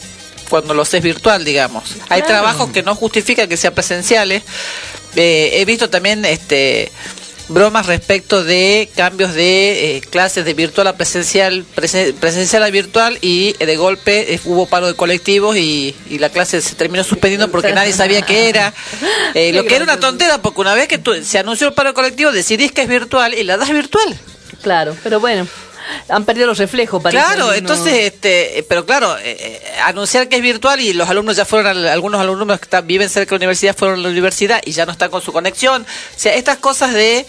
[0.48, 1.84] cuando lo haces virtual, digamos.
[2.08, 4.42] Hay trabajos que no justifican que sean presenciales.
[5.16, 6.90] Eh, he visto también este
[7.50, 13.16] bromas respecto de cambios de eh, clases de virtual a presencial, presen- presencial a virtual
[13.22, 17.02] y eh, de golpe eh, hubo paro de colectivos y, y la clase se terminó
[17.04, 18.74] suspendiendo porque nadie sabía qué era.
[19.34, 21.90] Eh, lo que era una tontera porque una vez que tú- se anunció el paro
[21.90, 24.18] de colectivos decidís que es virtual y la das virtual.
[24.62, 25.46] Claro, pero bueno,
[26.08, 30.42] han perdido los reflejos para Claro, entonces, este, pero claro, eh, eh, anunciar que es
[30.42, 33.38] virtual y los alumnos ya fueron, al- algunos alumnos que están- viven cerca de la
[33.38, 35.82] universidad fueron a la universidad y ya no están con su conexión.
[35.82, 37.26] O sea, estas cosas de,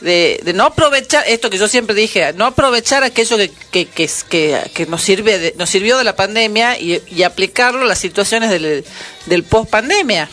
[0.00, 3.50] de, de no aprovechar, esto que yo siempre dije, no aprovechar aquello que,
[3.86, 3.86] que,
[4.28, 7.98] que, que nos, sirve de- nos sirvió de la pandemia y, y aplicarlo a las
[7.98, 8.84] situaciones del,
[9.26, 10.28] del post pandemia.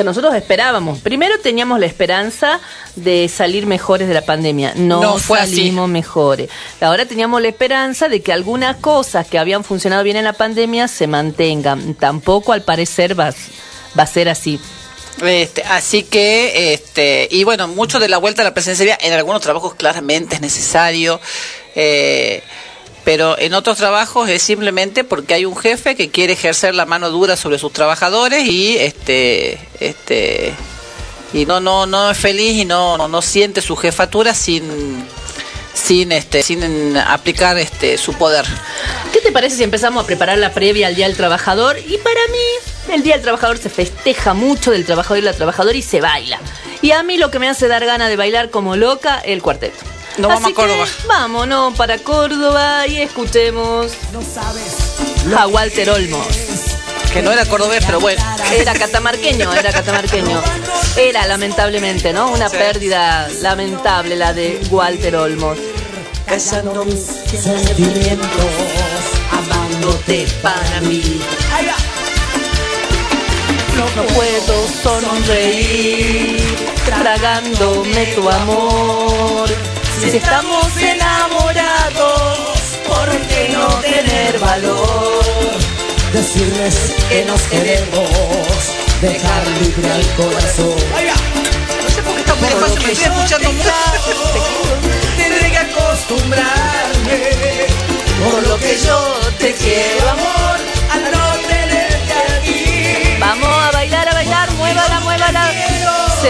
[0.00, 1.00] Que nosotros esperábamos.
[1.00, 2.58] Primero teníamos la esperanza
[2.96, 4.72] de salir mejores de la pandemia.
[4.74, 5.56] No, No fue así.
[5.56, 6.48] salimos mejores.
[6.80, 10.88] Ahora teníamos la esperanza de que algunas cosas que habían funcionado bien en la pandemia
[10.88, 11.92] se mantengan.
[11.94, 13.34] Tampoco al parecer va,
[13.98, 14.58] va a ser así.
[15.22, 19.42] Este, así que, este, y bueno, mucho de la vuelta a la presencialidad en algunos
[19.42, 21.20] trabajos claramente es necesario,
[21.74, 22.42] eh,
[23.04, 27.10] pero en otros trabajos es simplemente porque hay un jefe que quiere ejercer la mano
[27.10, 30.54] dura sobre sus trabajadores y este, este,
[31.32, 35.04] y no, no, no es feliz y no, no, no siente su jefatura sin,
[35.72, 38.44] sin, este, sin aplicar este, su poder.
[39.12, 41.78] ¿Qué te parece si empezamos a preparar la previa al Día del Trabajador?
[41.78, 45.76] Y para mí, el Día del Trabajador se festeja mucho del trabajador y la trabajadora
[45.76, 46.38] y se baila.
[46.82, 49.99] Y a mí lo que me hace dar ganas de bailar como loca, el cuarteto.
[50.20, 50.84] Nos vamos Así a Córdoba.
[50.84, 53.92] que vámonos para Córdoba y escuchemos
[55.36, 56.26] a Walter Olmos.
[57.10, 58.22] Que no era cordobés, pero bueno.
[58.52, 60.42] Era catamarqueño, era catamarqueño.
[60.96, 62.30] Era lamentablemente, ¿no?
[62.32, 65.58] Una pérdida lamentable la de Walter Olmos.
[66.28, 67.00] Besando mis
[67.40, 68.28] sentimientos,
[69.32, 71.20] amándote para mí.
[73.96, 76.40] No puedo sonreír,
[76.84, 79.48] tragándome tu amor.
[80.00, 82.38] Si estamos enamorados,
[82.88, 85.22] ¿por qué no tener valor?
[86.12, 88.10] Decirles que nos queremos,
[89.02, 90.74] dejar libre al corazón.
[91.82, 93.70] No sé por qué estamos me estoy escuchando mucho.
[95.18, 97.20] Tendré que acostumbrarme
[98.24, 100.39] Por lo que yo te quiero, amor,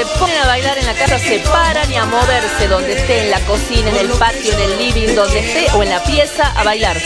[0.01, 3.31] Se ponen a bailar en la casa, se paran y a moverse donde esté, en
[3.31, 6.65] la cocina, en el patio, en el living, donde esté, o en la pieza, a
[6.65, 6.97] bailar.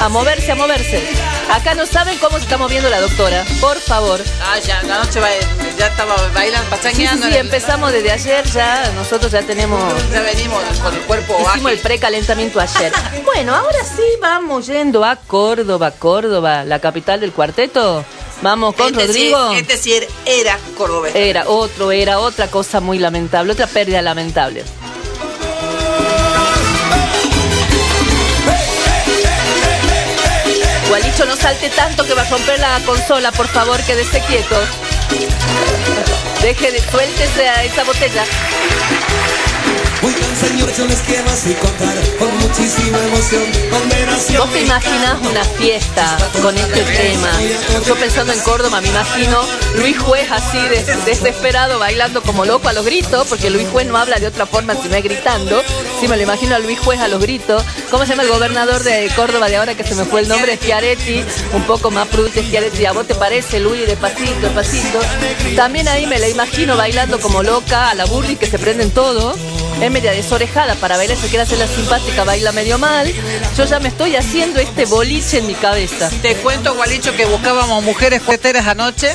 [0.00, 1.02] A moverse, a moverse.
[1.50, 3.42] Acá no saben cómo se está moviendo la doctora.
[3.58, 4.20] Por favor.
[4.42, 5.28] Ah, ya, la noche ba-
[5.78, 7.26] ya estaba bailando, Sí, sí, pachangueando.
[7.26, 8.92] sí, empezamos desde ayer ya.
[8.96, 9.80] Nosotros ya tenemos.
[10.12, 12.92] Ya venimos con el cuerpo Hicimos el precalentamiento ayer.
[13.24, 18.04] Bueno, ahora sí vamos yendo a Córdoba, Córdoba, la capital del cuarteto.
[18.44, 19.52] Vamos con Este sí- Rodrigo.
[19.52, 19.92] este sí
[20.26, 21.14] era cordobés.
[21.14, 24.62] Era otro, era otra cosa muy lamentable, otra pérdida lamentable.
[30.88, 34.56] Gualicho, no salte tanto que va a romper la consola, por favor, quédese quieto.
[36.42, 38.24] Deje de, suéltese a esa botella.
[40.04, 43.42] Oigan, señor, yo les quiero así contar con muchísima emoción.
[44.38, 47.30] ¿Vos te imaginas una fiesta con este tema?
[47.86, 49.40] Yo pensando en Córdoba, me imagino
[49.76, 53.96] Luis Juez así des- desesperado, bailando como loco a los gritos, porque Luis Juez no
[53.96, 55.62] habla de otra forma si no es gritando.
[56.00, 57.62] Sí, me lo imagino a Luis Juez a los gritos.
[57.90, 60.56] ¿Cómo se llama el gobernador de Córdoba de ahora que se me fue el nombre?
[60.56, 61.24] Schiaretti,
[61.54, 62.84] un poco más prudente Schiaretti.
[62.84, 63.86] ¿A vos te parece, Luis?
[63.86, 64.98] Despacito, despacito.
[65.56, 69.34] También ahí me la imagino bailando como loca a la burri que se prenden todo.
[69.94, 73.14] Media desorejada para bailar, se quiere hacer la simpática, baila medio mal.
[73.56, 76.10] Yo ya me estoy haciendo este boliche en mi cabeza.
[76.20, 79.14] Te cuento, Gualicho, que buscábamos mujeres cueteras anoche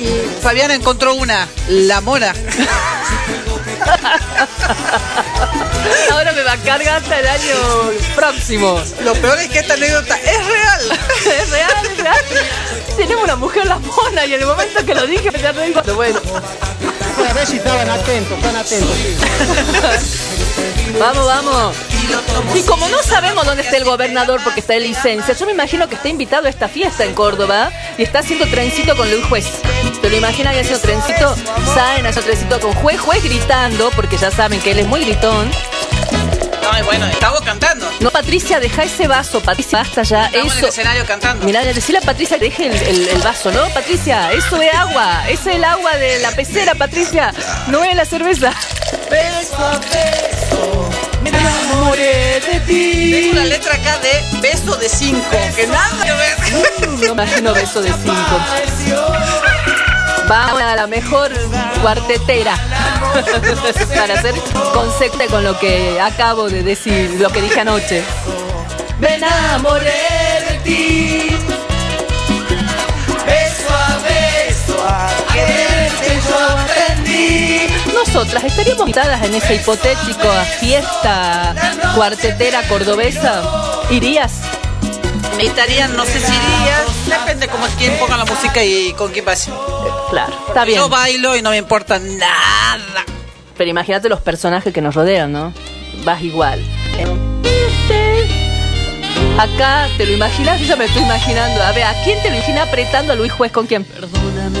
[0.00, 2.34] y, y Fabián encontró una, la mora.
[6.10, 7.54] Ahora me va a cargar hasta el año
[8.16, 8.82] próximo.
[9.04, 10.80] Lo peor es que esta anécdota es real.
[11.40, 12.16] es real, es real.
[12.96, 15.94] Tenemos una mujer la mona y en el momento que lo dije me reí cuando
[15.94, 16.20] bueno.
[17.18, 18.96] A ver si estaban atentos, están atentos.
[20.98, 21.76] Vamos, vamos.
[22.54, 25.88] Y como no sabemos dónde está el gobernador porque está en licencia, yo me imagino
[25.88, 29.46] que está invitado a esta fiesta en Córdoba y está haciendo trencito con Luis Juez.
[30.00, 31.34] ¿Te lo imaginas que haciendo trencito?
[31.74, 35.50] Saben, haciendo trencito con Juez, Juez gritando, porque ya saben que él es muy gritón.
[36.72, 37.88] No, y bueno, estamos cantando.
[38.00, 40.26] No, Patricia, deja ese vaso, Patricia, basta ya.
[40.26, 41.44] Estamos en el escenario cantando.
[41.46, 43.68] Mirá, decirle a Patricia que deje el, el- el vaso, ¿no?
[43.70, 47.32] Patricia, eso es agua, es el agua de la pecera, Patricia,
[47.68, 48.52] no es la cerveza.
[49.10, 50.90] Beso a beso,
[51.22, 53.10] me enamoré de ti.
[53.12, 56.36] Tengo una letra acá de beso de cinco, que nada que ver.
[57.00, 58.40] No imagino beso de cinco.
[60.28, 61.30] Vamos a la mejor
[61.82, 62.56] cuartetera
[63.96, 64.34] para hacer
[64.72, 68.02] concepto con lo que acabo de decir, lo que dije anoche.
[68.98, 69.92] Me enamoré
[70.48, 71.28] de ti.
[73.24, 77.66] Beso a beso, a quererte yo aprendí.
[77.94, 81.54] Nosotras estaríamos invitadas en esa hipotética fiesta
[81.94, 83.42] cuartetera cordobesa.
[83.90, 84.32] ¿Irías?
[85.36, 89.24] Me invitarían, no sé si iría, depende como quién ponga la música y con quién
[89.24, 89.52] vaya.
[90.10, 90.78] Claro, está bien.
[90.78, 93.04] Yo bailo y no me importa nada.
[93.56, 95.52] Pero imagínate los personajes que nos rodean, ¿no?
[96.04, 96.62] Vas igual.
[99.38, 100.60] Acá, ¿te lo imaginas?
[100.60, 101.62] Yo ya me estoy imaginando.
[101.62, 103.86] A ver, ¿a quién te lo imaginas apretando a Luis Juez con quién?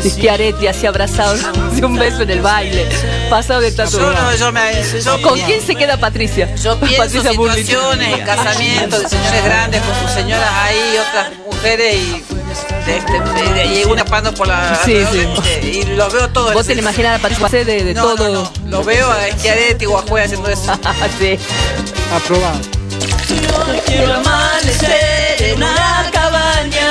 [0.04, 1.32] Schiaretti así abrazado,
[1.72, 2.86] así un beso en el baile,
[3.30, 3.98] pasado de tatu.
[3.98, 4.72] Yo no, yo me-
[5.02, 6.54] yo ¿Con quién se queda Patricia?
[6.56, 12.24] Yo pienso Patricia situaciones, casamientos de señores grandes con sus señoras ahí, otras mujeres y,
[12.86, 14.78] de este, y una pasando por la...
[14.84, 15.26] Sí, sí.
[15.38, 16.52] este, Y lo veo todo.
[16.52, 18.32] Vos te lo imaginas a Patricia de, de No, todo.
[18.32, 18.70] no, no.
[18.78, 20.72] Lo veo a Schiaretti o a Juez haciendo eso.
[21.18, 21.38] sí.
[22.14, 22.58] Aprobado.
[23.86, 26.88] Quiero amanecer en una cabaña,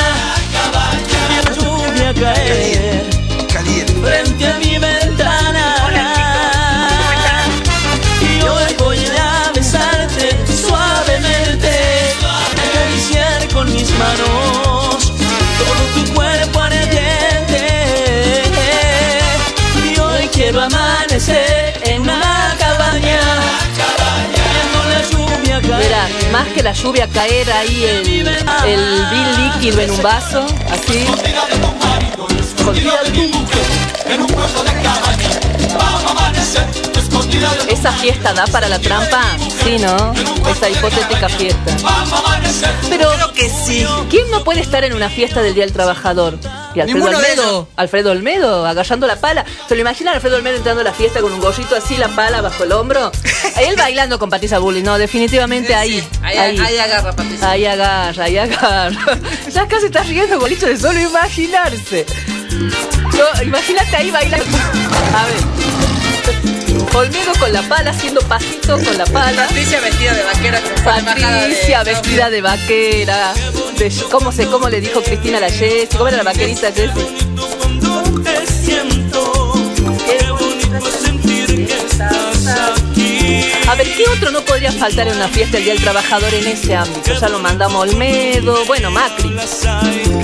[1.29, 3.05] la lluvia caer
[4.01, 5.65] frente a mi ventana.
[8.21, 11.71] Y hoy voy a besarte suavemente,
[12.51, 14.44] acariciar con mis manos
[26.65, 31.05] la lluvia caer ahí el, el vin líquido en un vaso, así.
[37.69, 39.21] ¿Esa fiesta da para la trampa?
[39.63, 40.13] Sí, ¿no?
[40.49, 41.77] Esa hipotética fiesta.
[42.89, 43.85] Pero, que sí.
[44.09, 46.39] ¿quién no puede estar en una fiesta del Día del Trabajador?
[46.75, 49.45] Y Alfredo Ninguno Olmedo, Alfredo Olmedo, agarrando la pala.
[49.67, 52.09] ¿Se lo imaginan a Alfredo Olmedo entrando a la fiesta con un gorrito así, la
[52.09, 53.11] pala bajo el hombro?
[53.61, 56.03] Él bailando con Patricia Bully, no, definitivamente ahí.
[56.21, 56.59] Ahí, ahí.
[56.59, 57.49] ahí agarra, Patricia.
[57.49, 59.19] Ahí agarra, ahí agarra.
[59.51, 62.05] Ya casi está riendo bolicho de solo imaginarse.
[63.17, 64.57] Yo, imagínate ahí bailando.
[65.15, 65.64] A ver.
[66.95, 69.47] Olmedo con la pala, haciendo pasitos con la pala.
[69.47, 73.33] Patricia vestida de vaquera de- Patricia vestida de vaquera.
[73.77, 75.89] De- ¿cómo, se, ¿Cómo le dijo Cristina a la Jessie?
[75.97, 77.05] ¿Cómo era la vaquerita Jessie?
[80.05, 82.84] qué bonito sentir que estás aquí.
[83.67, 86.47] A ver, ¿qué otro no podría faltar en una fiesta del Día del Trabajador en
[86.47, 87.19] ese ámbito?
[87.19, 89.35] Ya lo mandamos Olmedo, bueno, Macri.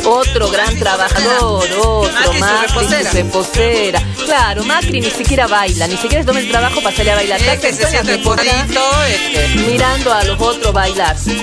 [0.06, 3.10] Otro gran trabajador, otro Macri, su Macri, reposera.
[3.12, 4.02] su reposera.
[4.26, 7.42] Claro, Macri ni siquiera baila, ni siquiera se toma el trabajo para salir a bailar.
[7.42, 9.48] Este Está se siente bonito, este.
[9.68, 11.16] mirando a los otros bailar.
[11.16, 11.42] Así,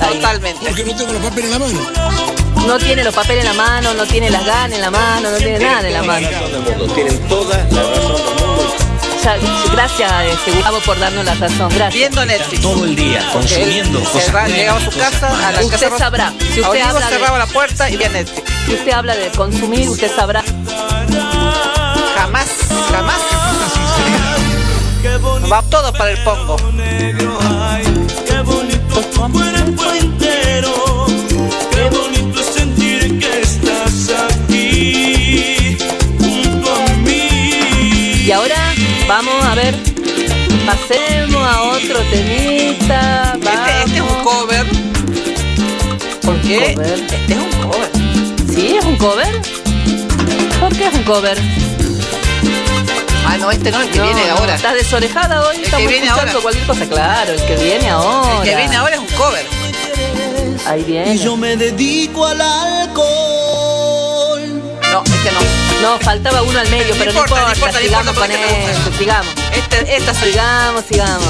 [0.00, 0.14] ahí.
[0.16, 0.66] Totalmente.
[0.66, 2.66] Porque no tengo los papeles en la mano.
[2.66, 5.36] No tiene los papeles en la mano, no tiene las ganas en la mano, no
[5.38, 6.28] tiene nada en la mano.
[6.94, 8.49] Tienen toda la razón
[9.72, 11.68] gracias, este, Gustavo, por darnos la razón.
[11.68, 11.92] Gracias.
[11.94, 12.62] Viendo Netflix.
[12.62, 15.60] Todo el día consumiendo cosas llegaba a su casa, a la.
[15.64, 16.32] Usted casa sabrá.
[16.38, 18.50] Si usted Olivo habla de- cerraba la puerta y veía Netflix.
[18.66, 20.42] Si usted habla de consumir, usted sabrá.
[22.16, 22.48] Jamás,
[22.90, 23.20] jamás.
[25.50, 26.56] Va todo para el pongo.
[40.70, 43.32] Pasemos a otro temita.
[43.34, 44.66] Este, este es un cover.
[46.22, 46.72] ¿Por qué?
[46.72, 47.90] Este es un cover.
[48.54, 48.76] ¿Sí?
[48.76, 49.42] ¿Es un cover?
[50.60, 51.38] ¿Por qué es un cover?
[53.26, 54.54] Ah, no, este no, el que No, viene no, ahora.
[54.54, 55.56] ¿Estás desorejada hoy?
[55.56, 56.42] El que Estamos viene escuchando ahora.
[56.42, 56.86] cualquier cosa.
[56.86, 58.36] Claro, el que viene ahora.
[58.36, 59.46] El que viene ahora es un cover.
[60.66, 61.14] Ahí viene.
[61.14, 63.29] Y yo me dedico al alcohol.
[64.92, 65.40] No, este no.
[65.82, 68.98] No, faltaba uno al medio, pero no importa, no importa, no sigamos importa, con esto,
[68.98, 69.34] sigamos.
[69.52, 71.24] Este, esta soy Sigamos, sigamos.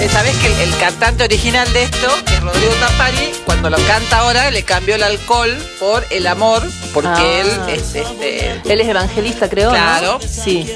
[0.00, 3.78] Eh, Sabés que el, el cantante original de esto, que es Rodrigo Tampari, cuando lo
[3.86, 6.62] canta ahora le cambió el alcohol por el amor,
[6.92, 7.40] porque Ah.
[7.40, 8.60] él es este.
[8.66, 9.76] Él es evangelista, creo, ¿no?
[9.76, 10.20] Claro.
[10.20, 10.70] Sí.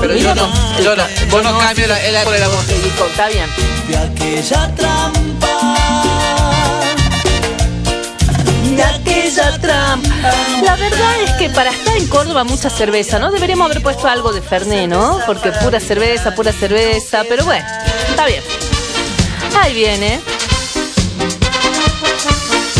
[0.00, 0.48] Pero yo no,
[0.80, 2.64] yo no, yo no cambio el alcohol por el amor.
[3.10, 3.50] Está bien.
[3.88, 6.43] De aquella trampa.
[9.32, 10.08] Trampa.
[10.62, 13.30] La verdad es que para estar en Córdoba mucha cerveza, ¿no?
[13.32, 15.18] Deberíamos haber puesto algo de Ferné, ¿no?
[15.24, 17.64] Porque pura cerveza, pura cerveza, pero bueno,
[18.10, 18.42] está bien.
[19.58, 20.20] Ahí viene.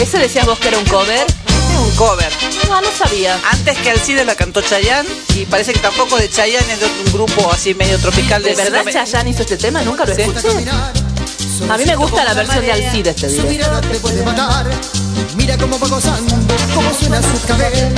[0.00, 1.26] ¿Ese decías vos que era un cover?
[1.26, 2.30] Es un cover.
[2.68, 3.38] No, no sabía.
[3.50, 7.12] Antes que Alcide la cantó Chayanne y parece que tampoco de Chayanne es de un
[7.12, 8.84] grupo así medio tropical de ¿De verdad.
[8.92, 9.80] Chayanne hizo este tema?
[9.82, 10.48] Nunca lo escuché.
[11.70, 13.50] A mí me gusta la versión de Alcide este Su día.
[13.50, 14.66] mirada te puede matar.
[15.36, 16.34] Mira cómo va gozando,
[16.74, 17.88] cómo suena su cabello.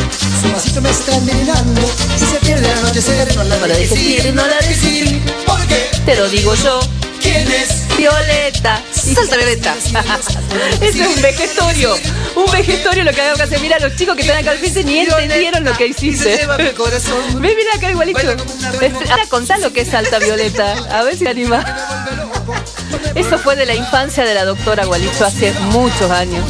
[0.43, 1.81] Su vasito me está envenenando
[2.17, 3.37] y se pierde al anochecer.
[3.37, 5.23] No la No la dejes ir, no la dejes ir.
[5.47, 6.81] Porque Te lo digo yo.
[7.21, 7.86] ¿quién es?
[7.97, 8.83] Violeta.
[8.93, 9.75] Salta Violeta.
[10.81, 11.95] Ese es un vegetorio.
[12.35, 13.61] Un vegetorio lo que hago que hacer.
[13.61, 16.37] Mira, los chicos que están acá al frente ni entendieron lo que hiciste.
[16.37, 17.17] lleva mi corazón.
[17.41, 18.19] Ve, mira acá igualito.
[18.81, 20.75] Este, Ahora contá lo que es Salta Violeta.
[20.91, 21.65] A ver si te anima.
[23.15, 26.45] Eso fue de la infancia de la doctora Gualicho hace muchos años.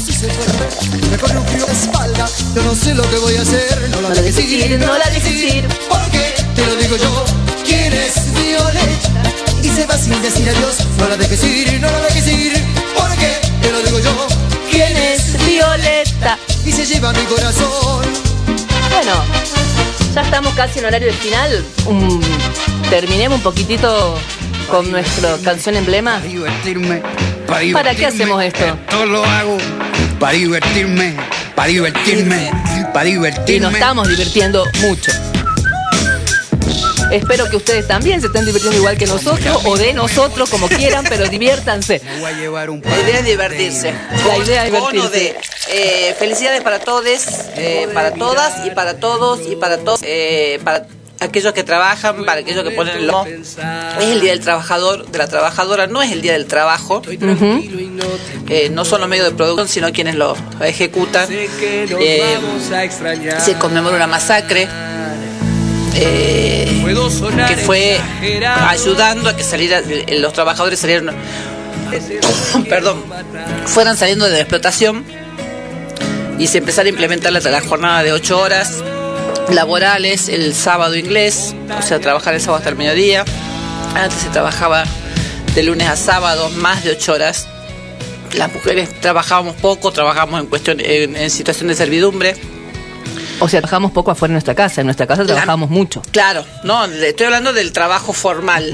[1.10, 2.28] Me corre un frío de espalda.
[2.54, 3.88] Yo no sé lo que voy a hacer.
[3.90, 5.68] No la dejes ir, no la dejes ir.
[5.88, 7.24] Porque te lo digo yo.
[7.64, 9.15] ¿Quién es Violeta?
[9.76, 10.78] Y se va sin decir adiós.
[10.98, 12.52] No la dejes ir, no la dejes ir.
[12.98, 14.26] Porque te lo digo yo.
[14.70, 16.38] ¿Quién es Violeta?
[16.64, 18.06] Y se lleva mi corazón.
[18.90, 19.12] Bueno,
[20.14, 21.62] ya estamos casi en horario del final.
[22.88, 24.18] Terminemos un poquitito
[24.70, 26.20] con nuestra canción emblema.
[26.20, 27.02] divertirme.
[27.46, 28.06] Para, ¿Para qué divertirme.
[28.06, 28.64] hacemos esto?
[28.64, 29.58] Esto lo hago
[30.18, 31.16] para divertirme,
[31.54, 32.50] para divertirme,
[32.94, 33.60] para Y divertirme.
[33.60, 35.12] nos estamos divirtiendo mucho.
[37.16, 41.04] Espero que ustedes también se estén divirtiendo igual que nosotros o de nosotros, como quieran,
[41.08, 42.02] pero diviértanse.
[42.20, 43.94] Voy a llevar un La idea es divertirse.
[44.26, 45.08] La idea es divertirse.
[45.08, 45.36] de
[45.70, 47.06] eh, felicidades para todos,
[47.56, 50.86] eh, para todas y para todos y para todos, eh, para
[51.20, 53.24] aquellos que trabajan, para aquellos que ponen el lomo.
[53.26, 57.02] Es el día del trabajador, de la trabajadora, no es el día del trabajo.
[58.48, 61.28] Eh, no son los medios de producción, sino quienes lo ejecutan.
[61.30, 62.38] Eh,
[63.44, 64.68] se conmemora una masacre.
[65.98, 66.82] Eh,
[67.48, 67.98] que fue
[68.68, 71.14] ayudando a que saliera, eh, los trabajadores salieron,
[72.68, 73.02] perdón,
[73.66, 75.04] fueran saliendo de la explotación
[76.38, 78.82] y se empezara a implementar la, la jornada de ocho horas
[79.50, 83.24] laborales, el sábado inglés, o sea, trabajar el sábado hasta el mediodía.
[83.94, 84.84] Antes se trabajaba
[85.54, 87.46] de lunes a sábado más de ocho horas.
[88.34, 92.36] Las mujeres trabajábamos poco, trabajábamos en cuestión en, en situación de servidumbre.
[93.40, 94.80] O sea, trabajamos poco afuera de nuestra casa.
[94.80, 96.02] En nuestra casa trabajamos mucho.
[96.10, 98.64] Claro, no, estoy hablando del trabajo formal.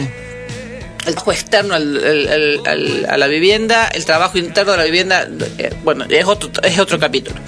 [1.05, 4.84] El trabajo externo al- al- al- al- a la vivienda, el trabajo interno de la
[4.84, 5.26] vivienda,
[5.59, 7.40] eh, bueno, es otro, es otro capítulo.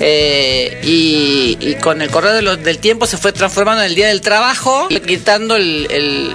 [0.00, 3.94] Eh, y, y con el correr de los- del tiempo se fue transformando en el
[3.94, 6.32] día del trabajo, quitando el, el-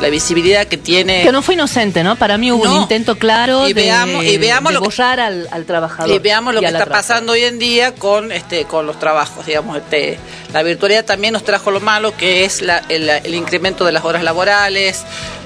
[0.00, 1.22] la, visibilidad que tiene.
[1.22, 2.16] Que no fue inocente, ¿no?
[2.16, 5.48] Para mí hubo un intento claro Y de, veamos- y veamos de lo que- al,
[5.50, 6.14] al trabajador.
[6.14, 9.76] Y veamos lo que está pasando hoy en día con este con los trabajos, digamos,
[9.78, 10.18] este
[10.52, 14.04] la virtualidad también nos trajo lo malo que es la- el, el incremento de las
[14.04, 15.04] horas laborales,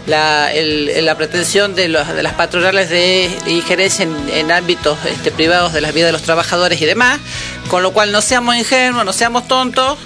[0.08, 5.30] la, el- la pretensión de, los- de las patronales de injerencia en, en ámbitos este,
[5.30, 7.20] privados de las vidas de los trabajadores y demás,
[7.68, 9.98] con lo cual no seamos ingenuos, no seamos tontos,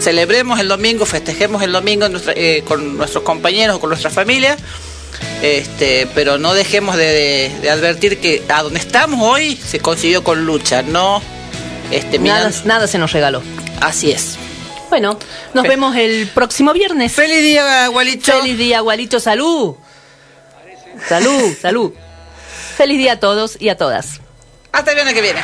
[0.00, 4.56] celebremos el domingo, festejemos el domingo nuestra- eh, con nuestros compañeros o con nuestra familia,
[5.42, 10.24] este, pero no dejemos de, de- de advertir que a donde estamos hoy se consiguió
[10.24, 11.22] con lucha, no
[11.90, 13.42] este, Nada, mirando- nada se nos regaló.
[13.80, 14.36] Así es.
[14.90, 15.16] Bueno,
[15.54, 17.12] nos vemos el próximo viernes.
[17.12, 18.32] Feliz día, Gualicho.
[18.32, 19.20] Feliz día, Gualicho.
[19.20, 19.76] Salud.
[21.08, 21.92] Salud, salud.
[22.76, 24.20] Feliz día a todos y a todas.
[24.72, 25.40] Hasta el viernes que viene.